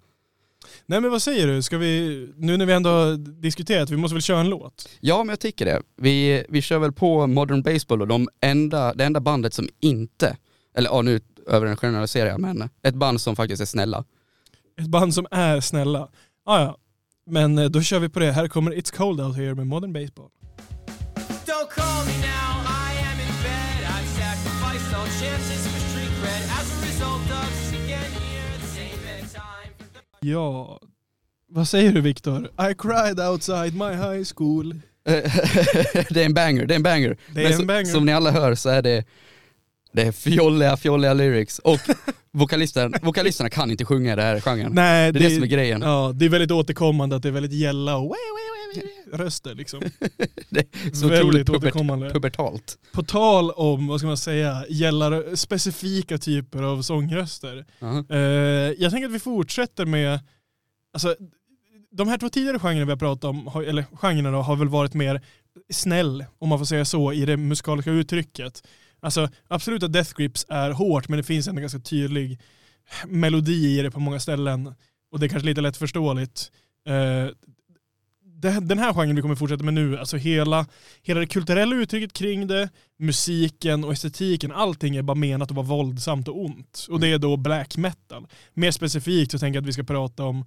Nej 0.87 1.01
men 1.01 1.11
vad 1.11 1.23
säger 1.23 1.47
du? 1.47 1.63
Ska 1.63 1.79
vi, 1.79 2.29
nu 2.37 2.57
när 2.57 2.67
vi 2.67 2.73
ändå 2.73 2.91
har 2.91 3.17
diskuterat, 3.43 3.91
vi 3.91 3.97
måste 3.97 4.15
väl 4.15 4.23
köra 4.23 4.41
en 4.41 4.49
låt? 4.49 4.89
ja, 5.01 5.19
men 5.19 5.29
jag 5.29 5.41
tycker 5.41 5.65
det. 5.65 5.83
Vi, 5.97 6.45
vi 6.49 6.63
kör 6.63 6.79
väl 6.79 6.93
på 6.93 7.27
Modern 7.27 7.63
Baseball 7.63 8.01
och 8.01 8.09
de 8.09 8.29
enda, 8.41 8.95
det 8.95 9.05
enda 9.05 9.21
bandet 9.21 9.55
som 9.55 9.69
inte, 9.81 10.37
eller 10.77 10.91
ja 10.91 11.03
nu 11.03 11.21
över 11.47 11.67
en 11.67 11.77
generalisering, 11.77 12.41
men 12.41 12.69
ett 12.83 12.95
band 12.95 13.21
som 13.21 13.37
faktiskt 13.37 13.63
är 13.63 13.67
snälla. 13.67 14.05
Ett 14.81 14.87
band 14.87 15.15
som 15.15 15.27
är 15.31 15.61
snälla. 15.61 16.09
Ah, 16.45 16.61
ja, 16.61 16.79
men 17.33 17.59
eh, 17.59 17.65
då 17.65 17.83
kör 17.83 17.99
vi 17.99 18.09
på 18.09 18.21
det. 18.21 18.33
Här 18.33 18.49
kommer 18.49 18.71
It's 18.73 18.97
Cold 18.97 19.21
Out 19.21 19.37
Here 19.37 19.55
med 19.55 19.67
Modern 19.67 19.93
Baseball. 19.93 20.29
Don't 21.47 21.69
call 21.71 22.07
me 22.07 22.17
now, 22.33 22.53
I 22.87 22.91
am 23.11 23.19
in 23.27 23.37
bed. 23.43 23.81
I've 23.95 24.11
sacrificed 24.23 24.95
all 24.99 25.07
chances 25.07 25.67
for 25.73 25.81
street 25.89 26.13
cred 26.23 26.45
as 26.61 26.67
a 26.77 26.87
result 26.87 27.31
of 27.41 27.49
second 27.71 28.13
year, 28.33 28.59
the 28.61 28.67
same 28.67 28.97
the- 30.21 30.29
Ja, 30.29 30.81
vad 31.49 31.69
säger 31.69 31.93
du 31.93 32.01
Viktor? 32.01 32.45
I 32.71 32.75
cried 32.75 33.21
outside 33.21 33.75
my 33.75 33.93
high 33.95 34.25
school. 34.37 34.81
det 36.11 36.17
är 36.17 36.27
en 36.27 36.35
banger, 36.35 36.67
det 36.67 36.75
är 36.75 36.77
en 36.77 36.83
banger. 36.83 37.17
Det 37.35 37.45
är 37.45 37.51
Men 37.51 37.61
en 37.61 37.67
banger. 37.67 37.85
Som 37.85 38.07
ni 38.07 38.13
alla 38.13 38.31
hör 38.31 38.55
så 38.55 38.69
är 38.69 38.83
det, 38.83 39.05
det 39.93 40.03
är 40.03 40.13
fjolliga, 40.13 40.77
fjolliga 40.77 41.15
lyrics. 41.15 41.59
Och 41.59 41.81
vokalisten, 42.33 42.95
vokalisterna 43.03 43.51
kan 43.51 43.71
inte 43.71 43.85
sjunga 43.85 44.13
i 44.13 44.17
den 44.17 44.25
här 44.25 44.41
genren. 44.41 44.73
Nej, 44.75 45.13
det 45.13 45.19
är 45.19 45.23
det 45.29 45.35
som 45.35 45.43
är 45.43 45.47
grejen. 45.47 45.83
Ja, 45.83 46.13
det 46.15 46.25
är 46.25 46.29
väldigt 46.29 46.51
återkommande 46.51 47.17
att 47.17 47.23
det 47.23 47.29
är 47.29 47.33
väldigt 47.33 47.53
gälla 47.53 47.97
och 47.97 48.17
röster 49.13 49.55
liksom. 49.55 49.81
Det 50.51 50.61
är 50.61 50.95
så 50.95 51.09
Väldigt 51.09 51.51
återkommande. 51.51 52.07
pubert, 52.07 52.13
pubertalt. 52.13 52.79
På 52.93 53.03
tal 53.03 53.51
om, 53.51 53.87
vad 53.87 54.01
ska 54.01 54.07
man 54.07 54.17
säga, 54.17 54.65
gällar 54.69 55.37
specifika 55.37 56.19
typer 56.19 56.63
av 56.63 56.83
sångröster. 56.83 57.65
Ja. 57.79 58.05
Eh, 58.11 58.19
jag 58.79 58.91
tänker 58.91 59.07
att 59.07 59.15
vi 59.15 59.19
fortsätter 59.19 59.87
med, 59.87 60.21
alltså 60.95 61.17
de 61.91 62.09
här 62.09 62.19
två 62.19 62.29
tidigare 62.29 62.59
genrerna 62.59 62.85
vi 62.85 62.91
har 62.93 62.99
pratat 62.99 63.25
om, 63.25 63.63
eller 63.67 63.85
genrerna 63.93 64.31
då, 64.31 64.39
har 64.43 64.57
väl 64.57 64.69
varit 64.69 64.95
mer 64.95 65.21
snäll, 65.71 66.25
om 66.39 66.49
man 66.49 66.59
får 66.59 66.67
säga 66.67 66.85
så, 66.85 67.13
i 67.13 67.25
det 67.25 67.37
musikaliska 67.37 67.91
uttrycket. 67.91 68.63
Alltså 69.03 69.29
absolut 69.49 69.83
att 69.83 69.93
Death 69.93 70.15
Grips 70.17 70.47
är 70.49 70.71
hårt, 70.71 71.09
men 71.09 71.17
det 71.17 71.23
finns 71.23 71.49
en 71.49 71.57
ganska 71.57 71.79
tydlig 71.79 72.41
melodi 73.07 73.79
i 73.79 73.83
det 73.83 73.91
på 73.91 74.01
många 74.01 74.21
ställen. 74.21 74.75
Och 75.11 75.21
det 75.21 75.27
är 75.27 75.29
kanske 75.29 75.47
lite 75.47 75.61
lättförståeligt. 75.61 76.53
Uh, 76.89 77.31
den 78.61 78.79
här 78.79 78.95
genren 78.95 79.17
vi 79.17 79.23
kommer 79.23 79.35
fortsätta 79.35 79.65
med 79.65 79.75
nu, 79.75 79.99
alltså 79.99 80.17
hela, 80.17 80.67
hela 81.03 81.21
det 81.21 81.27
kulturella 81.27 81.77
uttrycket 81.77 82.13
kring 82.13 82.47
det, 82.47 82.69
musiken 82.99 83.85
och 83.85 83.93
estetiken, 83.93 84.53
allting 84.53 84.97
är 84.97 85.03
bara 85.03 85.15
menat 85.15 85.51
att 85.51 85.57
vara 85.57 85.67
våldsamt 85.67 86.29
och 86.29 86.45
ont. 86.45 86.87
Och 86.91 87.01
det 87.01 87.09
är 87.09 87.19
då 87.19 87.37
black 87.37 87.77
metal. 87.77 88.27
Mer 88.55 88.71
specifikt 88.71 89.33
så 89.33 89.39
tänker 89.39 89.57
jag 89.57 89.63
att 89.63 89.69
vi 89.69 89.73
ska 89.73 89.83
prata 89.83 90.25
om 90.25 90.45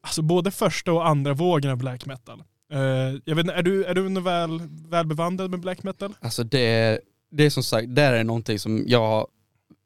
alltså 0.00 0.22
både 0.22 0.50
första 0.50 0.92
och 0.92 1.08
andra 1.08 1.34
vågen 1.34 1.70
av 1.70 1.76
black 1.76 2.06
metal. 2.06 2.42
Uh, 2.72 3.20
jag 3.24 3.34
vet 3.34 3.48
är 3.48 3.62
du, 3.62 3.84
är 3.84 3.94
du 3.94 4.20
väl, 4.20 4.60
väl 4.88 5.06
bevandrad 5.06 5.50
med 5.50 5.60
black 5.60 5.82
metal? 5.82 6.14
Alltså 6.20 6.44
det, 6.44 7.00
det 7.30 7.44
är 7.46 7.50
som 7.50 7.62
sagt, 7.62 7.94
där 7.94 8.12
är 8.12 8.24
någonting 8.24 8.58
som 8.58 8.84
jag 8.86 9.26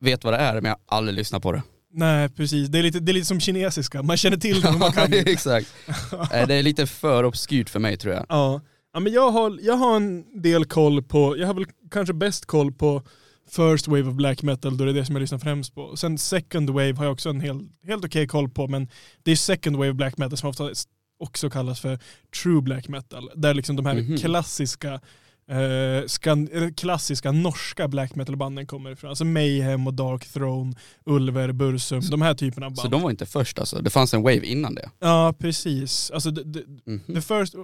vet 0.01 0.25
vad 0.25 0.33
det 0.33 0.39
är 0.39 0.55
men 0.55 0.65
jag 0.65 0.77
har 0.87 0.97
aldrig 0.99 1.15
lyssnat 1.17 1.43
på 1.43 1.53
det. 1.53 1.63
Nej, 1.95 2.29
precis. 2.29 2.69
Det 2.69 2.79
är 2.79 2.83
lite, 2.83 3.01
det 3.01 3.13
är 3.13 3.15
lite 3.15 3.27
som 3.27 3.41
kinesiska. 3.41 4.03
Man 4.03 4.17
känner 4.17 4.37
till 4.37 4.61
det 4.61 4.71
men 4.71 4.79
man 4.79 4.93
kan 4.93 5.05
inte. 5.15 5.31
Exakt. 5.31 5.75
Eh, 6.33 6.47
Det 6.47 6.55
är 6.55 6.63
lite 6.63 6.87
för 6.87 7.25
obskyrt 7.25 7.71
för 7.71 7.81
mig 7.81 7.97
tror 7.97 8.15
jag. 8.15 8.27
Ja. 8.29 8.61
ja 8.95 9.01
men 9.01 9.13
jag, 9.13 9.31
har, 9.31 9.59
jag 9.63 9.75
har 9.75 9.97
en 9.97 10.43
del 10.43 10.65
koll 10.65 11.03
på, 11.03 11.39
jag 11.39 11.47
har 11.47 11.55
väl 11.55 11.67
kanske 11.91 12.15
bäst 12.15 12.47
koll 12.47 12.73
på 12.73 13.03
first 13.51 13.89
wave 13.89 14.03
of 14.03 14.15
black 14.15 14.43
metal, 14.43 14.77
då 14.77 14.85
det 14.85 14.91
är 14.91 14.95
det 14.95 15.05
som 15.05 15.15
jag 15.15 15.21
lyssnar 15.21 15.39
främst 15.39 15.75
på. 15.75 15.97
Sen 15.97 16.19
second 16.19 16.71
wave 16.71 16.93
har 16.93 17.05
jag 17.05 17.13
också 17.13 17.29
en 17.31 17.41
hel, 17.41 17.61
helt 17.87 18.05
okej 18.05 18.27
koll 18.29 18.49
på, 18.51 18.69
men 18.69 18.89
det 19.23 19.31
är 19.33 19.37
second 19.37 19.77
wave 19.77 19.93
black 19.93 20.19
metal 20.19 20.39
som 20.39 20.49
ofta 20.51 20.71
också 21.19 21.51
kallas 21.51 21.81
för 21.81 21.99
true 22.43 22.63
black 22.63 22.89
metal. 22.89 23.31
Där 23.35 23.55
liksom 23.55 23.77
de 23.77 23.87
här 23.87 23.95
Mhm. 23.95 24.17
klassiska 24.19 25.01
eh, 25.49 26.07
skan, 26.07 26.49
klassiska 26.77 27.33
norska 27.33 27.89
black 27.89 28.15
metal 28.15 28.37
banden 28.37 28.67
kommer 28.67 28.91
ifrån. 28.91 29.11
Alltså 29.11 29.25
Mayhem 29.25 29.87
och 29.87 29.95
Dark 29.95 30.29
Throne, 30.29 30.75
Ulver, 31.07 31.53
Bursum, 31.53 32.01
de 32.01 32.23
här 32.23 32.35
typerna 32.35 32.67
av 32.67 32.71
band. 32.73 32.79
Så 32.79 32.89
de 32.89 33.03
var 33.03 33.11
inte 33.11 33.27
först 33.27 33.59
alltså, 33.59 33.81
det 33.83 33.91
fanns 33.91 34.15
en 34.15 34.23
wave 34.23 34.47
innan 34.47 34.75
det. 34.75 34.91
Ja, 34.99 35.35
precis. 35.39 36.11
Alltså, 36.11 36.31
det, 36.31 36.45
det, 36.45 36.63
Mhm. 36.87 37.15
The 37.15 37.21
first, 37.21 37.55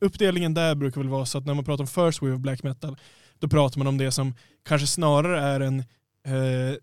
uppdelningen 0.00 0.54
där 0.54 0.74
brukar 0.74 1.00
väl 1.00 1.08
vara 1.10 1.26
så 1.26 1.38
att 1.38 1.46
när 1.46 1.54
man 1.54 1.64
pratar 1.64 1.82
om 1.84 1.88
first 1.88 2.22
wave 2.22 2.34
of 2.34 2.40
black 2.40 2.62
metal, 2.62 2.96
då 3.38 3.48
pratar 3.48 3.78
man 3.78 3.86
om 3.86 3.98
det 3.98 4.12
som 4.12 4.34
kanske 4.68 4.86
snarare 4.86 5.40
är 5.40 5.60
en, 5.60 5.78
eh, 6.26 6.76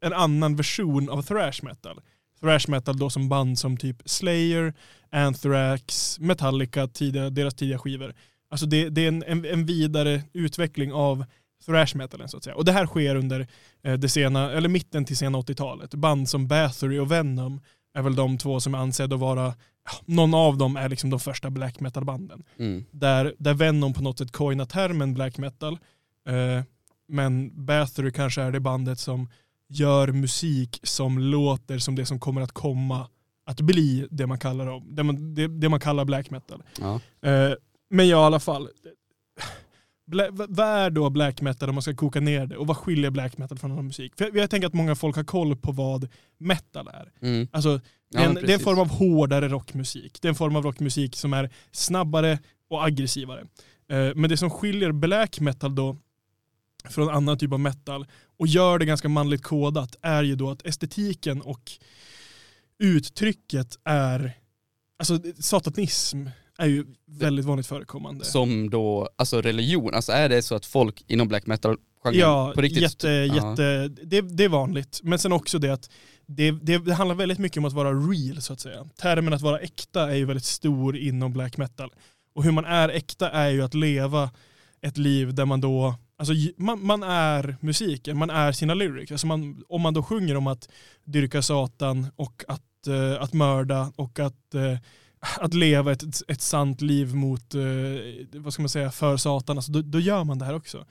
en 0.00 0.12
annan 0.12 0.56
version 0.56 1.08
av 1.10 1.22
thrash 1.22 1.60
metal. 1.62 2.00
Thrash 2.40 2.68
metal 2.68 2.98
då 2.98 3.10
som 3.10 3.28
band 3.28 3.58
som 3.58 3.76
typ 3.76 3.96
Slayer, 4.04 4.74
Anthrax, 5.12 6.18
Metallica, 6.20 6.88
tidiga, 6.88 7.30
deras 7.30 7.54
tidiga 7.54 7.78
skivor. 7.78 8.14
Alltså 8.54 8.66
det, 8.66 8.88
det 8.88 9.04
är 9.04 9.08
en, 9.08 9.22
en, 9.26 9.44
en 9.44 9.66
vidare 9.66 10.22
utveckling 10.32 10.92
av 10.92 11.24
thrash 11.66 11.94
metalen 11.94 12.28
så 12.28 12.36
att 12.36 12.44
säga. 12.44 12.56
Och 12.56 12.64
det 12.64 12.72
här 12.72 12.86
sker 12.86 13.16
under 13.16 13.46
eh, 13.82 13.92
det 13.92 14.08
sena, 14.08 14.52
eller 14.52 14.68
mitten 14.68 15.04
till 15.04 15.16
sena 15.16 15.38
80-talet. 15.38 15.94
Band 15.94 16.28
som 16.28 16.48
Bathory 16.48 16.98
och 16.98 17.12
Venom 17.12 17.60
är 17.94 18.02
väl 18.02 18.14
de 18.14 18.38
två 18.38 18.60
som 18.60 18.74
är 18.74 18.78
ansedda 18.78 19.14
att 19.14 19.20
vara, 19.20 19.54
någon 20.04 20.34
av 20.34 20.58
dem 20.58 20.76
är 20.76 20.88
liksom 20.88 21.10
de 21.10 21.20
första 21.20 21.50
black 21.50 21.80
metal-banden. 21.80 22.42
Mm. 22.58 22.84
Där, 22.90 23.34
där 23.38 23.54
Venom 23.54 23.92
på 23.92 24.02
något 24.02 24.18
sätt 24.18 24.32
coinar 24.32 24.64
termen 24.64 25.14
black 25.14 25.38
metal. 25.38 25.78
Eh, 26.28 26.64
men 27.08 27.64
Bathory 27.66 28.12
kanske 28.12 28.42
är 28.42 28.52
det 28.52 28.60
bandet 28.60 28.98
som 28.98 29.28
gör 29.68 30.08
musik 30.08 30.80
som 30.82 31.18
låter 31.18 31.78
som 31.78 31.94
det 31.94 32.06
som 32.06 32.20
kommer 32.20 32.40
att 32.40 32.52
komma 32.52 33.08
att 33.46 33.60
bli 33.60 34.08
det 34.10 34.26
man 34.26 34.38
kallar 34.38 34.66
dem. 34.66 34.86
Det 34.96 35.02
man, 35.02 35.34
det, 35.34 35.48
det 35.48 35.68
man 35.68 35.80
kallar 35.80 36.04
black 36.04 36.30
metal. 36.30 36.62
Ja. 36.80 37.00
Eh, 37.30 37.54
men 37.90 38.08
ja, 38.08 38.22
i 38.22 38.26
alla 38.26 38.40
fall. 38.40 38.68
Bla, 40.06 40.28
vad 40.30 40.66
är 40.66 40.90
då 40.90 41.10
black 41.10 41.40
metal 41.40 41.68
om 41.68 41.74
man 41.74 41.82
ska 41.82 41.94
koka 41.94 42.20
ner 42.20 42.46
det? 42.46 42.56
Och 42.56 42.66
vad 42.66 42.76
skiljer 42.76 43.10
black 43.10 43.38
metal 43.38 43.58
från 43.58 43.72
annan 43.72 43.86
musik? 43.86 44.12
För 44.16 44.24
jag, 44.24 44.36
jag 44.36 44.50
tänker 44.50 44.68
att 44.68 44.74
många 44.74 44.94
folk 44.94 45.16
har 45.16 45.24
koll 45.24 45.56
på 45.56 45.72
vad 45.72 46.08
metal 46.38 46.88
är. 46.88 47.12
Mm. 47.20 47.48
Alltså, 47.52 47.80
det, 48.10 48.18
är 48.18 48.22
Ja, 48.22 48.28
en, 48.28 48.34
men 48.34 48.46
det 48.46 48.52
är 48.52 48.54
en 48.54 48.60
form 48.60 48.78
av 48.78 48.88
hårdare 48.88 49.48
rockmusik. 49.48 50.22
Det 50.22 50.28
är 50.28 50.30
en 50.30 50.34
form 50.34 50.56
av 50.56 50.64
rockmusik 50.64 51.16
som 51.16 51.32
är 51.32 51.50
snabbare 51.72 52.38
och 52.70 52.84
aggressivare. 52.84 53.40
Eh, 53.88 54.14
men 54.14 54.30
det 54.30 54.36
som 54.36 54.50
skiljer 54.50 54.92
black 54.92 55.40
metal 55.40 55.74
då 55.74 55.96
från 56.88 57.08
annan 57.08 57.38
typ 57.38 57.52
av 57.52 57.60
metal 57.60 58.06
och 58.38 58.46
gör 58.46 58.78
det 58.78 58.84
ganska 58.84 59.08
manligt 59.08 59.42
kodat 59.42 59.96
är 60.02 60.22
ju 60.22 60.36
då 60.36 60.50
att 60.50 60.66
estetiken 60.66 61.42
och 61.42 61.72
uttrycket 62.78 63.78
är, 63.84 64.32
alltså 64.98 65.18
satanism 65.38 66.26
är 66.58 66.66
ju 66.66 66.84
väldigt 67.06 67.44
vanligt 67.44 67.66
förekommande. 67.66 68.24
Som 68.24 68.70
då, 68.70 69.08
alltså 69.16 69.40
religion, 69.40 69.94
alltså 69.94 70.12
är 70.12 70.28
det 70.28 70.42
så 70.42 70.54
att 70.54 70.66
folk 70.66 71.04
inom 71.06 71.28
black 71.28 71.46
metal 71.46 71.76
Ja, 72.12 72.52
på 72.54 72.60
riktigt 72.60 72.82
jätte, 72.82 73.08
Ja. 73.08 73.34
jätte, 73.50 73.88
det, 73.88 74.20
det 74.20 74.44
är 74.44 74.48
vanligt. 74.48 75.00
Men 75.02 75.18
sen 75.18 75.32
också 75.32 75.58
det 75.58 75.72
att 75.72 75.90
det, 76.26 76.50
det, 76.50 76.78
det 76.78 76.94
handlar 76.94 77.14
väldigt 77.14 77.38
mycket 77.38 77.58
om 77.58 77.64
att 77.64 77.72
vara 77.72 77.92
real 77.92 78.42
så 78.42 78.52
att 78.52 78.60
säga. 78.60 78.86
Termen 78.96 79.32
att 79.32 79.42
vara 79.42 79.58
äkta 79.58 80.10
är 80.10 80.14
ju 80.14 80.24
väldigt 80.24 80.44
stor 80.44 80.96
inom 80.96 81.32
black 81.32 81.56
metal. 81.56 81.92
Och 82.34 82.44
hur 82.44 82.52
man 82.52 82.64
är 82.64 82.88
äkta 82.88 83.30
är 83.30 83.50
ju 83.50 83.62
att 83.62 83.74
leva 83.74 84.30
ett 84.80 84.96
liv 84.98 85.34
där 85.34 85.44
man 85.44 85.60
då, 85.60 85.94
alltså 86.18 86.34
man, 86.56 86.86
man 86.86 87.02
är 87.02 87.56
musiken, 87.60 88.16
man 88.16 88.30
är 88.30 88.52
sina 88.52 88.74
lyrics. 88.74 89.12
Alltså 89.12 89.26
man, 89.26 89.62
om 89.68 89.82
man 89.82 89.94
då 89.94 90.02
sjunger 90.02 90.36
om 90.36 90.46
att 90.46 90.68
dyrka 91.04 91.42
satan 91.42 92.06
och 92.16 92.44
att, 92.48 92.86
eh, 92.86 93.22
att 93.22 93.32
mörda 93.32 93.92
och 93.96 94.18
att, 94.18 94.54
eh, 94.54 94.78
att 95.40 95.54
leva 95.54 95.92
ett, 95.92 96.04
ett 96.28 96.40
sant 96.40 96.80
liv 96.80 97.14
mot, 97.14 97.54
eh, 97.54 97.60
vad 98.32 98.52
ska 98.52 98.62
man 98.62 98.68
säga, 98.68 98.90
för 98.90 99.16
satan, 99.16 99.58
alltså 99.58 99.72
då, 99.72 99.82
då 99.82 100.00
gör 100.00 100.24
man 100.24 100.38
det 100.38 100.44
här 100.44 100.54
också. 100.54 100.84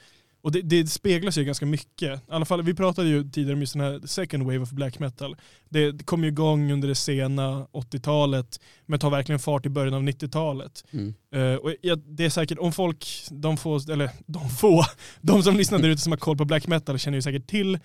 Och 0.44 0.52
det, 0.52 0.62
det 0.62 0.88
speglas 0.88 1.38
ju 1.38 1.44
ganska 1.44 1.66
mycket. 1.66 2.20
I 2.20 2.32
alla 2.32 2.46
fall, 2.46 2.64
vi 2.64 2.74
pratade 2.74 3.10
ju 3.10 3.24
tidigare 3.24 3.54
om 3.54 3.62
just 3.62 3.74
den 3.74 3.82
här 3.82 4.02
second 4.08 4.44
wave 4.44 4.60
of 4.60 4.72
black 4.72 5.00
metal. 5.00 5.36
Det, 5.70 6.06
kom 6.06 6.24
ju 6.24 6.30
igång 6.30 6.72
under 6.72 6.88
det 6.88 6.96
sena 6.96 7.68
80-talet 7.74 8.60
men 8.86 9.00
tar 9.00 9.10
verkligen 9.10 9.40
fart 9.40 9.66
i 9.66 9.70
början 9.70 9.94
av 9.94 10.04
90-talet. 10.04 10.86
Mm. 10.92 11.14
Eh, 11.36 11.56
och 11.56 11.74
jag, 11.82 12.00
det 12.00 12.26
är 12.26 12.30
säkert, 12.30 12.60
om 12.60 12.72
folk, 12.72 13.08
de 13.32 13.58
få, 13.58 13.80
eller 13.92 14.10
de 14.26 14.50
få, 14.50 14.84
de 15.22 15.44
som 15.44 15.56
lyssnar 15.56 15.80
där 15.80 15.90
ute 15.90 16.02
som 16.02 16.12
har 16.12 16.18
koll 16.18 16.38
på 16.38 16.46
black 16.46 16.68
metal 16.68 17.00
känner 17.00 17.18
ju 17.18 17.22
säkert 17.22 17.48
till 17.48 17.76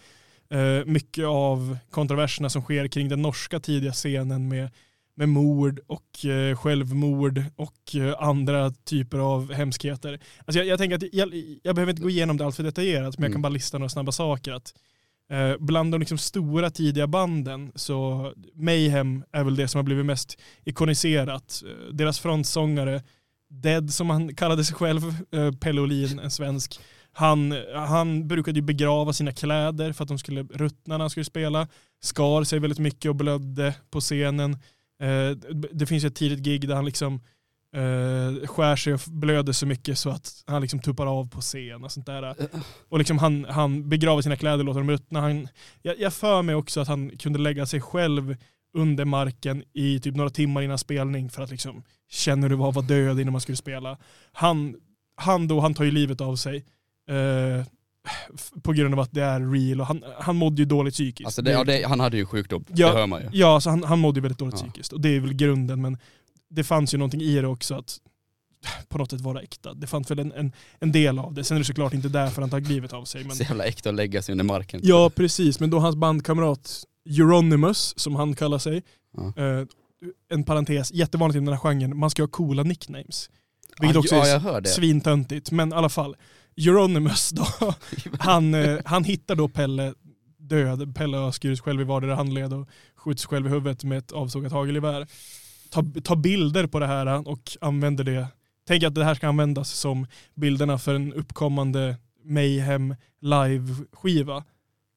eh, 0.50 0.84
mycket 0.86 1.24
av 1.24 1.78
kontroverserna 1.90 2.50
som 2.50 2.62
sker 2.62 2.88
kring 2.88 3.08
den 3.08 3.22
norska 3.22 3.60
tidiga 3.60 3.92
scenen 3.92 4.48
med, 4.48 4.70
med 5.18 5.28
mord 5.28 5.80
och 5.86 6.24
eh, 6.24 6.56
självmord 6.56 7.42
och 7.56 7.94
eh, 7.96 8.14
andra 8.22 8.70
typer 8.70 9.18
av 9.18 9.52
hemskheter. 9.52 10.20
Alltså 10.44 10.58
jag, 10.58 10.66
jag 10.66 10.78
tänker 10.78 10.96
att 10.96 11.02
jag, 11.12 11.34
jag 11.62 11.74
behöver 11.74 11.90
inte 11.90 12.02
gå 12.02 12.10
igenom 12.10 12.36
det 12.36 12.44
allt 12.46 12.56
för 12.56 12.62
detaljerat 12.62 13.18
men 13.18 13.24
jag 13.24 13.32
kan 13.32 13.38
Mm. 13.38 13.42
bara 13.42 13.48
lista 13.48 13.78
några 13.78 13.88
snabba 13.88 14.12
saker. 14.12 14.52
Att, 14.52 14.74
eh, 15.30 15.52
bland 15.60 15.92
de 15.92 15.98
liksom 16.00 16.18
stora 16.18 16.70
tidiga 16.70 17.06
banden 17.06 17.72
så 17.74 18.32
Mayhem 18.54 19.24
är 19.32 19.44
väl 19.44 19.56
det 19.56 19.68
som 19.68 19.78
har 19.78 19.84
blivit 19.84 20.06
mest 20.06 20.38
ikoniserat. 20.64 21.62
Eh, 21.66 21.94
deras 21.94 22.18
frontsångare 22.18 23.02
Dead 23.50 23.92
som 23.94 24.10
han 24.10 24.34
kallade 24.34 24.64
sig 24.64 24.76
själv, 24.76 25.02
eh, 25.32 25.52
Pelle 25.52 25.80
Olin, 25.80 26.18
en 26.18 26.30
svensk. 26.30 26.80
Han, 27.12 27.54
han 27.74 28.28
brukade 28.28 28.58
ju 28.58 28.62
begrava 28.62 29.12
sina 29.12 29.32
kläder 29.32 29.92
för 29.92 30.02
att 30.04 30.08
de 30.08 30.18
skulle 30.18 30.42
ruttna 30.42 30.94
när 30.96 31.00
han 31.00 31.10
skulle 31.10 31.24
spela. 31.24 31.68
Skar 32.00 32.44
sig 32.44 32.58
väldigt 32.58 32.78
mycket 32.78 33.08
och 33.08 33.16
blödde 33.16 33.74
på 33.90 34.00
scenen. 34.00 34.56
Eh, 35.02 35.30
det 35.72 35.86
finns 35.86 36.04
ett 36.04 36.14
tidigt 36.14 36.38
gig 36.38 36.68
där 36.68 36.74
han 36.74 36.84
liksom 36.84 37.14
eh, 37.74 38.46
skär 38.46 38.76
sig 38.76 38.94
och 38.94 39.00
blöder 39.06 39.52
så 39.52 39.66
mycket 39.66 39.98
så 39.98 40.10
att 40.10 40.42
han 40.46 40.62
liksom 40.62 40.80
tuppar 40.80 41.06
av 41.06 41.28
på 41.30 41.40
scen 41.40 41.84
och 41.84 41.92
sånt 41.92 42.06
där. 42.06 42.34
Och 42.88 42.98
liksom 42.98 43.18
han, 43.18 43.44
han 43.48 43.88
begraver 43.88 44.22
sina 44.22 44.36
kläder 44.36 44.58
och 44.58 44.64
låter 44.64 44.80
dem 44.80 44.90
ruttna. 44.90 45.20
Han, 45.20 45.48
jag, 45.82 46.00
jag 46.00 46.12
för 46.12 46.42
mig 46.42 46.54
också 46.54 46.80
att 46.80 46.88
han 46.88 47.10
kunde 47.18 47.38
lägga 47.38 47.66
sig 47.66 47.80
själv 47.80 48.36
under 48.74 49.04
marken 49.04 49.64
i 49.72 50.00
typ 50.00 50.14
några 50.14 50.30
timmar 50.30 50.62
innan 50.62 50.78
spelning 50.78 51.30
för 51.30 51.42
att 51.42 51.50
liksom 51.50 51.82
känna 52.10 52.42
hur 52.42 52.48
det 52.48 52.56
var 52.56 52.68
att 52.68 52.74
vara 52.74 52.86
död 52.86 53.20
innan 53.20 53.32
man 53.32 53.40
skulle 53.40 53.56
spela. 53.56 53.98
Han, 54.32 54.76
han 55.16 55.48
då, 55.48 55.60
han 55.60 55.74
tar 55.74 55.84
ju 55.84 55.90
livet 55.90 56.20
av 56.20 56.36
sig. 56.36 56.56
Eh, 57.08 57.60
f- 57.60 57.66
på 58.62 58.72
grund 58.72 58.94
av 58.94 59.00
att 59.00 59.12
det 59.12 59.22
är 59.22 59.52
real 59.52 59.80
och 59.80 59.86
han, 59.86 60.04
han 60.20 60.36
mådde 60.36 60.62
ju 60.62 60.66
dåligt 60.66 60.94
psykiskt. 60.94 61.26
Alltså 61.26 61.42
det, 61.42 61.50
ja, 61.50 61.64
det, 61.64 61.82
han 61.88 62.00
hade 62.00 62.16
ju 62.16 62.26
sjukdom, 62.26 62.64
Ja. 62.68 62.86
det 62.88 62.98
hör 62.98 63.06
man 63.06 63.22
ju. 63.22 63.28
Ja, 63.32 63.60
så 63.60 63.70
han, 63.70 63.84
han 63.84 63.98
mådde 63.98 64.18
ju 64.18 64.22
väldigt 64.22 64.38
dåligt 64.38 64.54
Ja. 64.58 64.62
psykiskt 64.62 64.92
och 64.92 65.00
det 65.00 65.08
är 65.16 65.20
väl 65.20 65.34
grunden 65.34 65.80
men 65.82 65.98
det 66.50 66.64
fanns 66.64 66.94
ju 66.94 66.98
någonting 66.98 67.20
i 67.20 67.40
det 67.40 67.46
också 67.46 67.74
att 67.74 67.98
på 68.88 68.98
något 68.98 69.10
sätt 69.10 69.20
vara 69.20 69.40
äkta. 69.42 69.74
Det 69.74 69.86
fanns 69.86 70.10
väl 70.10 70.18
en, 70.18 70.32
en, 70.32 70.52
en 70.80 70.92
del 70.92 71.18
av 71.18 71.34
det. 71.34 71.44
Sen 71.44 71.56
är 71.56 71.58
det 71.58 71.64
såklart 71.64 71.94
inte 71.94 72.08
därför 72.08 72.40
han 72.42 72.50
tagit 72.50 72.68
livet 72.68 72.92
av 72.92 73.04
sig. 73.04 73.24
Men... 73.24 73.36
Så 73.36 73.42
jävla 73.42 73.64
äkta 73.64 73.88
att 73.88 73.94
lägga 73.94 74.22
sig 74.22 74.32
under 74.32 74.44
marken. 74.44 74.80
Ja 74.82 75.10
precis, 75.10 75.60
men 75.60 75.70
då 75.70 75.78
hans 75.78 75.96
bandkamrat 75.96 76.84
Euronymous 77.08 77.94
som 77.98 78.16
han 78.16 78.34
kallar 78.34 78.58
sig. 78.58 78.82
Ja. 79.16 79.42
Eh, 79.42 79.66
en 80.30 80.44
parentes, 80.44 80.92
jättevanligt 80.92 81.36
i 81.36 81.38
den 81.38 81.48
här 81.48 81.56
genren, 81.60 81.98
man 81.98 82.10
ska 82.10 82.22
ha 82.22 82.28
coola 82.28 82.62
nicknames. 82.62 83.30
Vilket 83.80 83.94
Ja, 83.94 84.00
också 84.00 84.14
ja, 84.14 84.58
är 84.58 84.64
svintöntigt, 84.64 85.50
men 85.50 85.72
i 85.72 85.74
alla 85.74 85.88
fall. 85.88 86.16
Euronymous 86.66 87.30
då, 87.30 87.46
han, 88.18 88.54
eh, 88.54 88.78
han 88.84 89.04
hittar 89.04 89.34
då 89.34 89.48
Pelle 89.48 89.94
död. 90.38 90.94
Pelle 90.96 91.16
har 91.16 91.32
skurit 91.32 91.60
själv 91.60 91.80
i 91.80 91.84
vardera 91.84 92.14
handled 92.14 92.52
och 92.52 92.68
skjuts 92.96 93.26
själv 93.26 93.46
i 93.46 93.50
huvudet 93.50 93.84
med 93.84 93.98
ett 93.98 94.12
avsågat 94.12 94.52
hagelgevär. 94.52 95.06
Tar 95.70 96.00
ta 96.00 96.16
bilder 96.16 96.66
på 96.66 96.78
det 96.78 96.86
här 96.86 97.28
och 97.28 97.56
använder 97.60 98.04
det. 98.04 98.26
Tänk 98.66 98.82
att 98.82 98.94
det 98.94 99.04
här 99.04 99.14
ska 99.14 99.28
användas 99.28 99.70
som 99.70 100.06
bilderna 100.34 100.78
för 100.78 100.94
en 100.94 101.12
uppkommande 101.12 101.96
Mayhem 102.24 102.94
live-skiva. 103.20 104.44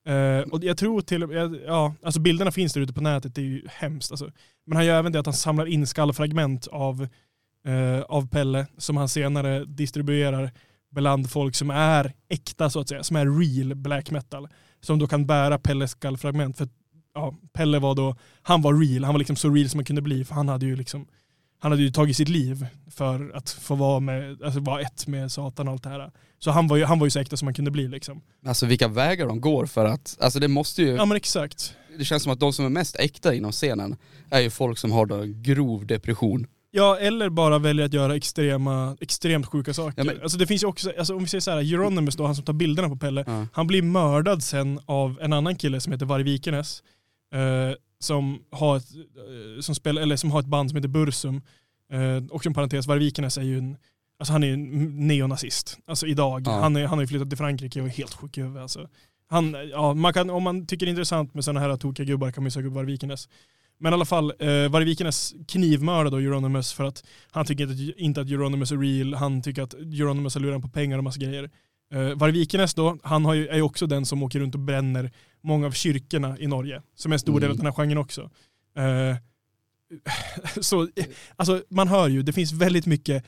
Eh, 0.06 0.40
och 0.52 0.64
jag 0.64 0.78
tror 0.78 1.02
till 1.02 1.28
ja, 1.68 1.96
alltså 2.04 2.20
bilderna 2.20 2.52
finns 2.52 2.74
där 2.74 2.82
ute 2.82 2.94
på 2.94 3.02
nätet, 3.02 3.36
det 3.36 3.42
är 3.42 3.46
ju 3.46 3.64
hemskt. 3.68 4.12
Alltså. 4.12 4.32
Men 4.66 4.76
han 4.76 4.86
gör 4.86 5.00
även 5.00 5.12
det 5.12 5.20
att 5.20 5.26
han 5.26 5.34
samlar 5.34 5.66
in 5.66 5.88
skallfragment 5.88 6.68
av, 6.68 7.08
eh, 7.66 8.02
av 8.02 8.28
Pelle 8.28 8.68
som 8.78 8.98
han 8.98 9.10
senare 9.10 9.66
distribuerar 9.66 10.52
bland 10.92 11.30
folk 11.32 11.56
som 11.56 11.70
är 11.70 12.14
äkta 12.30 12.70
så 12.70 12.80
att 12.80 12.90
säga, 12.90 13.04
som 13.04 13.16
är 13.16 13.40
real 13.40 13.76
black 13.76 14.12
metal. 14.12 14.48
Som 14.82 15.00
då 15.00 15.08
kan 15.08 15.26
bära 15.26 15.60
Pelles 15.60 15.92
skallfragment. 15.92 16.58
För 16.58 16.68
ja, 17.14 17.36
Pelle 17.54 17.80
var 17.80 17.96
då, 17.96 18.16
han 18.42 18.62
var 18.62 18.74
real, 18.74 19.04
han 19.04 19.14
var 19.14 19.20
liksom 19.20 19.36
så 19.36 19.50
real 19.50 19.70
som 19.70 19.78
man 19.78 19.86
kunde 19.86 20.02
bli 20.02 20.26
för 20.26 20.36
han 20.36 20.50
hade 20.50 20.66
ju 20.66 20.76
liksom 20.76 21.08
han 21.62 21.72
hade 21.72 21.84
ju 21.84 21.92
tagit 21.92 22.18
sitt 22.18 22.30
liv 22.30 22.66
för 22.92 23.32
att 23.36 23.50
få 23.50 23.76
vara, 23.76 24.00
med, 24.00 24.44
alltså 24.44 24.60
vara 24.60 24.82
ett 24.82 25.08
med 25.08 25.32
Satan 25.32 25.68
och 25.68 25.74
allt 25.74 25.84
det 25.84 25.90
här. 25.90 26.12
Så 26.40 26.52
han 26.52 26.68
var 26.68 26.78
ju, 26.78 26.84
han 26.86 27.00
var 27.00 27.08
ju 27.08 27.12
så 27.12 27.20
äkta 27.20 27.38
som 27.38 27.46
man 27.46 27.54
kunde 27.54 27.72
bli 27.72 27.88
liksom. 27.88 28.22
Alltså 28.46 28.66
vilka 28.66 28.88
vägar 28.88 29.28
de 29.28 29.42
går 29.42 29.66
för 29.66 29.86
att, 29.86 30.18
alltså 30.20 30.40
det 30.40 30.48
måste 30.48 30.82
ju, 30.82 30.96
Ja 30.96 31.06
men 31.06 31.18
exakt. 31.18 31.76
det 31.98 32.06
känns 32.06 32.24
som 32.24 32.32
att 32.32 32.40
de 32.40 32.54
som 32.54 32.66
är 32.66 32.70
mest 32.70 32.96
äkta 32.96 33.34
inom 33.34 33.52
scenen 33.52 33.96
är 34.30 34.40
ju 34.40 34.50
folk 34.50 34.78
som 34.78 34.92
har 34.92 35.06
då 35.06 35.24
grov 35.26 35.86
depression. 35.86 36.48
Ja, 36.74 36.98
eller 36.98 37.30
bara 37.30 37.60
väljer 37.60 37.86
att 37.86 37.94
göra 37.94 38.16
extrema, 38.16 38.98
extremt 39.02 39.46
sjuka 39.46 39.74
saker. 39.74 39.94
Ja, 39.98 40.04
men- 40.04 40.22
alltså 40.22 40.38
det 40.38 40.48
finns 40.48 40.64
ju 40.64 40.68
också, 40.68 40.92
alltså 41.00 41.16
om 41.16 41.20
vi 41.24 41.28
säger 41.28 41.42
så 41.42 41.52
här, 41.52 41.58
Euronymous 41.74 42.16
då, 42.16 42.26
han 42.26 42.36
som 42.36 42.46
tar 42.46 42.54
bilderna 42.54 42.90
på 42.90 42.96
Pelle, 42.96 43.24
Ja. 43.28 43.48
han 43.54 43.68
blir 43.68 43.82
mördad 43.82 44.44
sen 44.44 44.80
av 44.86 45.18
en 45.22 45.34
annan 45.34 45.56
kille 45.56 45.80
som 45.82 45.94
heter 45.94 46.06
Varg 46.06 46.24
Vikenes. 46.24 46.84
Eh, 47.34 47.76
som, 48.00 48.40
har 48.52 48.78
ett, 48.78 48.86
eh, 48.96 49.62
som, 49.62 49.76
spelar, 49.76 50.02
eller 50.02 50.16
som 50.16 50.32
har 50.32 50.40
ett 50.40 50.46
band 50.46 50.70
som 50.70 50.76
heter 50.78 50.90
Bursum. 50.90 51.42
Eh, 51.92 52.24
också 52.30 52.50
en 52.50 52.54
parentes, 52.54 52.88
Varg 52.88 53.00
Vikenes 53.00 53.38
är 53.38 53.42
ju 53.42 53.58
en, 53.58 53.78
alltså 54.20 54.34
han 54.34 54.44
är 54.44 54.54
en 54.54 55.08
neonazist. 55.08 55.78
Alltså 55.86 56.08
idag. 56.08 56.44
Ja. 56.46 56.52
Han, 56.62 56.76
är, 56.76 56.86
han 56.86 56.98
har 56.98 57.04
ju 57.04 57.08
flyttat 57.08 57.30
till 57.30 57.38
Frankrike 57.38 57.82
och 57.82 57.88
är 57.88 57.92
helt 57.92 58.14
sjuk 58.14 58.38
i 58.38 58.42
huvudet. 58.42 58.62
Alltså. 58.62 58.88
Han, 59.30 59.56
ja, 59.72 59.94
man 59.94 60.14
kan, 60.14 60.30
om 60.30 60.44
man 60.44 60.66
tycker 60.68 60.86
det 60.86 60.90
är 60.90 60.92
intressant 60.92 61.34
med 61.34 61.44
sådana 61.46 61.60
här 61.60 61.78
tokiga 61.78 62.06
gubbar 62.06 62.32
kan 62.32 62.44
man 62.44 62.48
ju 62.48 62.52
söka 62.52 62.68
upp 62.68 62.74
Varg 62.74 62.86
Vikenes. 62.86 63.30
Men 63.82 63.94
i 63.94 63.96
alla 63.96 64.06
fall, 64.06 64.34
eh, 64.40 64.70
Varg 64.70 64.86
Vikenes 64.86 65.34
knivmördade 65.48 66.10
då 66.10 66.18
Euronymous 66.18 66.74
för 66.74 66.84
att 66.84 67.04
han 67.32 67.46
tycker 67.46 67.72
inte, 67.72 68.02
inte 68.02 68.22
att 68.22 68.28
Euronymous 68.30 68.72
är 68.72 68.78
real, 68.78 69.14
han 69.14 69.42
tycker 69.42 69.62
att 69.62 69.74
Euronymous 69.74 70.34
har 70.34 70.42
lurat 70.42 70.62
på 70.62 70.70
pengar 70.70 70.98
och 70.98 71.04
massa 71.04 71.20
grejer. 71.20 71.50
Eh, 71.94 72.10
Varg 72.16 72.32
Vikenes 72.32 72.74
då, 72.74 72.98
han 73.04 73.38
ju, 73.38 73.48
är 73.48 73.56
ju 73.56 73.62
också 73.62 73.88
den 73.88 74.06
som 74.06 74.24
åker 74.24 74.40
runt 74.40 74.56
och 74.56 74.62
bränner 74.62 75.12
många 75.42 75.68
av 75.68 75.72
kyrkorna 75.72 76.40
i 76.40 76.48
Norge, 76.48 76.82
som 76.96 77.12
är 77.12 77.16
en 77.16 77.20
stor 77.20 77.40
del 77.40 77.50
av 77.50 77.56
Mm. 77.56 77.58
den 77.58 77.66
här 77.66 77.74
genren 77.74 77.98
också. 77.98 78.30
Eh, 78.78 79.16
så, 80.62 80.82
eh, 80.84 81.06
alltså 81.36 81.64
man 81.70 81.88
hör 81.88 82.08
ju, 82.08 82.22
det 82.24 82.34
finns 82.34 82.52
väldigt 82.52 82.86
mycket, 82.86 83.26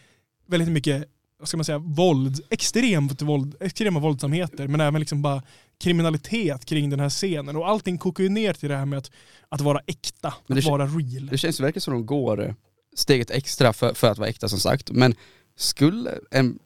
väldigt 0.48 0.70
mycket 0.70 1.10
vad 1.40 1.48
ska 1.48 1.58
man 1.58 1.66
säga, 1.66 1.78
våld, 1.78 2.42
extremt 2.50 3.22
våld, 3.22 3.56
extrema 3.60 4.00
våldsamheter, 4.00 4.68
men 4.68 4.82
även 4.82 5.00
liksom 5.00 5.22
bara 5.22 5.44
kriminalitet 5.84 6.66
kring 6.66 6.90
den 6.90 7.00
här 7.00 7.10
scenen. 7.10 7.56
Och 7.56 7.70
allting 7.70 7.98
kokar 7.98 8.24
ju 8.24 8.30
ner 8.30 8.54
till 8.54 8.70
det 8.70 8.76
här 8.78 8.86
med 8.86 9.00
att, 9.00 9.12
att 9.50 9.62
vara 9.62 9.82
äkta, 9.88 10.34
Men 10.48 10.58
att 10.58 10.64
vara 10.66 10.86
real. 10.86 11.28
Det 11.28 11.38
känns 11.38 11.60
verkligen 11.60 11.82
som 11.82 11.94
de 11.94 12.06
går 12.06 12.44
eh, 12.46 12.54
steget 12.96 13.32
extra 13.32 13.74
för, 13.74 13.94
för 13.94 14.12
att 14.12 14.18
vara 14.18 14.30
äkta 14.30 14.50
som 14.50 14.60
sagt. 14.60 14.92
Men 14.92 15.16
skulle 15.56 16.20
en, 16.32 16.60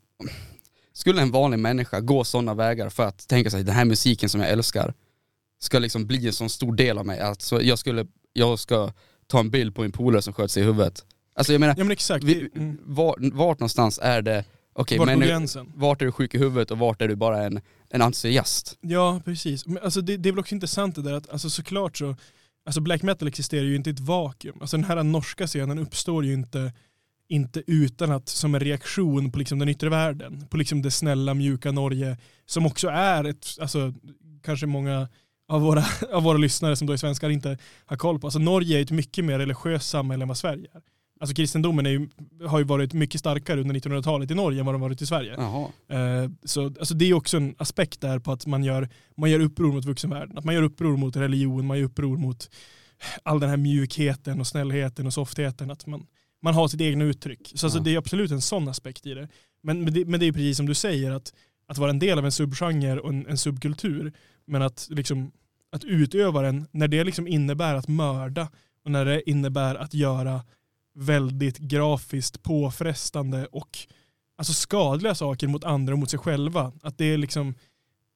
skulle 0.93 1.21
en 1.21 1.31
vanlig 1.31 1.59
människa 1.59 1.99
gå 1.99 2.23
sådana 2.23 2.53
vägar 2.53 2.89
för 2.89 3.03
att 3.03 3.27
tänka 3.27 3.49
sig 3.49 3.63
den 3.63 3.75
här 3.75 3.85
musiken 3.85 4.29
som 4.29 4.41
jag 4.41 4.49
älskar 4.49 4.93
ska 5.59 5.79
liksom 5.79 6.05
bli 6.07 6.27
en 6.27 6.33
sån 6.33 6.49
stor 6.49 6.75
del 6.75 6.97
av 6.97 7.05
mig. 7.05 7.19
Alltså 7.19 7.61
jag, 7.61 7.79
skulle, 7.79 8.05
jag 8.33 8.59
ska 8.59 8.93
ta 9.27 9.39
en 9.39 9.49
bild 9.49 9.75
på 9.75 9.81
min 9.81 9.91
polare 9.91 10.21
som 10.21 10.33
sköt 10.33 10.51
sig 10.51 10.63
i 10.63 10.65
huvudet. 10.65 11.05
Alltså 11.35 11.53
jag 11.53 11.59
menar, 11.59 11.75
Ja 11.77 11.83
men 11.83 11.91
exakt. 11.91 12.23
vi, 12.23 12.49
Mm. 12.55 12.77
var, 12.83 13.15
vart 13.33 13.59
någonstans 13.59 13.99
är 14.03 14.21
det 14.21 14.45
Okej, 14.79 14.97
Vart 14.97 15.07
går 15.07 15.15
men 15.15 15.27
gränsen? 15.27 15.71
vart 15.75 16.01
är 16.01 16.05
du 16.05 16.11
sjuk 16.11 16.35
i 16.35 16.37
huvudet 16.37 16.71
och 16.71 16.77
vart 16.77 17.01
är 17.01 17.07
du 17.07 17.15
bara 17.15 17.43
en, 17.43 17.61
en 17.89 18.01
entusiast? 18.01 18.77
Ja, 18.81 19.21
precis. 19.25 19.65
Men 19.65 19.83
alltså 19.83 20.01
det, 20.01 20.17
det 20.17 20.29
är 20.29 20.33
väl 20.33 20.39
också 20.39 20.55
intressant 20.55 20.95
det 20.95 21.01
där 21.01 21.13
att 21.13 21.29
alltså 21.29 21.49
såklart 21.49 21.97
så, 21.97 22.15
alltså 22.65 22.81
black 22.81 23.03
metal 23.03 23.27
existerar 23.27 23.63
ju 23.63 23.75
inte 23.75 23.89
i 23.89 23.93
ett 23.93 23.99
vakuum. 23.99 24.57
Alltså 24.61 24.77
den 24.77 24.83
här 24.83 25.03
norska 25.03 25.47
scenen 25.47 25.79
uppstår 25.79 26.25
ju 26.25 26.33
inte, 26.33 26.73
inte 27.29 27.63
utan 27.67 28.11
att 28.11 28.29
som 28.29 28.55
en 28.55 28.61
reaktion 28.61 29.31
på 29.31 29.39
liksom 29.39 29.59
den 29.59 29.69
yttre 29.69 29.89
världen. 29.89 30.47
På 30.49 30.57
liksom 30.57 30.81
det 30.81 30.91
snälla, 30.91 31.33
mjuka 31.33 31.71
Norge 31.71 32.17
som 32.45 32.65
också 32.65 32.87
är 32.87 33.23
ett, 33.23 33.47
alltså 33.61 33.93
kanske 34.43 34.65
många 34.65 35.07
av 35.47 35.61
våra, 35.61 35.85
av 36.11 36.23
våra 36.23 36.37
lyssnare 36.37 36.75
som 36.75 36.87
då 36.87 36.93
är 36.93 36.97
svenskar 36.97 37.29
inte 37.29 37.57
har 37.85 37.97
koll 37.97 38.19
på. 38.19 38.27
Alltså 38.27 38.39
Norge 38.39 38.77
är 38.77 38.81
ett 38.81 38.91
mycket 38.91 39.25
mer 39.25 39.39
religiöst 39.39 39.89
samhälle 39.89 40.21
än 40.21 40.27
vad 40.27 40.37
Sverige 40.37 40.67
är. 40.73 40.81
Alltså 41.19 41.35
kristendomen 41.35 41.85
ju, 41.85 42.09
har 42.47 42.59
ju 42.59 42.65
varit 42.65 42.93
mycket 42.93 43.19
starkare 43.19 43.61
under 43.61 43.75
1900-talet 43.75 44.31
i 44.31 44.35
Norge 44.35 44.59
än 44.59 44.65
vad 44.65 44.75
den 44.75 44.81
varit 44.81 45.01
i 45.01 45.05
Sverige. 45.05 45.33
Eh, 45.89 46.29
Så 46.43 46.65
alltså 46.65 46.93
det 46.93 47.05
är 47.05 47.13
också 47.13 47.37
en 47.37 47.55
aspekt 47.57 48.01
där 48.01 48.19
på 48.19 48.31
att 48.31 48.45
man 48.45 48.63
gör, 48.63 48.89
man 49.17 49.31
gör 49.31 49.39
uppror 49.39 49.73
mot 49.73 49.85
vuxenvärlden. 49.85 50.37
Att 50.37 50.43
man 50.45 50.55
gör 50.55 50.63
uppror 50.63 50.97
mot 50.97 51.15
religion, 51.15 51.65
man 51.67 51.77
gör 51.77 51.85
uppror 51.85 52.17
mot 52.17 52.49
all 53.23 53.39
den 53.39 53.49
här 53.49 53.57
mjukheten 53.57 54.39
och 54.39 54.47
snällheten 54.47 55.07
och 55.07 55.13
softheten. 55.13 55.71
Att 55.71 55.85
man, 55.87 56.05
man 56.41 56.53
har 56.53 56.67
sitt 56.67 56.81
egna 56.81 57.03
uttryck. 57.05 57.51
Så 57.55 57.65
alltså 57.65 57.79
Ja. 57.79 57.83
det 57.83 57.93
är 57.93 57.97
absolut 57.97 58.31
en 58.31 58.41
sån 58.41 58.67
aspekt 58.67 59.05
i 59.05 59.13
det. 59.13 59.27
Men, 59.63 59.83
men, 59.83 59.93
det, 59.93 60.05
men 60.05 60.19
det 60.19 60.25
är 60.25 60.31
precis 60.31 60.57
som 60.57 60.65
du 60.65 60.73
säger, 60.73 61.11
att, 61.11 61.33
att 61.67 61.77
vara 61.77 61.89
en 61.89 61.99
del 61.99 62.17
av 62.17 62.25
en 62.25 62.31
subgenre 62.31 62.99
och 62.99 63.09
en, 63.09 63.27
en 63.27 63.37
subkultur, 63.37 64.13
men 64.47 64.61
att, 64.61 64.87
liksom, 64.91 65.31
att 65.71 65.83
utöva 65.83 66.41
den, 66.41 66.67
när 66.71 66.87
det 66.87 67.03
liksom 67.03 67.27
innebär 67.27 67.75
att 67.75 67.87
mörda 67.87 68.49
och 68.85 68.91
när 68.91 69.05
det 69.05 69.29
innebär 69.29 69.75
att 69.75 69.93
göra 69.93 70.41
väldigt 70.97 71.57
grafiskt 71.57 72.43
påfrestande 72.43 73.45
och 73.51 73.77
alltså 74.37 74.53
skadliga 74.53 75.15
saker 75.15 75.47
mot 75.47 75.63
andra 75.63 75.93
och 75.93 75.99
mot 75.99 76.09
sig 76.09 76.19
själva. 76.19 76.71
Att 76.81 76.97
det 76.97 77.05
är 77.05 77.17
liksom 77.17 77.55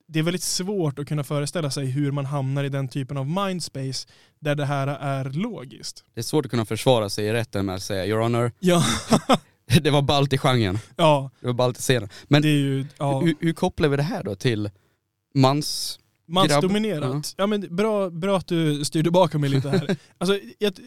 det 0.08 0.20
är 0.20 0.24
väldigt 0.24 0.44
svårt 0.44 1.00
att 1.00 1.08
kunna 1.08 1.24
föreställa 1.24 1.72
sig 1.72 1.86
hur 1.86 2.12
man 2.12 2.26
hamnar 2.26 2.64
i 2.64 2.70
den 2.70 2.88
typen 2.88 3.18
av 3.18 3.28
mindspace 3.28 4.08
där 4.40 4.56
det 4.56 4.66
här 4.66 4.88
är 4.88 5.30
logiskt. 5.30 6.04
Det 6.14 6.22
är 6.22 6.24
svårt 6.24 6.46
att 6.46 6.52
kunna 6.52 6.66
försvara 6.66 7.10
sig 7.10 7.26
i 7.26 7.34
rätten 7.34 7.66
med 7.66 7.76
att 7.76 7.84
säga 7.84 8.06
your 8.06 8.22
honor, 8.22 8.52
Ja, 8.60 8.84
det 9.82 9.90
var 9.90 10.02
ballt 10.02 10.34
i 10.34 10.38
genren, 10.38 10.80
ja 10.96 11.32
det 11.40 11.48
var 11.48 11.54
ballt 11.54 11.80
i 11.80 11.82
scenen. 11.82 12.10
Men 12.28 12.42
det 12.42 12.48
är 12.48 12.58
ju 12.58 12.86
ja, 12.98 13.20
hur, 13.20 13.36
hur 13.40 13.54
kopplar 13.54 13.90
vi 13.90 13.98
det 13.98 14.04
här 14.04 14.24
då 14.24 14.36
till 14.36 14.70
mans... 15.36 16.00
mansdominerat. 16.28 17.34
Ja, 17.38 17.48
men 17.48 17.76
bra, 17.76 18.10
bra 18.10 18.38
att 18.38 18.48
du 18.48 18.86
styr 18.86 19.04
tillbaka 19.04 19.38
mig 19.38 19.50
lite 19.50 19.70
här. 19.70 19.96
alltså, 20.18 20.40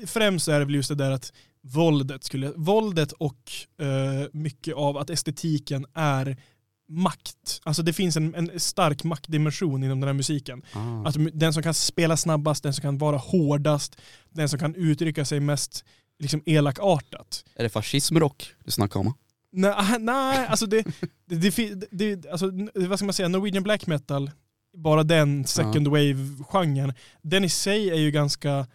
främst 0.06 0.48
är 0.48 0.58
det 0.58 0.64
väl 0.64 0.74
just 0.74 0.88
det 0.88 0.94
där 0.94 1.10
att 1.10 1.32
våldet, 1.64 2.24
skulle, 2.24 2.52
våldet 2.56 3.12
och 3.12 3.52
eh, 3.80 4.28
mycket 4.32 4.74
av 4.74 4.96
att 4.96 5.10
estetiken 5.10 5.86
är 5.94 6.36
makt. 6.88 7.60
Alltså 7.62 7.82
det 7.82 7.92
finns 7.92 8.16
en, 8.16 8.34
en 8.34 8.60
stark 8.60 9.04
maktdimension 9.04 9.84
inom 9.84 10.00
den 10.00 10.08
här 10.08 10.14
musiken. 10.14 10.62
Ah. 10.72 11.08
Att 11.08 11.16
den 11.32 11.52
som 11.52 11.62
kan 11.62 11.74
spela 11.74 12.16
snabbast, 12.16 12.62
den 12.62 12.74
som 12.74 12.82
kan 12.82 12.98
vara 12.98 13.16
hårdast, 13.16 13.96
den 14.30 14.48
som 14.48 14.58
kan 14.58 14.74
uttrycka 14.74 15.24
sig 15.24 15.40
mest 15.40 15.84
liksom 16.18 16.42
elakartat. 16.46 17.44
Är 17.56 17.62
det 17.62 17.68
fascismrock 17.68 18.52
du 18.64 18.70
snackar 18.70 19.00
om? 19.00 19.14
Nej, 19.52 19.72
ah, 19.76 19.98
nej 19.98 20.46
alltså 20.46 20.66
det, 20.66 20.84
det, 21.26 21.56
det, 21.56 21.86
det, 21.90 22.30
alltså, 22.30 22.50
vad 22.74 22.98
ska 22.98 23.06
man 23.06 23.12
säga, 23.14 23.28
Norwegian 23.28 23.62
black 23.62 23.86
metal, 23.86 24.30
bara 24.76 25.02
den 25.02 25.44
second 25.44 25.88
wave-genren, 25.88 26.92
den 27.22 27.44
i 27.44 27.48
sig 27.48 27.90
är 27.90 27.98
ju 27.98 28.10
ganska 28.10 28.66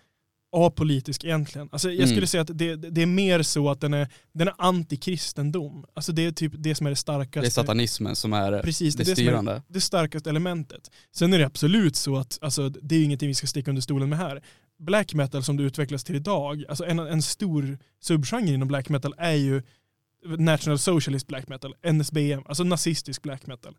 apolitisk 0.52 1.24
egentligen. 1.24 1.70
Alltså, 1.72 1.88
jag 1.89 1.95
Mm. 1.97 2.10
skulle 2.10 2.28
säga 2.28 2.41
att 2.41 2.58
det, 2.58 2.76
det 2.76 3.02
är 3.02 3.06
mer 3.06 3.43
så 3.43 3.70
att 3.70 3.82
den 3.82 3.93
är, 3.93 4.08
den 4.34 4.47
är 4.47 4.54
antikristendom. 4.58 5.86
Alltså 5.93 6.12
det 6.12 6.26
är 6.26 6.32
typ 6.32 6.54
det 6.58 6.76
som 6.76 6.86
är 6.86 6.89
det 6.89 6.95
starkaste. 6.95 7.39
Det 7.39 7.47
är 7.47 7.50
satanismen 7.50 8.16
som 8.16 8.34
är 8.34 8.62
Precis, 8.62 8.95
det 8.95 9.02
det 9.02 9.06
som 9.06 9.12
är- 9.12 9.16
styrande. 9.16 9.62
det 9.68 9.82
starkaste 9.82 10.30
elementet. 10.30 10.91
Sen 11.16 11.34
är 11.34 11.39
det 11.39 11.45
absolut 11.45 11.95
så 11.95 12.18
att 12.18 12.39
alltså, 12.41 12.70
det 12.70 12.95
är 12.95 13.04
ingenting 13.04 13.28
vi 13.28 13.36
ska 13.36 13.47
sticka 13.47 13.72
under 13.72 13.82
stolen 13.82 14.10
med 14.10 14.20
här. 14.20 14.43
Black 14.80 15.14
metal 15.14 15.43
som 15.43 15.58
det 15.58 15.64
utvecklas 15.64 16.04
till 16.04 16.16
idag, 16.16 16.64
alltså 16.70 16.86
en, 16.86 17.00
en 17.00 17.22
stor 17.22 17.78
subgenre 18.02 18.54
inom 18.54 18.68
black 18.68 18.89
metal 18.89 19.14
är 19.18 19.34
ju 19.36 19.62
National 20.38 20.80
Socialist 20.80 21.28
Black 21.28 21.47
Metal, 21.47 21.76
NSBM, 21.93 22.41
alltså 22.45 22.64
nazistisk 22.64 23.22
black 23.22 23.47
metal. 23.47 23.76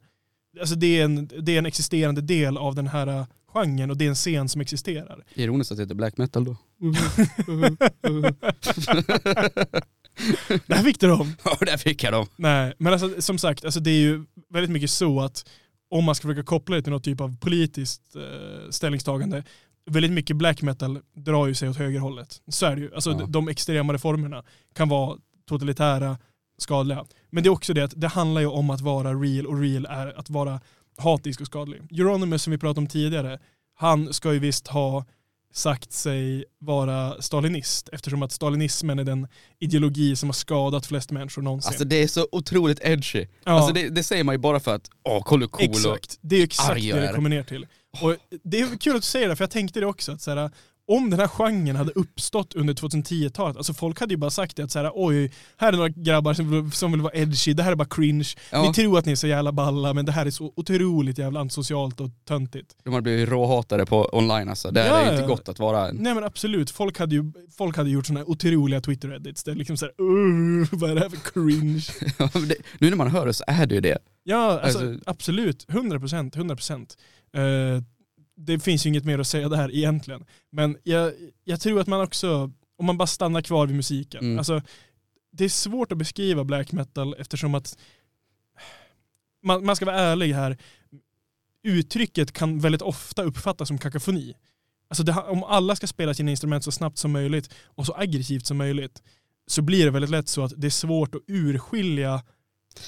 Alltså 0.60 0.74
det 0.74 1.00
är 1.00 1.04
en, 1.04 1.30
det 1.40 1.54
är 1.54 1.58
en 1.58 1.66
existerande 1.66 2.20
del 2.20 2.56
av 2.56 2.74
den 2.74 2.86
här 2.86 3.08
uh, 3.20 3.24
genren 3.46 3.90
och 3.90 3.96
det 3.96 4.04
är 4.04 4.08
en 4.08 4.14
scen 4.14 4.48
som 4.48 4.60
existerar. 4.60 5.24
Ironiskt 5.34 5.70
att 5.72 5.76
det 5.78 5.82
heter 5.82 5.94
black 5.94 6.16
metal 6.18 6.44
då. 6.44 6.56
Det 10.66 10.74
här 10.74 10.82
fick 10.82 11.00
du 11.00 11.06
dem. 11.08 11.36
Ja, 11.44 11.56
där 11.60 11.76
fick 11.76 12.02
jag 12.04 12.12
dem. 12.12 12.26
Nej, 12.36 12.74
men 12.78 12.92
alltså, 12.92 13.22
som 13.22 13.38
sagt, 13.38 13.64
alltså, 13.64 13.80
det 13.80 13.90
är 13.90 14.00
ju 14.00 14.24
väldigt 14.50 14.70
mycket 14.70 14.90
så 14.90 15.20
att 15.20 15.48
om 15.90 16.04
man 16.04 16.14
ska 16.14 16.28
försöka 16.28 16.46
koppla 16.46 16.76
det 16.76 16.82
till 16.82 16.92
något 16.92 17.04
typ 17.04 17.20
av 17.20 17.36
politiskt 17.40 18.16
eh, 18.16 18.70
ställningstagande, 18.70 19.44
väldigt 19.90 20.12
mycket 20.12 20.36
black 20.36 20.62
metal 20.62 20.98
drar 21.16 21.46
ju 21.46 21.54
sig 21.54 21.68
åt 21.68 21.76
högerhållet. 21.76 22.40
Så 22.48 22.66
är 22.66 22.76
det 22.76 22.82
ju. 22.82 22.94
Alltså, 22.94 23.10
Ja. 23.10 23.16
de- 23.18 23.32
De 23.32 23.48
extrema 23.48 23.92
reformerna 23.94 24.44
kan 24.74 24.88
vara 24.88 25.18
totalitära, 25.48 26.18
skadliga. 26.62 27.04
Men 27.30 27.42
det 27.42 27.48
är 27.48 27.50
också 27.50 27.74
det 27.74 27.84
att 27.84 27.92
det 27.96 28.08
handlar 28.08 28.40
ju 28.40 28.46
om 28.46 28.70
att 28.70 28.80
vara 28.80 29.14
real 29.14 29.46
och 29.46 29.60
real 29.60 29.86
är 29.86 30.18
att 30.18 30.30
vara 30.30 30.60
hatisk 30.98 31.40
och 31.40 31.46
skadlig. 31.46 31.82
Euronymous 31.90 32.42
som 32.42 32.50
vi 32.50 32.58
pratade 32.58 32.80
om 32.80 32.86
tidigare, 32.86 33.38
han 33.74 34.12
ska 34.12 34.32
ju 34.32 34.38
visst 34.38 34.68
ha 34.68 35.04
sagt 35.52 35.92
sig 35.92 36.44
vara 36.58 37.22
stalinist 37.22 37.88
eftersom 37.88 38.22
att 38.22 38.32
stalinismen 38.32 38.98
är 38.98 39.04
den 39.04 39.28
ideologi 39.58 40.16
som 40.16 40.28
har 40.28 40.34
skadat 40.34 40.86
flest 40.86 41.10
människor 41.10 41.42
någonsin. 41.42 41.68
Alltså 41.68 41.84
det 41.84 42.02
är 42.02 42.06
så 42.06 42.28
otroligt 42.32 42.80
edgy. 42.82 43.26
Ja. 43.44 43.52
Alltså 43.52 43.72
det, 43.72 43.88
det 43.88 44.02
säger 44.02 44.24
man 44.24 44.34
ju 44.34 44.38
bara 44.38 44.60
för 44.60 44.74
att, 44.74 44.90
åh 45.04 45.22
kolla 45.24 45.40
hur 45.40 45.48
cool 45.48 45.68
och... 45.68 45.74
Exakt, 45.74 46.18
det 46.20 46.36
är 46.36 46.44
exakt 46.44 46.80
det 46.80 47.00
det 47.00 47.12
kommer 47.14 47.30
ner 47.30 47.42
till. 47.42 47.66
Och 48.00 48.16
det 48.42 48.60
är 48.60 48.78
kul 48.78 48.96
att 48.96 49.02
du 49.02 49.06
säger 49.06 49.28
det, 49.28 49.36
för 49.36 49.44
jag 49.44 49.50
tänkte 49.50 49.80
det 49.80 49.86
också. 49.86 50.12
Att 50.12 50.22
så 50.22 50.30
här, 50.34 50.50
om 50.90 51.10
den 51.10 51.20
här 51.20 51.28
genren 51.28 51.76
hade 51.76 51.92
uppstått 51.92 52.54
under 52.54 52.74
2010-talet, 52.74 53.56
alltså 53.56 53.74
folk 53.74 54.00
hade 54.00 54.14
ju 54.14 54.18
bara 54.18 54.30
sagt 54.30 54.56
det 54.56 54.62
att 54.62 54.70
så 54.70 54.78
här, 54.78 54.90
oj, 54.94 55.32
här 55.56 55.72
är 55.72 55.76
några 55.76 55.88
grabbar 55.88 56.34
som 56.34 56.50
vill, 56.50 56.72
som 56.72 56.92
vill 56.92 57.00
vara 57.00 57.12
edgy, 57.14 57.52
det 57.52 57.62
här 57.62 57.72
är 57.72 57.76
bara 57.76 57.88
cringe. 57.88 58.28
Ja. 58.52 58.62
Ni 58.62 58.74
tror 58.74 58.98
att 58.98 59.04
ni 59.06 59.12
är 59.12 59.16
så 59.16 59.26
jävla 59.26 59.52
balla, 59.52 59.94
men 59.94 60.04
det 60.04 60.12
här 60.12 60.26
är 60.26 60.30
så 60.30 60.52
otroligt 60.56 61.18
jävla 61.18 61.40
antisocialt 61.40 62.00
och 62.00 62.10
töntigt. 62.28 62.76
De 62.84 62.94
har 62.94 63.00
blivit 63.00 63.28
råhatade 63.28 63.86
på 63.86 64.10
online 64.12 64.48
alltså. 64.48 64.70
Det 64.70 64.86
Ja, 64.86 64.96
är 64.96 65.12
inte 65.14 65.26
gott 65.28 65.48
att 65.48 65.58
vara 65.58 65.88
en... 65.88 65.96
Nej 65.96 66.14
men 66.14 66.24
absolut, 66.24 66.70
folk 66.70 66.98
hade 66.98 67.14
ju 67.14 67.32
folk 67.58 67.76
hade 67.76 67.90
gjort 67.90 68.06
sådana 68.06 68.20
här 68.20 68.30
otroliga 68.30 68.80
Twitter-edits 68.80 69.44
där 69.44 69.54
liksom 69.54 69.76
såhär, 69.76 69.92
uh, 70.00 70.68
vad 70.72 70.90
är 70.90 70.94
det 70.94 71.00
här 71.00 71.08
för 71.08 71.32
cringe? 71.32 71.82
det, 72.48 72.54
nu 72.78 72.90
när 72.90 72.96
man 72.96 73.10
hör 73.10 73.26
det 73.26 73.34
så 73.34 73.44
är 73.46 73.66
det 73.66 73.74
ju 73.74 73.80
det. 73.80 73.98
Ja, 74.24 74.60
alltså, 74.60 74.78
Alltså- 74.78 75.10
absolut. 75.10 75.66
100%. 75.68 76.30
100%. 76.36 76.96
Eh, 77.36 77.82
det 78.46 78.58
finns 78.58 78.86
ju 78.86 78.88
inget 78.88 79.04
mer 79.04 79.18
att 79.18 79.26
säga 79.26 79.48
där 79.48 79.74
egentligen. 79.74 80.24
Men 80.50 80.76
jag, 80.82 81.12
jag 81.44 81.60
tror 81.60 81.80
att 81.80 81.86
man 81.86 82.00
också, 82.00 82.52
om 82.78 82.86
man 82.86 82.98
bara 82.98 83.06
stannar 83.06 83.42
kvar 83.42 83.66
vid 83.66 83.76
musiken. 83.76 84.24
Mm. 84.24 84.38
Alltså, 84.38 84.62
det 85.32 85.44
är 85.44 85.48
svårt 85.48 85.92
att 85.92 85.98
beskriva 85.98 86.44
black 86.44 86.72
metal 86.72 87.14
eftersom 87.18 87.54
att 87.54 87.78
man, 89.42 89.64
man 89.64 89.76
ska 89.76 89.84
vara 89.84 90.00
ärlig 90.00 90.32
här. 90.32 90.58
Uttrycket 91.62 92.32
kan 92.32 92.58
väldigt 92.58 92.82
ofta 92.82 93.22
uppfattas 93.22 93.68
som 93.68 93.78
kakafoni. 93.78 94.34
Alltså 94.88 95.02
det, 95.02 95.12
om 95.12 95.44
alla 95.44 95.76
ska 95.76 95.86
spela 95.86 96.14
sina 96.14 96.30
instrument 96.30 96.64
så 96.64 96.72
snabbt 96.72 96.98
som 96.98 97.12
möjligt 97.12 97.54
och 97.64 97.86
så 97.86 97.94
aggressivt 97.94 98.46
som 98.46 98.56
möjligt 98.56 99.02
så 99.46 99.62
blir 99.62 99.84
det 99.84 99.90
väldigt 99.90 100.10
lätt 100.10 100.28
så 100.28 100.44
att 100.44 100.52
det 100.56 100.66
är 100.66 100.70
svårt 100.70 101.14
att 101.14 101.22
urskilja 101.26 102.22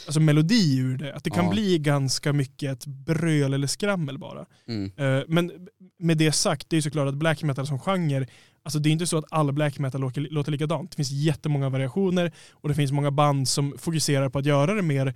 alltså 0.07 0.21
melodi 0.21 0.79
ur 0.79 0.97
det. 0.99 1.15
Att 1.15 1.25
det 1.25 1.31
kan 1.31 1.45
Ja. 1.45 1.51
bli 1.51 1.79
ganska 1.79 2.33
mycket 2.33 2.73
ett 2.73 2.87
bröl 2.87 3.55
eller 3.55 3.67
skrammel 3.67 4.19
bara. 4.19 4.47
Mm. 4.69 4.93
Eh, 4.97 5.25
Men 5.29 5.53
med 5.99 6.19
det 6.19 6.33
sagt, 6.33 6.71
det 6.71 6.75
är 6.75 6.79
ju 6.79 6.83
såklart 6.83 7.09
att 7.09 7.15
black 7.15 7.43
metal 7.43 7.67
som 7.67 7.79
genre, 7.79 8.27
alltså 8.63 8.79
det 8.79 8.89
är 8.89 8.93
inte 8.93 9.07
så 9.07 9.19
att 9.19 9.25
all 9.31 9.53
black 9.53 9.79
metal 9.79 10.01
låter, 10.01 10.21
låter 10.21 10.53
likadant. 10.53 10.91
Det 10.91 10.97
finns 10.97 11.11
jättemånga 11.11 11.69
variationer 11.69 12.33
och 12.53 12.69
det 12.69 12.75
finns 12.75 12.93
många 12.93 13.11
band 13.11 13.49
som 13.49 13.75
fokuserar 13.79 14.29
på 14.29 14.39
att 14.39 14.47
göra 14.47 14.75
det 14.75 14.83
mer, 14.83 15.15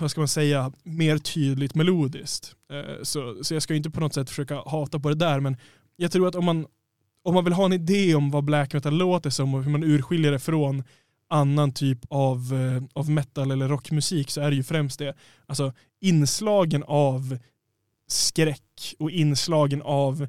vad 0.00 0.10
ska 0.10 0.20
man 0.20 0.28
säga, 0.28 0.72
mer 0.82 1.18
tydligt 1.18 1.74
melodiskt. 1.74 2.54
Eh, 2.72 3.02
Så, 3.02 3.44
så 3.44 3.54
jag 3.54 3.62
ska 3.62 3.72
ju 3.72 3.76
inte 3.76 3.90
på 3.90 4.00
något 4.00 4.14
sätt 4.14 4.28
försöka 4.30 4.62
hata 4.66 4.98
på 5.00 5.08
det 5.08 5.14
där, 5.14 5.40
men 5.40 5.56
jag 5.96 6.12
tror 6.12 6.28
att 6.28 6.34
om 6.34 6.44
man, 6.44 6.66
om 7.24 7.34
man 7.34 7.44
vill 7.44 7.52
ha 7.52 7.64
en 7.64 7.72
idé 7.72 8.14
om 8.14 8.30
vad 8.30 8.44
black 8.44 8.72
metal 8.74 8.94
låter 8.98 9.30
som 9.30 9.54
och 9.54 9.64
hur 9.64 9.70
man 9.70 9.82
urskiljer 9.84 10.32
det 10.32 10.38
från 10.38 10.84
annan 11.32 11.72
typ 11.72 11.98
av, 12.08 12.38
eh, 12.54 12.82
av 13.00 13.10
metal 13.10 13.50
eller 13.50 13.68
rockmusik 13.68 14.30
så 14.30 14.40
är 14.40 14.50
det 14.50 14.56
ju 14.56 14.62
främst 14.62 14.98
det. 14.98 15.14
Alltså 15.46 15.72
inslagen 16.00 16.82
av 16.86 17.38
skräck 18.08 18.94
och 18.98 19.10
inslagen 19.10 19.82
av 19.82 20.22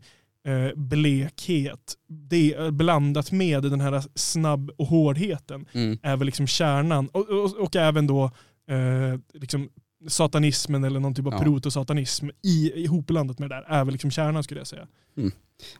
eh, 0.47 0.75
blekhet, 0.75 1.95
det 2.07 2.73
blandat 2.73 3.31
med 3.31 3.63
den 3.63 3.81
här 3.81 4.03
snabb 4.15 4.71
och 4.77 4.87
hårdheten 4.87 5.65
Mm. 5.73 5.97
är 6.03 6.17
väl 6.17 6.25
liksom 6.25 6.47
kärnan. 6.47 7.07
Och, 7.07 7.29
och, 7.29 7.55
och 7.59 7.75
även 7.75 8.07
då 8.07 8.23
eh, 8.69 9.19
liksom 9.33 9.69
satanismen 10.07 10.83
eller 10.83 10.99
någon 10.99 11.15
typ 11.15 11.25
av 11.27 11.33
Ja. 11.33 11.39
protosatanism 11.39 12.29
i, 12.43 12.71
ihopblandat 12.83 13.39
med 13.39 13.49
det 13.49 13.55
där 13.55 13.61
är 13.67 13.85
väl 13.85 13.91
liksom 13.91 14.11
kärnan 14.11 14.43
skulle 14.43 14.59
jag 14.59 14.67
säga. 14.67 14.87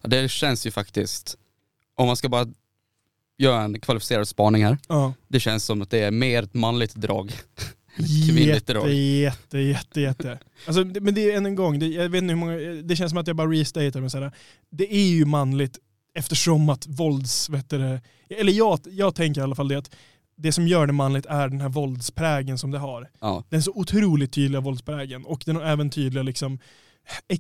Ja, 0.02 0.08
det 0.10 0.32
känns 0.32 0.68
ju 0.68 0.72
faktiskt, 0.72 1.38
om 1.96 2.08
man 2.08 2.16
ska 2.16 2.30
bara 2.30 2.48
göra 3.38 3.62
en 3.62 3.80
kvalificerad 3.80 4.28
spaning 4.28 4.66
här, 4.66 4.78
Ja, 4.88 5.14
det 5.28 5.40
känns 5.40 5.66
som 5.66 5.82
att 5.82 5.90
det 5.90 6.00
är 6.00 6.12
mer 6.12 6.44
ett 6.44 6.54
manligt 6.54 6.96
drag 6.96 7.32
Kvinnligt 7.98 8.46
Jätte, 8.48 8.74
drag. 8.74 8.94
jätte, 8.94 9.60
jätte, 9.60 10.02
jätte. 10.02 10.40
Alltså, 10.68 10.84
det- 10.84 11.02
men 11.02 11.14
det 11.16 11.32
är 11.32 11.38
än 11.38 11.46
en 11.46 11.56
gång, 11.56 11.80
det, 11.80 11.88
jag 11.88 12.10
vet 12.10 12.22
inte 12.22 12.34
hur 12.34 12.40
många, 12.40 12.58
det 12.84 12.96
känns 12.96 13.10
som 13.12 13.18
att 13.18 13.28
jag 13.28 13.36
bara 13.36 13.52
restatar 13.52 14.00
men 14.02 14.10
såhär, 14.10 14.32
det 14.72 14.96
är 14.96 15.08
ju 15.08 15.26
manligt 15.26 15.78
eftersom 16.16 16.70
att 16.70 16.88
vålds, 16.88 17.50
vet 17.50 17.70
du, 17.70 18.00
eller 18.30 18.54
jag, 18.54 18.80
jag 18.86 19.16
tänker 19.16 19.42
i 19.42 19.44
alla 19.44 19.56
fall 19.56 19.68
det 19.68 19.76
att 19.76 19.96
det 20.38 20.52
som 20.52 20.68
gör 20.68 20.88
det 20.88 20.94
manligt 20.94 21.26
är 21.26 21.48
den 21.50 21.62
här 21.62 21.70
våldsprägen 21.70 22.58
som 22.58 22.72
det 22.72 22.78
har. 22.80 23.10
Ja, 23.22 23.44
Den 23.50 23.64
så 23.64 23.72
otroligt 23.76 24.34
tydliga 24.34 24.62
våldsprägen 24.62 25.26
och 25.26 25.44
den 25.46 25.62
även 25.62 25.90
tydliga 25.90 26.24
liksom 26.24 26.60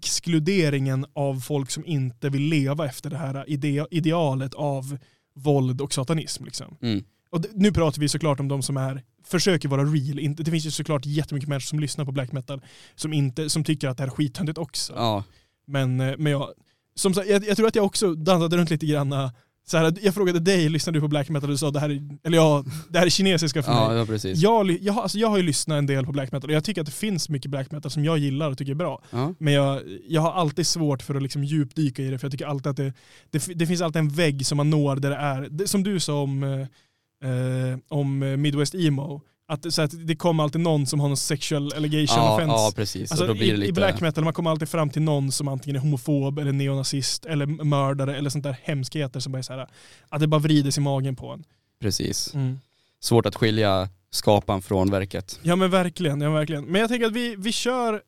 exkluderingen 0.03 1.05
av 1.13 1.39
folk 1.39 1.71
som 1.71 1.85
inte 1.85 2.29
vill 2.29 2.41
leva 2.41 2.85
efter 2.85 3.09
det 3.09 3.17
här 3.17 3.49
ide 3.49 3.87
idealet 3.91 4.53
av 4.53 4.97
våld 5.35 5.81
och 5.81 5.93
satanism. 5.93 6.45
Liksom. 6.45 6.77
mm. 6.81 7.03
Och 7.29 7.45
nu 7.53 7.71
pratar 7.71 7.99
vi 7.99 8.09
såklart 8.09 8.39
om 8.39 8.47
de 8.47 8.61
som 8.63 8.77
är, 8.77 9.03
försöker 9.23 9.69
vara 9.69 9.83
real. 9.83 10.35
Det 10.35 10.51
finns 10.51 10.65
ju 10.65 10.71
såklart 10.71 11.05
jättemycket 11.05 11.49
människor 11.49 11.67
som 11.67 11.79
lyssnar 11.79 12.05
på 12.05 12.11
black 12.11 12.31
metal 12.31 12.61
som, 12.95 13.13
inte, 13.13 13.49
som 13.49 13.63
tycker 13.63 13.87
att 13.87 13.97
det 13.97 14.03
här 14.03 14.07
är 14.07 14.15
skittöntigt 14.15 14.57
också. 14.57 14.93
ja. 14.95 15.23
Men, 15.65 15.99
eh, 15.99 16.13
men 16.17 16.31
jag, 16.31 16.53
som 16.95 17.13
sagt, 17.13 17.29
jag, 17.29 17.45
jag 17.45 17.57
tror 17.57 17.67
att 17.67 17.75
jag 17.75 17.85
också 17.85 18.15
dansade 18.15 18.57
runt 18.57 18.69
lite 18.69 18.85
grann. 18.85 19.31
Så 19.65 19.77
här, 19.77 19.93
jag 20.01 20.13
frågade 20.13 20.39
dig, 20.39 20.69
lyssnade 20.69 20.97
du 20.97 21.01
på 21.01 21.07
black 21.07 21.29
metal? 21.29 21.49
Du 21.49 21.57
sa 21.57 21.71
det 21.71 21.79
här 21.79 21.89
är, 21.89 22.01
eller 22.23 22.37
ja, 22.37 22.63
det 22.89 22.99
här 22.99 23.05
är 23.05 23.09
kinesiska 23.09 23.63
för 23.63 23.71
ja, 23.71 23.87
mig. 23.89 23.97
ja 23.97 24.05
precis. 24.05 24.39
Jag, 24.39 24.71
jag, 24.81 24.93
har- 24.93 25.01
alltså 25.01 25.17
jag 25.17 25.27
har 25.27 25.37
ju 25.37 25.43
lyssnat 25.43 25.77
en 25.77 25.85
del 25.85 26.05
på 26.05 26.11
black 26.11 26.31
metal 26.31 26.49
och 26.49 26.55
jag 26.55 26.63
tycker 26.63 26.81
att 26.81 26.87
det 26.87 26.93
finns 26.93 27.29
mycket 27.29 27.51
black 27.51 27.71
metal 27.71 27.91
som 27.91 28.05
jag 28.05 28.17
gillar 28.17 28.51
och 28.51 28.57
tycker 28.57 28.71
är 28.71 28.75
bra. 28.75 29.01
Ja. 29.11 29.33
Men 29.39 29.53
jag, 29.53 29.81
jag 30.07 30.21
har 30.21 30.31
alltid 30.31 30.67
svårt 30.67 31.01
för 31.01 31.15
att 31.15 31.21
liksom 31.23 31.43
djupdyka 31.43 32.01
i 32.03 32.09
det 32.09 32.17
för 32.19 32.25
jag 32.27 32.31
tycker 32.31 32.45
alltid 32.45 32.67
att 32.67 32.77
det, 32.77 32.93
det, 33.31 33.47
det 33.55 33.67
finns 33.67 33.81
alltid 33.81 33.99
en 33.99 34.09
vägg 34.09 34.45
som 34.45 34.57
man 34.57 34.69
når 34.69 34.95
där 34.95 35.09
det 35.09 35.15
är, 35.15 35.47
det, 35.51 35.67
som 35.67 35.83
du 35.83 35.99
sa 35.99 36.21
om, 36.21 36.43
eh, 36.43 37.29
eh, 37.29 37.77
om 37.89 38.19
Midwest 38.41 38.75
Emo, 38.75 39.21
att, 39.47 39.73
så 39.73 39.81
att 39.81 40.07
det 40.07 40.15
kommer 40.15 40.43
alltid 40.43 40.61
någon 40.61 40.85
som 40.87 40.99
har 40.99 41.07
någon 41.07 41.17
sexual 41.17 41.73
allegation 41.73 42.17
Ja, 42.23 42.35
offense. 42.35 42.53
ja, 42.53 42.71
precis. 42.75 43.11
Alltså, 43.11 43.27
då 43.27 43.33
blir 43.33 43.47
det 43.47 43.53
i, 43.53 43.57
lite... 43.57 43.69
I 43.69 43.73
black 43.73 44.01
metal 44.01 44.23
man 44.23 44.33
kommer 44.33 44.49
alltid 44.51 44.69
fram 44.69 44.89
till 44.89 45.01
någon 45.01 45.31
som 45.31 45.47
antingen 45.47 45.75
är 45.75 45.79
homofob 45.79 46.39
eller 46.39 46.51
neonazist 46.51 47.25
eller 47.25 47.45
mördare 47.45 48.17
eller 48.17 48.29
sånt 48.29 48.43
där 48.43 48.57
hemskheter 48.63 49.19
som 49.19 49.31
bara 49.31 49.37
är 49.39 49.43
så 49.43 49.53
här, 49.53 49.67
att 50.09 50.19
det 50.19 50.27
bara 50.27 50.39
vrides 50.41 50.77
i 50.77 50.81
magen 50.81 51.15
på 51.15 51.29
en. 51.31 51.43
Precis. 51.81 52.33
Mm. 52.33 52.59
Svårt 52.99 53.25
att 53.25 53.35
skilja 53.35 53.89
skapan 54.11 54.61
från 54.61 54.91
verket. 54.91 55.39
Ja 55.43 55.55
men 55.55 55.69
verkligen, 55.69 56.21
ja 56.21 56.29
verkligen. 56.31 56.65
Men 56.65 56.81
jag 56.81 56.89
tänker 56.89 57.05
att 57.07 57.13
vi, 57.13 57.35
vi 57.37 57.51
kör 57.51 58.01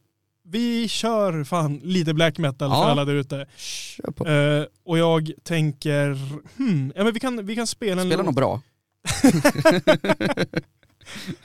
vi 0.47 0.87
kör 0.87 1.43
fan 1.43 1.81
lite 1.83 2.13
black 2.13 2.37
metal 2.37 2.69
Ja. 2.69 2.83
för 2.83 2.89
alla 2.89 3.05
där 3.05 3.13
ute. 3.15 3.45
Eh, 4.25 4.65
och 4.85 4.97
jag 4.97 5.31
tänker, 5.43 6.07
hmm, 6.57 6.93
ja 6.95 7.03
men 7.03 7.13
vi 7.13 7.19
kan, 7.19 7.45
vi 7.45 7.55
kan 7.55 7.67
spela 7.67 8.01
en 8.01 8.07
Spela 8.07 8.23
något 8.23 8.35
bra. 8.35 8.61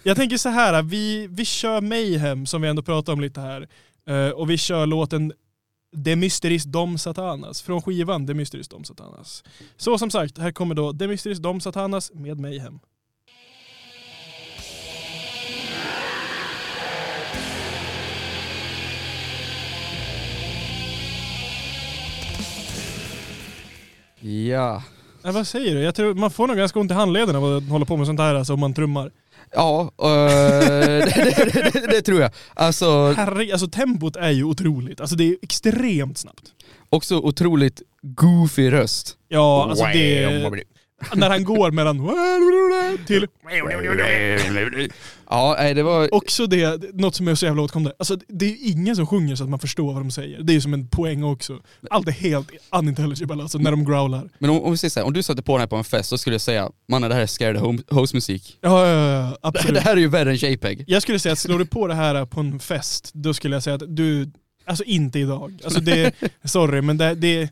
Jag 0.02 0.16
tänker 0.16 0.36
så 0.36 0.48
här, 0.48 0.82
vi, 0.82 1.26
vi 1.26 1.44
kör 1.44 1.80
Mayhem 1.80 2.46
som 2.46 2.62
vi 2.62 2.68
ändå 2.68 2.82
pratade 2.82 3.12
om 3.12 3.20
lite 3.20 3.40
här. 3.40 3.68
Eh, 4.08 4.30
och 4.30 4.50
vi 4.50 4.58
kör 4.58 4.86
låten 4.86 5.32
De 5.92 6.16
Mysteris 6.16 6.64
Dom 6.64 6.98
Satanas 6.98 7.62
från 7.62 7.82
skivan 7.82 8.26
De 8.26 8.34
Mysteris 8.34 8.68
Dom 8.68 8.84
Satanas. 8.84 9.44
Så 9.76 9.98
som 9.98 10.10
sagt, 10.10 10.38
här 10.38 10.52
kommer 10.52 10.74
då 10.74 10.92
De 10.92 11.06
Mysteris 11.06 11.38
Dom 11.38 11.60
Satanas 11.60 12.12
med 12.14 12.40
Mayhem. 12.40 12.80
Ja. 24.20 24.82
Ja, 25.22 25.32
vad 25.32 25.46
säger 25.46 25.74
du? 25.74 25.82
Jag 25.82 25.94
tror 25.94 26.14
man 26.14 26.30
får 26.30 26.46
nog 26.46 26.56
ganska 26.56 26.80
ont 26.80 26.90
i 26.90 26.94
handleden 26.94 27.36
av 27.36 27.44
att 27.44 27.68
hålla 27.68 27.84
på 27.84 27.96
med 27.96 28.06
sånt 28.06 28.20
här 28.20 28.34
alltså, 28.34 28.54
om 28.54 28.60
man 28.60 28.74
trummar. 28.74 29.10
Ja, 29.52 29.92
eh, 30.02 30.08
det, 31.04 31.50
det, 31.54 31.70
det, 31.72 31.86
det 31.90 32.02
tror 32.02 32.20
jag. 32.20 32.30
Alltså, 32.54 33.12
Herre, 33.12 33.52
alltså 33.52 33.68
tempot 33.68 34.16
är 34.16 34.30
ju 34.30 34.44
otroligt. 34.44 35.00
Alltså 35.00 35.16
det 35.16 35.24
är 35.24 35.36
extremt 35.42 36.18
snabbt. 36.18 36.42
också 36.88 37.18
otroligt 37.18 37.82
goofy 38.02 38.70
röst. 38.70 39.16
Ja, 39.28 39.66
alltså 39.70 39.84
det... 39.84 40.70
När 41.14 41.30
han 41.30 41.44
går 41.44 41.70
mellan 41.70 41.98
till... 43.06 43.26
Ja, 45.30 45.56
nej 45.58 45.74
det 45.74 45.82
var... 45.82 46.14
Också 46.14 46.46
det, 46.46 46.94
något 46.94 47.14
som 47.14 47.28
är 47.28 47.34
så 47.34 47.46
jävla 47.46 47.62
åtkomligt. 47.62 47.96
Alltså 47.98 48.16
det 48.28 48.44
är 48.44 48.50
ju 48.50 48.56
ingen 48.56 48.96
som 48.96 49.06
sjunger 49.06 49.36
så 49.36 49.44
att 49.44 49.50
man 49.50 49.58
förstår 49.58 49.92
vad 49.92 50.02
de 50.02 50.10
säger. 50.10 50.42
Det 50.42 50.52
är 50.52 50.54
ju 50.54 50.60
som 50.60 50.74
en 50.74 50.88
poäng 50.88 51.24
också. 51.24 51.60
Allt 51.90 52.08
är 52.08 52.12
helt 52.12 52.50
unintelligible 52.70 53.42
alltså 53.42 53.58
när 53.58 53.70
de 53.70 53.84
growlar. 53.84 54.28
Men 54.38 54.50
om, 54.50 54.62
om 54.62 54.70
vi 54.70 54.76
säger 54.78 54.90
så 54.90 55.00
här, 55.00 55.06
om 55.06 55.12
du 55.12 55.22
satte 55.22 55.42
på 55.42 55.52
den 55.52 55.60
här 55.60 55.66
på 55.66 55.76
en 55.76 55.84
fest 55.84 56.08
så 56.08 56.18
skulle 56.18 56.34
jag 56.34 56.40
säga, 56.40 56.70
mannen 56.88 57.08
det 57.08 57.14
här 57.14 57.22
är 57.22 57.26
scared 57.26 57.56
house-musik. 57.90 58.58
Ja, 58.60 58.86
ja, 58.86 58.94
ja, 58.94 59.28
Det, 59.30 59.36
absolut. 59.42 59.74
det 59.74 59.80
här 59.80 59.92
är 59.92 60.00
ju 60.00 60.08
värre 60.08 60.30
än 60.30 60.36
JPEG. 60.36 60.84
Jag 60.86 61.02
skulle 61.02 61.18
säga 61.18 61.32
att 61.32 61.38
slår 61.38 61.58
du 61.58 61.66
på 61.66 61.86
det 61.86 61.94
här 61.94 62.26
på 62.26 62.40
en 62.40 62.60
fest, 62.60 63.10
då 63.14 63.34
skulle 63.34 63.56
jag 63.56 63.62
säga 63.62 63.76
att 63.76 63.96
du, 63.96 64.30
alltså 64.70 64.84
inte 64.84 65.18
idag. 65.18 65.58
Alltså 65.64 65.80
det, 65.80 66.14
sorry 66.44 66.80
men 66.82 66.96
det, 66.96 67.14
det, 67.14 67.50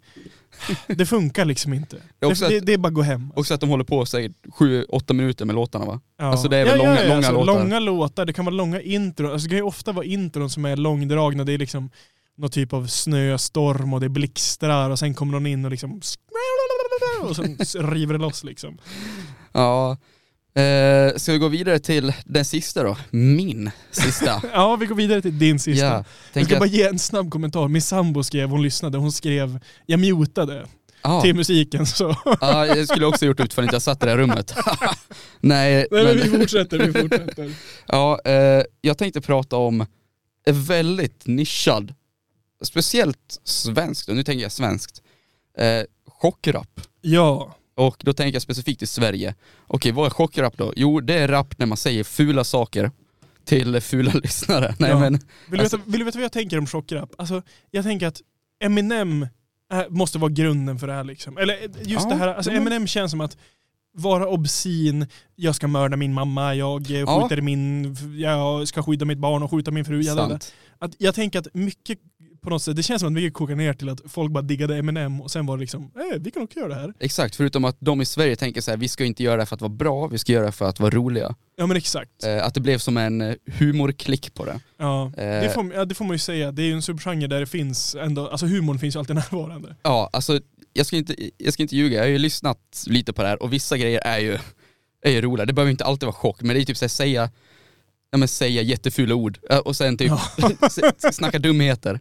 det 0.86 1.06
funkar 1.06 1.44
liksom 1.44 1.72
inte. 1.72 1.96
är 2.20 2.26
också 2.26 2.44
Det, 2.44 2.50
det, 2.50 2.58
att- 2.58 2.66
det 2.66 2.72
är 2.72 2.78
bara 2.78 2.88
att 2.88 2.94
gå 2.94 3.02
hem. 3.02 3.32
Också 3.36 3.54
att 3.54 3.60
de 3.60 3.68
håller 3.70 3.84
på 3.84 4.06
säkert 4.06 4.32
7-8 4.58 5.12
minuter 5.12 5.44
med 5.44 5.54
låtarna 5.54 5.84
va? 5.84 6.00
Ja. 6.18 6.24
Alltså 6.24 6.48
det 6.48 6.56
är 6.56 6.64
väl 6.64 6.78
långa- 6.78 7.08
långa 7.08 7.30
låtar. 7.30 7.46
Långa 7.46 7.78
låtar, 7.78 8.24
det 8.24 8.32
kan 8.32 8.44
vara 8.44 8.54
långa 8.54 8.80
intron. 8.80 9.32
Alltså 9.32 9.44
det 9.44 9.50
kan 9.50 9.58
ju 9.58 9.62
ofta 9.64 9.92
vara 9.92 10.04
intron 10.04 10.50
som 10.50 10.64
är 10.64 10.76
långdragna. 10.76 11.44
Det 11.44 11.52
är 11.52 11.58
liksom 11.58 11.90
någon 12.36 12.50
typ 12.50 12.72
av 12.72 12.86
snöstorm 12.86 13.94
och 13.94 14.00
det 14.00 14.08
blixtrar 14.08 14.90
och 14.90 14.98
sen 14.98 15.14
kommer 15.14 15.32
någon 15.32 15.46
in 15.46 15.64
och 15.64 15.70
liksom 15.70 16.00
och 17.22 17.36
sen 17.36 17.56
river 17.92 18.12
det 18.14 18.18
loss 18.20 18.44
liksom. 18.44 18.78
Ja. 19.52 19.96
Eh, 20.54 21.16
ska 21.16 21.32
vi 21.32 21.38
gå 21.38 21.48
vidare 21.48 21.78
till 21.78 22.12
den 22.24 22.44
sista 22.44 22.82
då? 22.82 22.96
Min 23.10 23.70
sista. 23.90 24.42
Ja, 24.52 24.76
vi 24.76 24.86
går 24.86 24.94
vidare 24.94 25.22
till 25.22 25.38
din 25.38 25.58
sista. 25.58 25.86
ja. 25.86 26.04
jag 26.32 26.44
ska 26.44 26.54
att, 26.54 26.60
bara 26.60 26.68
ge 26.68 26.82
en 26.82 26.98
snabb 26.98 27.30
kommentar. 27.30 27.68
Min 27.68 27.82
sambo 27.82 28.22
skrev, 28.22 28.48
hon 28.48 28.62
lyssnade, 28.62 28.98
hon 28.98 29.12
skrev 29.12 29.60
jag 29.86 30.00
mutade 30.00 30.66
ja, 31.02 31.22
till 31.22 31.34
musiken 31.34 31.86
så. 31.86 32.16
ja, 32.40 32.66
jag 32.66 32.88
skulle 32.88 33.06
också 33.06 33.26
gjort 33.26 33.40
utifall 33.40 33.64
inte 33.64 33.74
jag 33.74 33.82
satt 33.82 34.02
i 34.02 34.06
det 34.06 34.10
här 34.10 34.18
rummet. 34.18 34.54
Nej, 35.40 35.86
Nej 35.90 36.04
men 36.04 36.16
vi 36.16 36.38
fortsätter, 36.38 36.78
vi 36.78 37.00
fortsätter. 37.00 37.52
ja, 37.86 38.20
eh, 38.24 38.62
jag 38.80 38.98
tänkte 38.98 39.20
prata 39.20 39.56
om 39.56 39.86
en 40.44 40.62
väldigt 40.62 41.26
nischad, 41.26 41.94
speciellt 42.62 43.40
svenskt, 43.44 44.08
och 44.08 44.16
nu 44.16 44.22
tänker 44.22 44.42
jag 44.42 44.52
svenskt, 44.52 45.02
eh, 45.58 45.82
chockrap. 46.06 46.80
Ja, 47.00 47.54
Och 47.78 47.96
då 48.04 48.12
tänker 48.12 48.34
jag 48.34 48.42
specifikt 48.42 48.82
i 48.82 48.86
Sverige. 48.86 49.34
Okej, 49.66 49.92
vad 49.92 50.06
är 50.06 50.10
chockrap 50.10 50.56
då? 50.56 50.72
Jo, 50.76 51.00
det 51.00 51.14
är 51.14 51.28
rap 51.28 51.58
när 51.58 51.66
man 51.66 51.76
säger 51.76 52.04
fula 52.04 52.44
saker 52.44 52.90
till 53.44 53.80
fula 53.80 54.12
lyssnare. 54.22 54.74
Nej 54.78 54.90
Ja. 54.90 54.98
men, 54.98 55.12
Vill 55.12 55.20
du, 55.50 55.58
Alltså- 55.58 55.76
veta, 55.76 55.90
vill 55.90 55.98
du 56.00 56.04
veta 56.04 56.18
vad 56.18 56.24
jag 56.24 56.32
tänker 56.32 56.58
om 56.58 56.66
chockrap? 56.66 57.10
Alltså, 57.18 57.42
jag 57.70 57.84
tänker 57.84 58.06
att 58.06 58.20
Eminem 58.64 59.26
är, 59.72 59.88
måste 59.88 60.18
vara 60.18 60.30
grunden 60.32 60.78
för 60.78 60.86
det 60.86 60.92
här. 60.92 61.04
Liksom. 61.04 61.38
Eller 61.38 61.54
eh, 61.54 61.60
just 61.82 62.04
Ja, 62.04 62.10
det 62.10 62.16
här, 62.16 62.28
alltså 62.28 62.50
Eminem 62.50 62.86
känns 62.86 63.10
som 63.10 63.20
att 63.20 63.36
vara 63.92 64.26
obscen, 64.28 65.06
jag 65.34 65.54
ska 65.54 65.68
mörda 65.68 65.96
min 65.96 66.14
mamma, 66.14 66.54
jag 66.54 66.90
eh, 66.90 66.98
Ja. 67.00 67.22
skjuter 67.22 67.42
min, 67.42 67.96
jag 68.18 68.68
ska 68.68 68.82
skydda 68.82 69.04
mitt 69.04 69.18
barn 69.18 69.42
och 69.42 69.50
skjuta 69.50 69.70
min 69.70 69.84
fru. 69.84 70.04
sant. 70.04 70.54
Att 70.78 70.94
jag 70.98 71.14
tänker 71.14 71.38
att 71.38 71.48
mycket 71.54 71.98
på 72.48 72.54
något 72.54 72.62
sätt, 72.62 72.76
det 72.76 72.82
känns 72.82 73.00
som 73.00 73.06
att 73.06 73.12
mycket 73.12 73.34
kokar 73.34 73.54
ner 73.54 73.72
till 73.74 73.88
att 73.88 74.00
folk 74.06 74.32
bara 74.32 74.42
diggade 74.42 74.76
Eminem 74.76 75.20
och 75.20 75.30
sen 75.30 75.46
var 75.46 75.56
det 75.56 75.60
liksom, 75.60 75.82
eh, 75.82 76.18
vi 76.20 76.30
kan 76.30 76.42
också 76.42 76.58
göra 76.58 76.68
det 76.68 76.74
här. 76.74 76.92
Exakt, 77.00 77.36
förutom 77.36 77.64
att 77.64 77.76
de 77.80 78.00
i 78.00 78.04
Sverige 78.04 78.36
tänker 78.36 78.60
så 78.60 78.70
här: 78.70 78.78
vi 78.78 78.88
ska 78.88 79.04
inte 79.04 79.22
göra 79.22 79.36
det 79.36 79.46
för 79.46 79.54
att 79.54 79.60
vara 79.60 79.68
bra, 79.72 80.06
vi 80.06 80.18
ska 80.18 80.32
göra 80.32 80.46
det 80.46 80.52
för 80.52 80.68
att 80.68 80.80
vara 80.80 80.90
roliga. 80.90 81.34
Ja 81.56 81.66
men 81.66 81.76
exakt. 81.76 82.24
Eh, 82.24 82.44
att 82.46 82.54
det 82.54 82.60
blev 82.60 82.78
som 82.78 82.96
en 82.96 83.20
eh, 83.20 83.34
humorklick 83.46 84.34
på 84.34 84.44
det. 84.44 84.60
Ja. 84.78 85.06
Eh. 85.16 85.24
Det, 85.24 85.50
får, 85.54 85.72
ja, 85.74 85.84
det 85.84 85.94
får 85.94 86.04
man 86.04 86.14
ju 86.14 86.18
säga, 86.18 86.52
det 86.52 86.62
är 86.62 86.66
ju 86.66 86.72
en 86.72 86.82
subgenre 86.82 87.26
där 87.26 87.40
det 87.40 87.46
finns 87.46 87.94
ändå, 87.94 88.28
alltså 88.28 88.46
humorn 88.46 88.78
finns 88.78 88.94
ju 88.94 88.98
alltid 88.98 89.16
närvarande. 89.30 89.76
Ja, 89.82 90.10
alltså 90.12 90.40
jag 90.72 90.86
ska 90.86 90.96
inte, 90.96 91.14
jag 91.38 91.52
ska 91.52 91.62
inte 91.62 91.76
ljuga, 91.76 91.96
jag 91.96 92.04
har 92.04 92.08
ju 92.08 92.18
lyssnat 92.18 92.84
lite 92.86 93.12
på 93.12 93.22
det 93.22 93.28
här 93.28 93.42
och 93.42 93.52
vissa 93.52 93.76
grejer 93.76 94.00
är 94.04 94.18
ju, 94.18 94.38
är 95.02 95.10
ju 95.10 95.20
roliga. 95.20 95.46
Det 95.46 95.52
behöver 95.52 95.70
inte 95.70 95.84
alltid 95.84 96.06
vara 96.06 96.14
chock, 96.16 96.42
men 96.42 96.56
det 96.56 96.62
är 96.62 96.64
typ 96.64 96.76
så 96.76 96.84
här, 96.84 96.88
säga, 96.88 97.30
ja, 98.10 98.18
men 98.18 98.28
säga 98.28 98.62
jättefula 98.62 99.14
ord 99.14 99.38
och 99.64 99.76
sen 99.76 99.96
typ 99.96 100.12
s- 100.62 101.16
snacka 101.16 101.38
dumheter. 101.38 102.00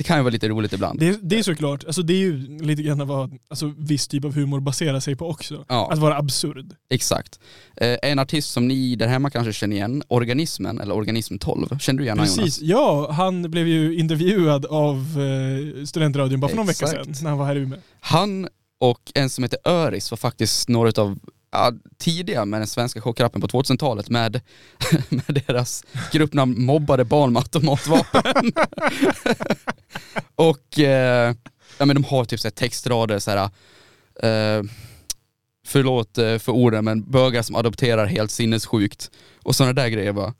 Det 0.00 0.04
kan 0.04 0.16
ju 0.16 0.22
vara 0.22 0.32
lite 0.32 0.48
roligt 0.48 0.72
ibland. 0.72 0.98
Det, 1.00 1.18
det 1.22 1.38
är 1.38 1.42
såklart, 1.42 1.84
alltså 1.84 2.02
det 2.02 2.12
är 2.12 2.18
ju 2.18 2.58
lite 2.58 2.82
grann 2.82 3.06
vad 3.06 3.38
alltså, 3.48 3.74
viss 3.78 4.08
typ 4.08 4.24
av 4.24 4.34
humor 4.34 4.60
baserar 4.60 5.00
sig 5.00 5.16
på 5.16 5.28
också. 5.28 5.64
Ja. 5.68 5.92
Att 5.92 5.98
vara 5.98 6.16
absurd. 6.16 6.76
Exakt. 6.90 7.40
Eh, 7.76 7.96
en 8.02 8.18
artist 8.18 8.50
som 8.50 8.68
ni 8.68 8.96
där 8.96 9.06
hemma 9.06 9.30
kanske 9.30 9.52
känner 9.52 9.76
igen, 9.76 10.02
Organismen, 10.08 10.80
eller 10.80 10.94
Organism 10.94 11.38
12. 11.38 11.78
Känner 11.78 11.98
du 11.98 12.04
igen 12.04 12.18
Precis, 12.18 12.38
Jonas? 12.38 12.60
ja 12.60 13.12
han 13.12 13.50
blev 13.50 13.68
ju 13.68 13.98
intervjuad 13.98 14.66
av 14.66 14.96
eh, 14.96 15.84
Studentradion 15.84 16.40
bara 16.40 16.48
för 16.48 16.56
någon 16.56 16.66
vecka 16.66 16.86
sedan 16.86 17.14
när 17.22 17.30
han 17.30 17.38
var 17.38 17.46
här 17.46 17.56
i 17.56 17.58
Umeå. 17.58 17.78
Han 18.00 18.48
och 18.80 19.12
en 19.14 19.30
som 19.30 19.44
heter 19.44 19.58
Öris 19.64 20.10
var 20.10 20.16
faktiskt 20.16 20.68
några 20.68 21.02
av 21.02 21.18
ja, 21.52 21.72
tidiga 21.98 22.44
med 22.44 22.60
den 22.60 22.66
svenska 22.66 23.00
chockrappen 23.00 23.40
på 23.40 23.46
2000-talet 23.46 24.08
med, 24.08 24.40
med 25.08 25.42
deras 25.46 25.84
gruppnamn 26.12 26.64
Mobbade 26.64 27.04
barn 27.04 27.32
med 27.32 27.40
automatvapen. 27.40 28.32
och 30.34 30.78
eh, 30.78 31.34
ja, 31.78 31.84
men 31.84 31.96
de 31.96 32.04
har 32.04 32.24
typ 32.24 32.40
så 32.40 32.48
här 32.48 32.52
textrader 32.52 33.18
så 33.18 33.30
här. 33.30 33.50
Eh, 34.22 34.62
förlåt 35.66 36.18
eh, 36.18 36.38
för 36.38 36.52
orden, 36.52 36.84
men 36.84 37.10
bögar 37.10 37.42
som 37.42 37.56
adopterar 37.56 38.06
helt 38.06 38.30
sinnessjukt. 38.30 39.10
Och 39.42 39.56
sådana 39.56 39.72
där 39.72 39.88
grejer 39.88 40.12
bara. 40.12 40.34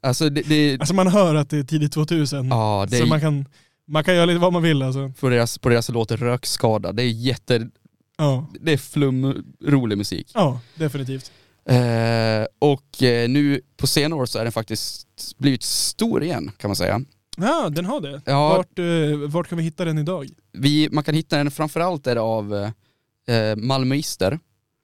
Alltså 0.00 0.30
det, 0.30 0.42
det, 0.42 0.76
Alltså 0.80 0.94
man 0.94 1.06
hör 1.06 1.34
att 1.34 1.50
det 1.50 1.58
är 1.58 1.62
tidigt 1.62 1.92
2000. 1.92 2.48
ja, 2.48 2.86
det 2.90 2.98
så 2.98 3.06
man 3.06 3.20
kan, 3.20 3.46
man 3.88 4.04
kan 4.04 4.14
göra 4.14 4.24
lite 4.24 4.38
vad 4.38 4.52
man 4.52 4.62
vill 4.62 4.82
alltså. 4.82 5.12
på, 5.20 5.28
deras, 5.28 5.58
på 5.58 5.68
deras 5.68 5.88
låt 5.88 6.10
Rökskada, 6.10 6.92
det 6.92 7.02
är 7.02 7.10
jätte, 7.10 7.68
Ja, 8.18 8.46
det 8.60 8.72
är 8.72 8.76
flum, 8.76 9.44
rolig 9.64 9.98
musik. 9.98 10.30
ja 10.34 10.60
definitivt. 10.74 11.32
Eh, 11.68 12.46
och 12.58 13.02
eh, 13.02 13.28
nu 13.28 13.60
på 13.76 13.86
senare 13.86 14.20
år 14.20 14.26
så 14.26 14.38
är 14.38 14.42
den 14.44 14.52
faktiskt 14.52 15.06
blivit 15.38 15.62
stor 15.62 16.22
igen 16.24 16.50
kan 16.56 16.68
man 16.68 16.76
säga. 16.76 17.00
Ja, 17.36 17.68
den 17.68 17.84
har 17.84 18.00
det. 18.00 18.22
Ja. 18.24 18.48
Vart, 18.56 18.78
eh, 18.78 19.28
vart 19.28 19.48
kan 19.48 19.58
vi 19.58 19.64
hitta 19.64 19.84
den 19.84 19.98
idag? 19.98 20.28
Vi, 20.52 20.88
man 20.92 21.04
kan 21.04 21.14
hitta 21.14 21.36
den 21.36 21.50
framförallt 21.50 22.06
är 22.06 22.14
det 22.14 22.20
av 22.20 22.54
eh, 22.54 23.56
malmöister. 23.56 24.38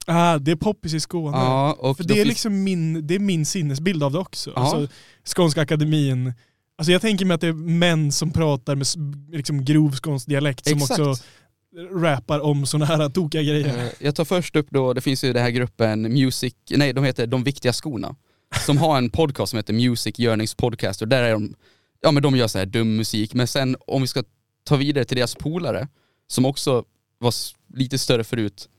Ah, 0.07 0.37
det 0.37 0.51
är 0.51 0.55
poppis 0.55 0.93
i 0.93 0.99
Skåne. 0.99 1.37
Ja, 1.37 1.73
och 1.79 1.97
För 1.97 2.03
det 2.03 2.13
är 2.13 2.15
finns- 2.15 2.27
liksom 2.27 2.63
min, 2.63 3.07
det 3.07 3.15
är 3.15 3.19
min 3.19 3.45
sinnesbild 3.45 4.03
av 4.03 4.11
det 4.11 4.19
också. 4.19 4.51
Ja. 4.55 4.61
Alltså, 4.61 4.93
Skånska 5.35 5.61
akademin. 5.61 6.33
Alltså 6.77 6.91
jag 6.91 7.01
tänker 7.01 7.25
mig 7.25 7.35
att 7.35 7.41
det 7.41 7.47
är 7.47 7.53
män 7.53 8.11
som 8.11 8.31
pratar 8.31 8.75
med 8.75 8.87
liksom 9.35 9.65
grov 9.65 9.91
skånsk 9.95 10.27
dialekt 10.27 10.67
som 10.69 10.77
Exakt. 10.77 10.99
också 10.99 11.23
rappar 12.01 12.39
om 12.39 12.65
sådana 12.65 12.85
här 12.85 13.09
tokiga 13.09 13.41
grejer. 13.41 13.67
Eh, 13.77 13.89
Jag 13.99 14.15
tar 14.15 14.25
först 14.25 14.55
upp 14.55 14.67
då, 14.69 14.93
det 14.93 15.01
finns 15.01 15.23
ju 15.23 15.33
den 15.33 15.43
här 15.43 15.49
gruppen 15.49 16.01
Music, 16.01 16.53
nej 16.69 16.93
de 16.93 17.03
heter 17.03 17.27
De 17.27 17.43
Viktiga 17.43 17.73
Skorna. 17.73 18.15
Som 18.65 18.77
har 18.77 18.97
en 18.97 19.09
podcast 19.09 19.49
som 19.49 19.57
heter 19.57 19.73
Music 19.73 20.19
Yearnings 20.19 20.55
Podcast 20.55 21.01
och 21.01 21.07
där 21.07 21.23
är 21.23 21.31
de, 21.31 21.55
ja 22.01 22.11
men 22.11 22.23
de 22.23 22.35
gör 22.37 22.47
så 22.47 22.57
här 22.57 22.65
dum 22.65 22.95
musik. 22.95 23.33
Men 23.33 23.47
sen 23.47 23.75
om 23.87 24.01
vi 24.01 24.07
ska 24.07 24.23
ta 24.63 24.75
vidare 24.75 25.05
till 25.05 25.17
deras 25.17 25.35
polare, 25.35 25.87
som 26.27 26.45
också 26.45 26.83
var 27.19 27.33
lite 27.73 27.97
större 27.97 28.23
förut, 28.23 28.69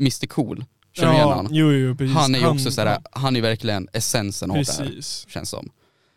Mr 0.00 0.26
Cool. 0.26 0.64
Känner 0.92 1.10
du 1.12 1.16
igen 1.16 1.28
han? 1.28 1.48
jo, 1.50 1.72
jo, 1.72 1.96
precis. 1.96 2.16
Han 2.16 2.34
är 2.34 2.38
ju 2.38 2.46
också 2.46 2.70
såhär, 2.70 2.86
ja, 2.88 3.02
han 3.20 3.36
är 3.36 3.40
verkligen 3.40 3.88
essensen 3.92 4.50
av 4.50 4.56
det 4.56 4.72
här, 4.72 4.84
Precis. 4.86 5.26
känns 5.28 5.50
som. 5.50 5.70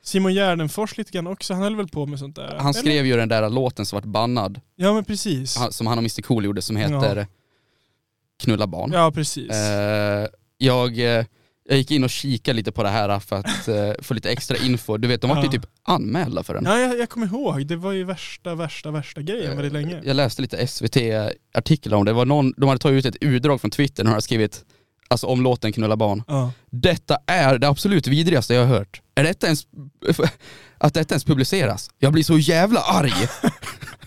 Simon 0.08 0.34
Gärdenfors 0.34 0.98
lite 0.98 1.12
grann 1.12 1.28
också, 1.28 1.54
han 1.54 1.64
höll 1.64 1.76
väl 1.76 1.88
på 1.88 2.06
med 2.06 2.20
sånt 2.20 2.36
där? 2.36 2.56
Han 2.58 2.60
eller? 2.60 2.74
skrev 2.74 3.06
ju 3.06 3.18
den 3.18 3.30
där 3.30 3.50
låten 3.50 3.86
som 3.86 3.98
vart 3.98 4.06
bannad, 4.06 4.62
Ja 4.76 4.94
men 4.94 5.06
precis. 5.06 5.58
han- 5.58 5.72
som 5.72 5.88
han 5.88 5.98
och 5.98 6.02
Mr 6.02 6.22
Cool 6.22 6.46
gjorde, 6.46 6.62
som 6.62 6.76
heter 6.76 7.28
Knulla 8.44 8.68
barn. 8.68 8.92
Ja 8.94 9.12
precis. 9.12 9.52
Eh, 9.52 10.28
jag, 10.58 11.00
eh, 11.00 11.26
jag 11.70 11.78
gick 11.78 11.92
in 11.92 12.04
och 12.04 12.10
kikade 12.10 12.56
lite 12.56 12.72
på 12.72 12.84
det 12.84 12.90
här 12.90 13.20
för 13.20 13.36
att 13.36 13.68
eh, 13.68 13.92
få 14.02 14.14
lite 14.14 14.30
extra 14.32 14.58
info. 14.58 14.98
Du 14.98 15.08
vet, 15.08 15.22
de 15.22 15.30
var 15.30 15.38
ju 15.38 15.44
Ja. 15.46 15.52
typ 15.52 15.66
anmälda 15.84 16.44
för 16.44 16.54
den. 16.54 16.64
Ja, 16.66 16.80
jag, 16.80 17.00
jag 17.00 17.10
kommer 17.10 17.28
ihåg, 17.28 17.68
det 17.68 17.76
var 17.76 17.92
ju 17.92 18.04
värsta, 18.04 18.56
värsta, 18.56 18.92
värsta 18.92 19.22
grejen 19.22 19.56
väldigt 19.56 19.74
länge. 19.74 20.02
Jag 20.06 20.16
läste 20.16 20.42
lite 20.42 20.68
SVT-artiklar 20.68 21.98
om 21.98 22.06
det. 22.06 22.12
det 22.12 22.16
var 22.16 22.26
någon, 22.26 22.54
de 22.58 22.68
hade 22.70 22.80
tagit 22.80 23.06
ut 23.06 23.16
ett 23.16 23.24
utdrag 23.24 23.62
från 23.62 23.72
Twitter 23.72 24.04
och 24.04 24.06
de 24.06 24.10
hade 24.10 24.22
skrivit 24.22 24.66
alltså 25.08 25.28
om 25.28 25.42
låten 25.44 25.72
Knulla 25.74 25.96
barn. 25.96 26.24
Ja. 26.28 26.52
Detta 26.70 27.18
är 27.28 27.58
det 27.60 27.68
absolut 27.68 28.08
vidrigaste 28.08 28.54
jag 28.54 28.62
har 28.62 28.76
hört. 28.78 29.02
Är 29.16 29.24
detta 29.24 29.48
ens, 29.48 29.68
att 30.78 30.94
detta 30.94 31.14
ens 31.14 31.24
publiceras? 31.24 31.90
Jag 32.00 32.14
blir 32.14 32.24
så 32.24 32.38
jävla 32.38 32.80
arg. 32.80 33.14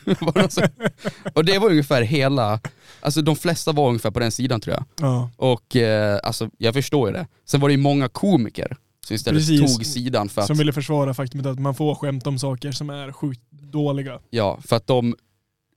Och 1.34 1.44
det 1.44 1.58
var 1.58 1.70
ungefär 1.70 2.02
hela, 2.02 2.60
alltså 3.00 3.22
de 3.22 3.36
flesta 3.36 3.72
var 3.72 3.88
ungefär 3.88 4.10
på 4.10 4.20
den 4.20 4.32
sidan 4.32 4.60
tror 4.60 4.76
jag. 4.76 4.84
Ja. 5.08 5.30
Och 5.36 5.76
eh, 5.76 6.20
alltså 6.22 6.50
jag 6.58 6.74
förstår 6.74 7.08
ju 7.08 7.12
det. 7.14 7.26
Sen 7.44 7.60
var 7.60 7.68
det 7.68 7.72
ju 7.72 7.78
många 7.80 8.08
komiker 8.08 8.76
som 9.06 9.16
istället 9.16 9.40
Precis. 9.40 9.76
tog 9.76 9.86
sidan 9.86 10.28
för 10.28 10.40
att, 10.40 10.46
Som 10.46 10.58
ville 10.58 10.72
försvara 10.72 11.14
faktumet 11.14 11.46
att 11.46 11.58
man 11.58 11.74
får 11.74 11.94
skämt 11.94 12.26
om 12.26 12.38
saker 12.38 12.72
som 12.72 12.90
är 12.90 13.12
sjukt 13.12 13.40
dåliga. 13.50 14.18
ja, 14.30 14.58
för 14.64 14.76
att 14.76 14.86
de, 14.86 15.16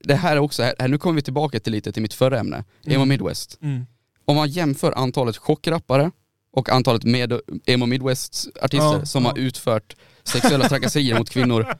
det 0.03 0.15
här 0.15 0.35
är 0.35 0.39
också, 0.39 0.63
här, 0.63 0.87
nu 0.87 0.97
kommer 0.97 1.15
vi 1.15 1.21
tillbaka 1.21 1.59
till 1.59 1.71
lite 1.71 1.91
till 1.91 2.01
mitt 2.01 2.13
förra 2.13 2.39
ämne, 2.39 2.63
Emo 2.85 2.95
Mm. 2.95 3.09
Midwest. 3.09 3.57
Mm. 3.61 3.85
Om 4.25 4.35
man 4.35 4.49
jämför 4.49 4.91
antalet 4.91 5.37
chockrappare 5.37 6.11
och 6.51 6.69
antalet 6.69 7.03
med 7.03 7.39
Emo 7.65 7.85
Midwest-artister 7.85 8.99
Ja, 8.99 9.05
som 9.05 9.23
ja. 9.23 9.29
har 9.29 9.37
utfört 9.37 9.95
sexuella 10.23 10.69
trakasserier 10.69 11.17
mot 11.17 11.29
kvinnor, 11.29 11.73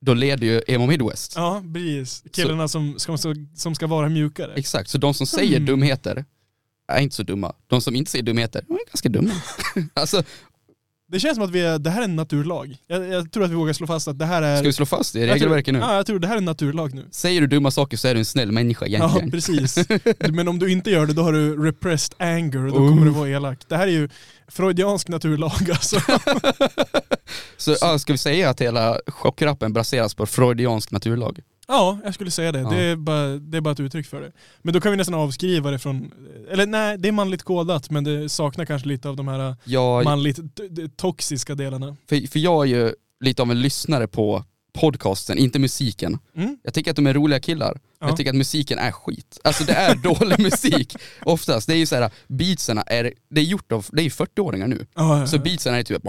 då 0.00 0.14
leder 0.14 0.46
ju 0.46 0.62
Emo 0.66 0.86
Midwest. 0.86 1.32
Ja, 1.36 1.62
precis. 1.74 2.24
Killarna 2.32 2.68
som, 2.68 2.94
ska, 2.98 3.16
som 3.54 3.74
ska 3.74 3.86
vara 3.86 4.08
mjukare. 4.08 4.52
Exakt, 4.54 4.90
så 4.90 4.98
de 4.98 5.14
som 5.14 5.26
säger 5.26 5.56
Mm. 5.56 5.66
dumheter 5.66 6.24
är 6.92 7.00
inte 7.00 7.16
så 7.16 7.22
dumma. 7.22 7.52
De 7.66 7.80
som 7.80 7.96
inte 7.96 8.10
säger 8.10 8.22
dumheter, 8.24 8.64
de 8.68 8.74
är 8.74 8.86
ganska 8.92 9.08
dumma. 9.08 9.32
alltså, 9.94 10.22
Det 11.08 11.20
känns 11.20 11.34
som 11.34 11.44
att 11.44 11.50
vi 11.50 11.60
är, 11.60 11.78
det 11.78 11.90
här 11.90 12.00
är 12.00 12.04
en 12.04 12.16
naturlag. 12.16 12.76
Jag, 12.86 13.08
jag 13.08 13.32
tror 13.32 13.44
att 13.44 13.50
vi 13.50 13.54
vågar 13.54 13.72
slå 13.72 13.86
fast 13.86 14.08
att 14.08 14.18
det 14.18 14.24
här 14.24 14.42
är... 14.42 14.56
ska 14.56 14.66
vi 14.66 14.72
slå 14.72 14.86
fast 14.86 15.12
det 15.12 15.20
i 15.20 15.26
regelverket 15.26 15.72
nu? 15.74 15.78
Ja, 15.80 15.96
jag 15.96 16.06
tror 16.06 16.18
det 16.18 16.26
här 16.26 16.34
är 16.34 16.38
en 16.38 16.44
naturlag 16.44 16.94
nu. 16.94 17.06
Säger 17.10 17.40
du 17.40 17.46
dumma 17.46 17.70
saker 17.70 17.96
så 17.96 18.08
är 18.08 18.14
du 18.14 18.18
en 18.20 18.24
snäll 18.24 18.52
människa 18.52 18.86
Ja, 18.86 18.98
egentligen. 18.98 19.30
precis. 19.30 19.78
Men 20.32 20.48
om 20.48 20.58
du 20.58 20.70
inte 20.72 20.90
gör 20.90 21.06
det, 21.06 21.12
då 21.12 21.22
har 21.22 21.32
du 21.32 21.64
repressed 21.66 22.14
anger 22.18 22.66
och 22.66 22.72
då 22.72 22.78
Oh. 22.78 22.88
kommer 22.88 23.04
du 23.04 23.10
vara 23.10 23.28
elak. 23.28 23.58
Det 23.68 23.76
här 23.76 23.86
är 23.86 23.92
ju 23.92 24.08
freudiansk 24.48 25.08
naturlag 25.08 25.52
alltså. 25.70 26.00
Så 27.56 27.76
ja, 27.80 27.98
ska 27.98 28.12
vi 28.12 28.18
säga 28.18 28.50
att 28.50 28.60
hela 28.60 29.00
chockrappen 29.06 29.72
baseras 29.72 30.14
på 30.14 30.26
freudiansk 30.26 30.90
naturlag? 30.90 31.40
Ja, 31.68 31.98
jag 32.04 32.14
skulle 32.14 32.30
säga 32.30 32.52
det. 32.52 32.58
Ja. 32.58 32.70
Det, 32.70 32.76
är 32.76 32.96
bara, 32.96 33.26
det 33.26 33.56
är 33.56 33.60
bara 33.60 33.72
ett 33.72 33.80
uttryck 33.80 34.06
för 34.06 34.20
det. 34.20 34.32
Men 34.62 34.74
då 34.74 34.80
kan 34.80 34.90
vi 34.90 34.96
nästan 34.96 35.14
avskriva 35.14 35.70
det 35.70 35.78
från... 35.78 36.12
Eller 36.50 36.66
nej, 36.66 36.98
det 36.98 37.08
är 37.08 37.12
manligt 37.12 37.42
kodat 37.42 37.90
men 37.90 38.04
det 38.04 38.28
saknar 38.28 38.64
kanske 38.64 38.88
lite 38.88 39.08
av 39.08 39.16
de 39.16 39.28
här 39.28 39.56
Jag, 39.64 40.04
manligt 40.04 40.38
toxiska 40.96 41.54
delarna. 41.54 41.96
för, 42.08 42.28
för 42.30 42.38
jag 42.38 42.62
är 42.62 42.68
ju 42.68 42.92
lite 43.20 43.42
av 43.42 43.50
en 43.50 43.60
lyssnare 43.60 44.08
på 44.08 44.44
podcasten, 44.76 45.38
inte 45.38 45.58
musiken. 45.58 46.18
Mm? 46.36 46.56
Jag 46.62 46.74
tycker 46.74 46.90
att 46.90 46.96
de 46.96 47.06
är 47.06 47.14
roliga 47.14 47.40
killar. 47.40 47.78
Ja. 48.00 48.08
Jag 48.08 48.16
tycker 48.16 48.30
att 48.30 48.36
musiken 48.36 48.78
är 48.78 48.90
skit. 48.92 49.38
Alltså 49.44 49.64
det 49.64 49.72
är 49.72 49.94
dålig 49.94 50.38
musik 50.42 50.96
oftast. 51.24 51.66
Det 51.66 51.74
är 51.74 51.78
ju 51.78 51.86
såhär, 51.86 52.10
beatsen 52.28 52.78
är, 52.86 53.12
det 53.30 53.40
är 53.40 53.44
gjort 53.44 53.72
av, 53.72 53.86
det 53.92 54.00
är 54.00 54.04
ju 54.04 54.08
40-åringar 54.10 54.66
nu. 54.66 54.86
Ja, 54.94 55.26
Så 55.26 55.38
beatsen 55.38 55.74
är 55.74 55.82
typ 55.82 56.02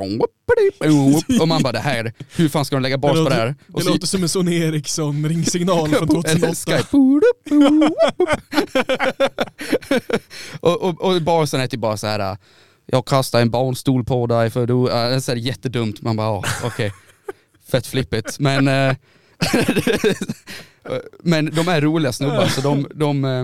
och 1.41 1.47
man 1.47 1.63
bara 1.63 1.71
det 1.73 1.79
här, 1.79 2.13
hur 2.35 2.49
fan 2.49 2.65
ska 2.65 2.75
de 2.75 2.81
lägga 2.83 2.97
bas 2.97 3.11
på 3.13 3.29
det 3.29 3.35
här? 3.35 3.45
Det 3.47 3.73
Och 3.73 3.83
så- 3.83 3.89
låter 3.89 4.07
som 4.07 4.23
en 4.23 4.29
Sony 4.29 4.55
Ericsson 4.63 5.29
ringsignal 5.29 5.89
från 5.89 6.09
Eller 6.25 6.53
2008. 6.53 6.55
Skype. 6.55 6.97
och, 10.59 10.81
och, 10.81 11.01
och 11.01 11.21
basen 11.21 11.61
är 11.61 11.67
typ 11.67 11.79
bara 11.79 11.97
så 11.97 12.07
här. 12.07 12.37
jag 12.85 13.05
kastar 13.05 13.41
en 13.41 13.49
barnstol 13.49 14.03
på 14.05 14.27
dig 14.27 14.49
för 14.49 14.65
du, 14.67 14.85
det 14.85 14.91
är 14.93 15.19
så 15.19 15.31
här 15.31 15.37
jättedumt, 15.37 16.01
man 16.01 16.15
bara 16.15 16.43
okej. 16.63 16.91
Fett 17.71 17.87
flippigt. 17.87 18.39
Men, 18.39 18.67
eh, 18.67 18.95
men 21.23 21.45
de 21.55 21.67
är 21.67 21.81
roliga 21.81 22.13
snubbar 22.13 22.45
så 22.47 22.61
de, 22.61 22.87
de, 22.95 23.25
eh, 23.25 23.43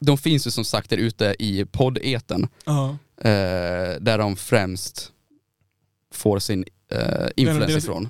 de 0.00 0.18
finns 0.18 0.46
ju 0.46 0.50
som 0.50 0.64
sagt 0.64 0.90
där 0.90 0.96
ute 0.96 1.36
i 1.38 1.64
poddeten 1.64 2.48
Ja. 2.64 2.88
eh, 3.20 4.00
där 4.00 4.18
de 4.18 4.36
främst 4.36 5.12
får 6.14 6.38
sin 6.38 6.64
eh, 6.92 7.00
influens 7.36 7.72
Deras- 7.72 7.78
ifrån 7.78 8.08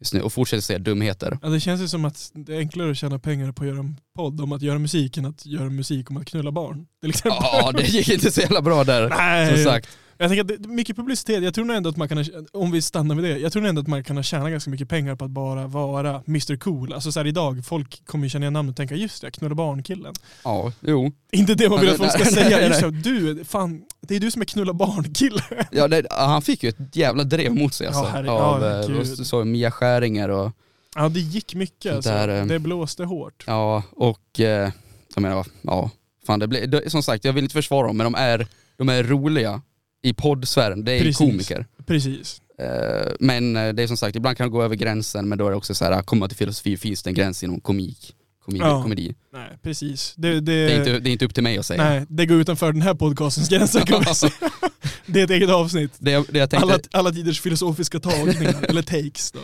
just 0.00 0.14
nu 0.14 0.20
och 0.20 0.32
fortsätter 0.32 0.62
säga 0.62 0.78
dumheter. 0.78 1.38
ja, 1.42 1.48
det 1.48 1.60
känns 1.60 1.80
ju 1.80 1.88
som 1.88 2.04
att 2.04 2.30
det 2.34 2.54
är 2.54 2.58
enklare 2.58 2.90
att 2.90 2.96
tjäna 2.96 3.18
pengar 3.18 3.52
på 3.52 3.62
att 3.62 3.68
göra 3.68 3.78
en 3.78 3.96
podd 4.16 4.40
om 4.40 4.52
att 4.52 4.62
göra 4.62 4.78
musik 4.78 5.16
än 5.16 5.24
att 5.26 5.46
göra 5.46 5.70
musik 5.70 6.10
om 6.10 6.16
att 6.16 6.26
knulla 6.26 6.52
barn. 6.52 6.86
Till 7.00 7.10
exempel. 7.10 7.38
Ja, 7.42 7.72
det 7.72 7.82
gick 7.88 8.08
inte 8.08 8.30
så 8.32 8.40
jävla 8.40 8.62
bra 8.62 8.84
där. 8.84 9.08
Nej. 9.18 9.54
Som 9.54 9.64
sagt. 9.72 9.88
Jag 10.18 10.30
tänker 10.30 10.54
att 10.54 10.62
det, 10.62 10.68
mycket 10.68 10.96
publicitet, 10.96 11.42
jag 11.44 11.54
tror 11.54 11.64
nog 11.64 11.76
ändå 11.76 11.90
att 11.90 11.96
man 11.96 12.08
kan, 12.08 12.18
ha, 12.18 12.24
om 12.52 12.70
vi 12.70 12.82
stannar 12.82 13.14
vid 13.14 13.24
det, 13.24 13.38
jag 13.38 13.52
tror 13.52 13.62
nog 13.62 13.68
ändå 13.68 13.80
att 13.80 13.86
man 13.88 14.04
kan 14.04 14.16
ha 14.16 14.22
tjänat 14.22 14.50
ganska 14.50 14.70
mycket 14.70 14.88
pengar 14.88 15.16
på 15.16 15.24
att 15.24 15.30
bara 15.30 15.66
vara 15.66 16.22
Mr 16.28 16.56
Cool. 16.56 16.92
Alltså 16.92 17.12
så 17.12 17.20
här 17.20 17.26
idag, 17.26 17.64
folk 17.66 18.06
kommer 18.06 18.24
ju 18.24 18.28
känna 18.30 18.42
igen 18.44 18.52
namnet 18.52 18.72
och 18.72 18.76
tänka 18.76 18.94
just 18.94 19.22
det, 19.22 19.30
knulla 19.30 19.54
barn-killen. 19.54 20.14
Ja, 20.44 20.72
jo. 20.80 21.12
Inte 21.32 21.54
det 21.54 21.68
man 21.68 21.80
vill 21.80 21.90
att 21.90 21.96
folk 21.96 22.10
ska 22.12 22.24
säga, 22.24 22.66
just 22.68 22.80
det, 22.80 22.90
du, 22.90 23.44
fan, 23.44 23.82
det 24.00 24.16
är 24.16 24.20
du 24.20 24.30
som 24.30 24.42
är 24.42 24.46
knulla 24.46 24.72
barn-kille. 24.72 25.42
Ja, 25.70 25.88
det, 25.88 26.06
han 26.10 26.42
fick 26.42 26.62
ju 26.62 26.68
ett 26.68 26.96
jävla 26.96 27.24
drev 27.24 27.54
mot 27.54 27.74
sig 27.74 27.86
alltså. 27.86 28.02
Ja, 28.02 28.08
herre- 28.08 28.30
av 28.30 28.62
ja, 28.62 29.00
eh, 29.00 29.04
så, 29.04 29.44
Mia 29.44 29.70
Skäringer 29.70 30.28
och, 30.28 30.52
Ja 30.96 31.08
det 31.08 31.20
gick 31.20 31.54
mycket 31.54 31.94
alltså. 31.94 32.10
Där, 32.10 32.28
eh, 32.40 32.46
Det 32.46 32.58
blåste 32.58 33.04
hårt. 33.04 33.44
ja, 33.46 33.82
och 33.92 34.40
eh, 34.40 34.70
jag 35.14 35.22
menar, 35.22 35.46
ja, 35.62 35.90
fan 36.26 36.38
det 36.38 36.46
blir, 36.48 36.88
som 36.88 37.02
sagt 37.02 37.24
jag 37.24 37.32
vill 37.32 37.44
inte 37.44 37.52
försvara 37.52 37.86
dem 37.86 37.96
men 37.96 38.04
de 38.04 38.14
är, 38.14 38.46
de 38.76 38.88
är 38.88 39.02
roliga 39.02 39.62
i 40.04 40.12
poddsfären, 40.14 40.84
det 40.84 40.92
är 40.92 40.98
Precis. 41.00 41.16
komiker. 41.18 41.66
Precis. 41.86 42.40
Eh, 42.58 43.12
men 43.20 43.56
eh, 43.56 43.72
det 43.72 43.82
är 43.82 43.86
som 43.86 43.96
sagt, 43.96 44.16
ibland 44.16 44.36
kan 44.36 44.46
det 44.46 44.50
gå 44.50 44.62
över 44.62 44.76
gränsen 44.76 45.28
men 45.28 45.38
då 45.38 45.46
är 45.46 45.50
det 45.50 45.56
också 45.56 45.74
så 45.74 45.84
här, 45.84 46.02
kommer 46.02 46.20
man 46.20 46.28
till 46.28 46.38
filosofi 46.38 46.76
finns 46.76 47.02
det 47.02 47.10
en 47.10 47.14
gräns 47.14 47.42
inom 47.44 47.60
komik, 47.60 48.14
komik 48.44 48.62
Ja. 48.62 48.82
komedi. 48.82 49.14
Nej, 49.32 49.58
precis. 49.62 50.14
Det, 50.16 50.28
det, 50.32 50.40
Det 50.40 50.52
är, 50.72 50.78
inte, 50.78 50.98
det 50.98 51.10
är 51.10 51.12
inte 51.12 51.24
upp 51.24 51.34
till 51.34 51.42
mig 51.42 51.58
att 51.58 51.66
säga. 51.66 51.84
nej, 51.84 52.06
det 52.08 52.26
går 52.26 52.40
utanför 52.40 52.72
den 52.72 52.82
här 52.82 52.94
podcastens 52.94 53.48
gränser 53.48 53.80
kan 53.80 54.00
vi 54.08 54.14
säga. 54.14 54.32
Det 55.06 55.20
är 55.20 55.24
ett 55.24 55.30
eget 55.30 55.50
avsnitt. 55.50 55.92
Det, 55.98 56.10
jag- 56.10 56.26
det 56.30 56.38
jag 56.38 56.50
tänkte, 56.50 56.66
Alla, 56.72 56.78
alla 56.92 57.10
tiders 57.12 57.40
filosofiska 57.40 58.00
tagningar, 58.00 58.54
eller 58.68 58.82
takes 58.82 59.32
då. 59.32 59.40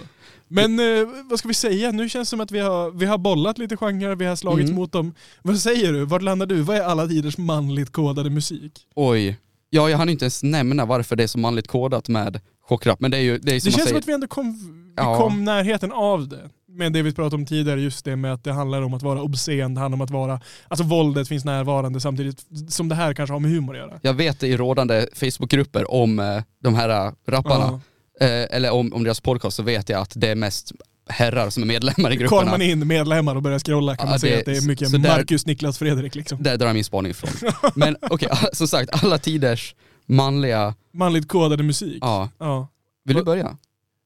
Men 0.49 0.79
eh, 0.81 1.09
vad 1.31 1.39
ska 1.39 1.49
vi 1.49 1.55
säga? 1.55 1.91
Nu 1.93 2.09
känns 2.09 2.29
det 2.29 2.31
som 2.31 2.41
att 2.41 2.51
vi 2.51 2.59
har, 2.59 2.91
vi 2.91 3.07
har 3.07 3.19
bollat 3.19 3.59
lite 3.59 3.77
genrer, 3.77 4.17
vi 4.17 4.25
har 4.25 4.37
slagits 4.37 4.69
Mm. 4.69 4.75
mot 4.81 4.93
dem. 4.93 5.15
Vad 5.43 5.59
säger 5.59 5.93
du? 5.93 6.05
Vart 6.05 6.23
landar 6.23 6.47
du? 6.47 6.63
Vad 6.63 6.77
är 6.77 6.81
alla 6.83 7.07
tiders 7.07 7.39
manligt 7.39 7.93
kodade 7.93 8.31
musik? 8.31 8.73
oj. 8.95 9.37
Ja, 9.71 9.91
jag 9.91 9.99
hann 9.99 10.09
inte 10.09 10.25
ens 10.25 10.43
nämna 10.43 10.85
varför 10.85 11.17
det 11.17 11.23
är 11.23 11.27
så 11.27 11.39
manligt 11.39 11.67
kodat 11.69 12.09
med 12.09 12.41
chockrap, 12.69 13.01
men 13.01 13.11
det 13.11 13.17
är 13.17 13.23
ju 13.23 13.39
det 13.39 13.51
är 13.51 13.55
Det 13.55 13.61
som 13.61 13.69
man 13.71 13.73
känns 13.73 13.83
som 13.83 13.89
säger. 13.89 13.99
att 13.99 14.09
vi 14.09 14.13
ändå 14.13 14.27
kom, 14.27 14.53
vi 14.97 15.03
Ja. 15.03 15.17
kom 15.19 15.45
närheten 15.45 15.93
av 15.93 16.29
det. 16.29 16.51
med 16.73 16.93
det 16.93 17.03
vi 17.03 17.13
pratade 17.13 17.37
om 17.37 17.47
tidigare, 17.47 17.81
just 17.81 18.05
det 18.05 18.17
med 18.17 18.33
att 18.33 18.45
det 18.45 18.53
handlar 18.53 18.83
om 18.83 18.95
att 18.95 19.03
vara 19.03 19.23
obscen, 19.23 19.75
det 19.75 19.81
handlar 19.81 19.97
om 19.97 20.01
att 20.01 20.11
vara, 20.11 20.41
alltså 20.69 20.85
våldet 20.85 21.29
finns 21.29 21.45
närvarande 21.45 22.01
samtidigt 22.01 22.45
som 22.69 22.89
det 22.89 22.95
här 22.95 23.15
kanske 23.15 23.33
har 23.33 23.41
med 23.41 23.51
humor 23.51 23.75
att 23.75 23.79
göra. 23.81 23.99
Jag 24.03 24.15
vet 24.15 24.41
det 24.41 24.49
i 24.49 24.57
rådande 24.57 25.07
Facebookgrupper 25.15 25.91
om 25.91 26.19
eh, 26.19 26.43
de 26.63 26.75
här 26.75 27.07
eh, 27.07 27.13
rapparna, 27.27 27.81
Ja. 28.21 28.27
eh, 28.27 28.57
eller 28.57 28.71
om, 28.71 28.93
om 28.95 29.05
deras 29.05 29.21
podcast 29.21 29.57
så 29.57 29.63
vet 29.63 29.89
jag 29.89 30.01
att 30.01 30.13
det 30.17 30.29
är 30.29 30.35
mest 30.35 30.73
herrar 31.11 31.51
som 31.51 31.63
är 31.63 31.67
medlemmar 31.67 32.11
i 32.13 32.17
Kollar 32.17 32.29
grupperna. 32.29 32.51
man 32.51 32.63
in 32.63 32.87
medlemmar 32.87 33.37
och 33.37 33.43
börjar 33.43 33.59
scrolla 33.59 33.97
kan 33.97 34.07
Ja, 34.07 34.11
man 34.11 34.21
se 34.21 34.31
det- 34.31 34.39
att 34.39 34.45
det 34.45 34.57
är 34.57 34.67
mycket 34.67 34.93
där- 34.93 34.99
Marcus, 34.99 35.47
Niklas, 35.47 35.79
Fredrik 35.79 36.15
liksom. 36.15 36.43
Där 36.43 36.57
drar 36.57 36.67
jag 36.67 36.75
min 36.75 36.85
spaning 36.85 37.11
ifrån. 37.11 37.31
Men 37.75 37.97
okej, 38.03 38.29
som 38.53 38.69
sagt, 38.69 39.05
alla 39.05 39.19
tiders 39.19 39.75
manliga, 40.07 40.75
Manligt 40.93 41.29
kodade 41.29 41.63
musik. 41.63 41.99
ja. 42.01 42.29
Ja. 42.39 42.69
Vill 43.05 43.15
du 43.15 43.21
Och- 43.21 43.27
börja? 43.27 43.57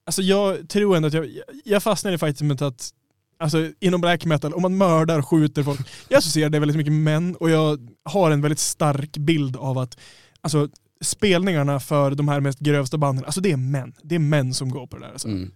Alltså 0.06 0.22
jag 0.22 0.68
tror 0.68 0.96
ändå 0.96 1.08
att 1.08 1.14
jag, 1.14 1.28
jag 1.64 1.82
fastnade 1.82 2.18
faktiskt 2.18 2.42
med 2.42 2.62
att 2.62 2.90
Alltså 3.38 3.70
inom 3.80 4.00
black 4.00 4.24
metal, 4.24 4.52
om 4.54 4.62
man 4.62 4.76
mördar, 4.76 5.22
skjuter 5.22 5.62
folk. 5.62 5.80
Jag 6.08 6.18
associerar 6.18 6.50
det 6.50 6.58
väldigt 6.58 6.76
mycket 6.76 6.92
med 6.92 7.02
män 7.02 7.34
och 7.36 7.50
jag 7.50 7.88
har 8.04 8.30
en 8.30 8.40
väldigt 8.40 8.58
stark 8.58 9.16
bild 9.16 9.56
av 9.56 9.78
att 9.78 9.98
alltså, 10.40 10.68
spelningarna 11.00 11.80
för 11.80 12.10
de 12.10 12.28
här 12.28 12.40
mest 12.40 12.58
grövsta 12.58 12.98
banden, 12.98 13.24
alltså 13.24 13.40
det 13.40 13.52
är 13.52 13.56
män. 13.56 13.92
Det 14.02 14.14
är 14.14 14.18
män 14.18 14.54
som 14.54 14.70
går 14.70 14.86
på 14.86 14.96
det 14.98 15.04
där. 15.06 15.12
Alltså. 15.12 15.28
Mm. 15.28 15.50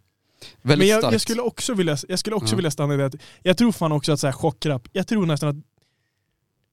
Väldigt 0.62 0.78
Men 0.78 0.89
jag, 0.89 0.99
starkt. 1.01 1.12
jag 1.12 1.20
skulle 1.20 1.43
också 1.43 1.74
vilja, 1.74 1.97
jag 2.09 2.18
skulle 2.18 2.36
också 2.36 2.53
Ja. 2.53 2.57
vilja 2.57 2.70
stanna 2.70 2.95
i 2.95 2.97
det 2.97 3.11
jag 3.43 3.59
tror 3.59 3.72
fan 3.72 3.93
också 3.93 4.12
att 4.12 4.20
så 4.20 4.26
här 4.26 4.32
chockrap, 4.32 4.89
jag 4.93 5.07
tror 5.07 5.26
nästan 5.26 5.49
att 5.49 5.57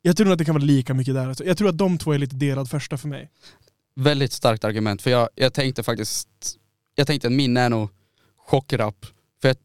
jag 0.01 0.18
tror 0.18 0.32
att 0.32 0.38
det 0.38 0.45
kan 0.45 0.55
vara 0.55 0.63
lika 0.66 0.93
mycket 0.93 1.13
där. 1.13 1.28
Alltså. 1.28 1.45
Jag 1.45 1.57
tror 1.57 1.70
att 1.70 1.78
de 1.78 1.97
två 1.97 2.13
är 2.13 2.18
lite 2.18 2.36
delad 2.36 2.70
första 2.70 2.97
för 2.97 3.07
mig. 3.07 3.30
Väldigt 3.95 4.32
starkt 4.32 4.63
argument, 4.63 5.01
för 5.01 5.11
jag, 5.11 5.30
jag 5.36 5.53
tänkte 5.53 5.84
faktiskt, 5.84 6.28
jag 6.95 7.07
tänkte 7.07 7.28
att 7.28 7.34
min 7.34 7.57
är 7.57 7.70
nog 7.70 7.89
chockrap. 8.38 9.05
För 9.41 9.47
jag, 9.47 9.57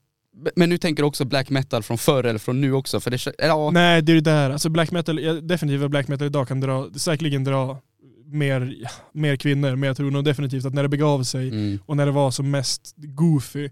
men 0.57 0.69
nu 0.69 0.79
tänker 0.79 1.03
du 1.03 1.07
också 1.07 1.25
black 1.25 1.51
metal 1.51 1.83
från 1.83 1.99
förr 1.99 2.25
eller 2.25 2.39
från 2.39 2.61
nu 2.61 2.73
också, 2.73 3.01
för 3.01 3.11
det 3.11 3.27
ja, 3.39 3.71
Nej, 3.71 4.03
det 4.03 4.13
är 4.13 4.15
det 4.15 4.21
där. 4.21 4.51
Alltså 4.51 4.69
black 4.69 4.91
metal, 4.91 5.21
ja, 5.23 5.33
definitivt 5.33 5.91
black 5.91 6.09
metal 6.09 6.27
idag 6.27 6.49
kan 6.49 6.61
dra, 6.61 6.91
säkerligen 6.97 7.45
dra 7.45 7.79
mer, 8.25 8.75
mer 9.13 9.37
kvinnor, 9.37 9.77
men 9.77 9.87
jag 9.87 9.97
tror 9.97 10.11
nog 10.11 10.25
definitivt 10.25 10.65
att 10.65 10.75
när 10.75 10.83
det 10.83 10.89
begav 10.89 11.23
sig 11.23 11.49
mm. 11.49 11.79
och 11.87 11.97
när 11.97 12.07
det 12.07 12.13
var 12.13 12.31
som 12.31 12.51
mest 12.51 12.95
goofy, 12.97 13.71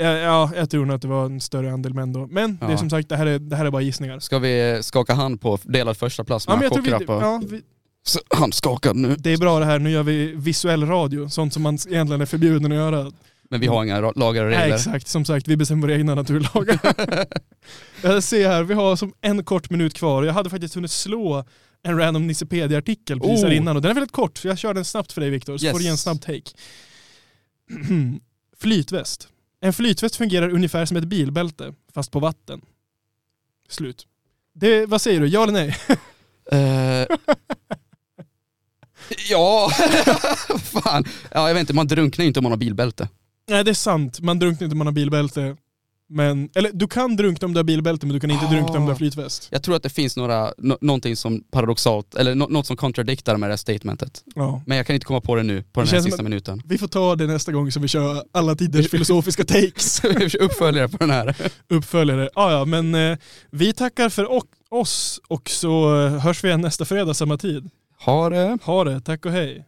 ja, 0.00 0.10
ja 0.18 0.50
jag 0.56 0.70
tror 0.70 0.86
nog 0.86 0.94
att 0.96 1.02
det 1.02 1.08
var 1.08 1.26
en 1.26 1.40
större 1.40 1.72
andel 1.72 1.94
män 1.94 2.12
då. 2.12 2.26
Men 2.26 2.56
det 2.56 2.66
är 2.66 2.70
Ja. 2.70 2.76
som 2.78 2.90
sagt, 2.90 3.08
det 3.08 3.16
här 3.16 3.26
är, 3.26 3.38
det 3.38 3.56
här 3.56 3.64
är 3.64 3.70
bara 3.70 3.82
gissningar. 3.82 4.18
Ska 4.18 4.38
vi 4.38 4.78
skaka 4.82 5.14
hand 5.14 5.40
på 5.40 5.58
delad 5.64 5.96
första 5.96 6.24
plats 6.24 6.44
Ja, 6.48 6.56
med 6.56 6.64
jag 6.64 6.72
tror 6.72 6.82
vi, 6.82 6.90
ja, 7.08 7.40
vi, 7.50 7.62
Han 8.36 8.52
skakad 8.52 8.96
nu. 8.96 9.16
det 9.18 9.30
är 9.32 9.36
bra 9.38 9.58
det 9.58 9.64
här, 9.64 9.78
nu 9.78 9.90
gör 9.90 10.02
vi 10.02 10.32
visuell 10.36 10.86
radio, 10.86 11.28
sånt 11.28 11.52
som 11.52 11.62
man 11.62 11.78
egentligen 11.88 12.20
är 12.20 12.26
förbjuden 12.26 12.72
att 12.72 12.78
göra. 12.78 13.12
Men 13.52 13.60
vi 13.60 13.66
har 13.66 13.84
inga 13.84 14.00
lagar 14.00 14.44
och 14.44 14.50
Nej, 14.50 14.60
regler. 14.60 14.76
exakt, 14.76 15.08
som 15.08 15.24
sagt, 15.24 15.48
vi 15.48 15.56
bestämmer 15.56 15.82
våra 15.82 15.94
egna 15.96 16.14
naturlagar. 16.14 16.78
jag 18.02 18.22
ser 18.22 18.48
här, 18.48 18.62
vi 18.62 18.74
har 18.74 18.96
som 18.96 19.12
en 19.20 19.44
kort 19.44 19.70
minut 19.70 19.94
kvar. 19.94 20.22
Jag 20.24 20.32
hade 20.32 20.50
faktiskt 20.50 20.74
hunnit 20.74 20.90
slå 20.90 21.44
en 21.82 21.98
random 21.98 22.26
Nissepedia-artikel 22.26 23.20
precis 23.20 23.42
här 23.42 23.50
Oh. 23.50 23.56
innan 23.56 23.76
och 23.76 23.82
den 23.82 23.90
är 23.90 23.94
väldigt 23.94 24.12
kort, 24.12 24.38
så 24.38 24.48
jag 24.48 24.58
kör 24.58 24.74
den 24.74 24.84
snabbt 24.84 25.12
för 25.12 25.20
dig 25.20 25.30
Viktor, 25.30 25.56
så 25.58 25.64
Yes. 25.64 25.72
får 25.72 25.78
du 25.78 25.84
ge 25.84 25.90
en 25.90 25.96
snabb 25.96 26.20
take. 26.20 26.42
flytväst. 28.58 29.28
En 29.60 29.72
flytväst 29.72 30.16
fungerar 30.16 30.48
ungefär 30.50 30.86
som 30.86 30.96
ett 30.96 31.04
bilbälte, 31.04 31.74
fast 31.94 32.10
på 32.10 32.20
vatten. 32.20 32.60
Slut. 33.68 34.06
Det, 34.54 34.86
vad 34.86 35.00
säger 35.00 35.20
du, 35.20 35.26
ja 35.26 35.42
eller 35.42 35.52
nej? 35.52 35.76
Eh, 36.52 37.06
ja, 39.30 39.70
fan. 40.62 41.04
Ja, 41.30 41.46
jag 41.48 41.54
vet 41.54 41.60
inte, 41.60 41.72
man 41.72 41.86
drunknar 41.86 42.22
ju 42.22 42.26
inte 42.28 42.40
om 42.40 42.42
man 42.42 42.52
har 42.52 42.56
bilbälte. 42.56 43.08
Nej 43.48 43.64
det 43.64 43.70
är 43.70 43.74
sant, 43.74 44.20
man 44.20 44.38
drunknar 44.38 44.64
inte 44.64 44.74
om 44.74 44.78
man 44.78 44.86
har 44.86 44.92
bilbälte. 44.92 45.56
Men, 46.12 46.48
eller 46.54 46.70
du 46.74 46.88
kan 46.88 47.16
drunkna 47.16 47.46
om 47.46 47.52
du 47.54 47.58
har 47.58 47.64
bilbälte 47.64 48.06
men 48.06 48.14
du 48.14 48.20
kan 48.20 48.30
inte 48.30 48.46
Ah. 48.46 48.50
drunkna 48.50 48.76
om 48.78 48.84
du 48.84 48.90
har 48.90 48.96
flytväst. 48.96 49.48
Jag 49.50 49.62
tror 49.62 49.76
att 49.76 49.82
det 49.82 49.88
finns 49.90 50.16
några, 50.16 50.52
no, 50.58 50.78
någonting 50.80 51.16
som 51.16 51.42
paradoxalt, 51.50 52.14
eller 52.14 52.34
no, 52.34 52.46
något 52.50 52.66
som 52.66 52.76
kontradiktar 52.76 53.36
med 53.36 53.48
det 53.50 53.52
här 53.52 53.56
statementet. 53.56 54.24
Ja. 54.34 54.62
Men 54.66 54.76
jag 54.76 54.86
kan 54.86 54.94
inte 54.94 55.06
komma 55.06 55.20
på 55.20 55.34
det 55.36 55.42
nu, 55.42 55.62
på 55.62 55.80
den 55.80 55.88
Det 55.90 55.96
här 55.96 56.02
sista 56.02 56.22
minuten. 56.22 56.62
Vi 56.64 56.78
får 56.78 56.88
ta 56.88 57.16
det 57.16 57.26
nästa 57.26 57.52
gång 57.52 57.72
som 57.72 57.82
vi 57.82 57.88
kör 57.88 58.24
alla 58.32 58.54
tiders 58.54 58.90
filosofiska 58.90 59.44
takes. 59.44 60.04
Uppföljare 60.40 60.88
på 60.88 60.96
den 60.96 61.10
här. 61.10 61.36
Uppföljare. 61.68 62.28
Ah, 62.34 62.52
ja, 62.52 62.64
men 62.64 62.94
eh, 62.94 63.18
vi 63.50 63.72
tackar 63.72 64.08
för 64.08 64.32
o- 64.32 64.42
oss 64.70 65.20
och 65.28 65.50
så 65.50 66.04
eh, 66.06 66.18
hörs 66.18 66.44
vi 66.44 66.48
igen 66.48 66.60
nästa 66.60 66.84
fredag 66.84 67.14
samma 67.14 67.36
tid. 67.38 67.70
Ha 68.04 68.30
det. 68.30 68.58
Ha 68.62 68.84
det, 68.84 69.00
tack 69.00 69.26
och 69.26 69.32
hej. 69.32 69.64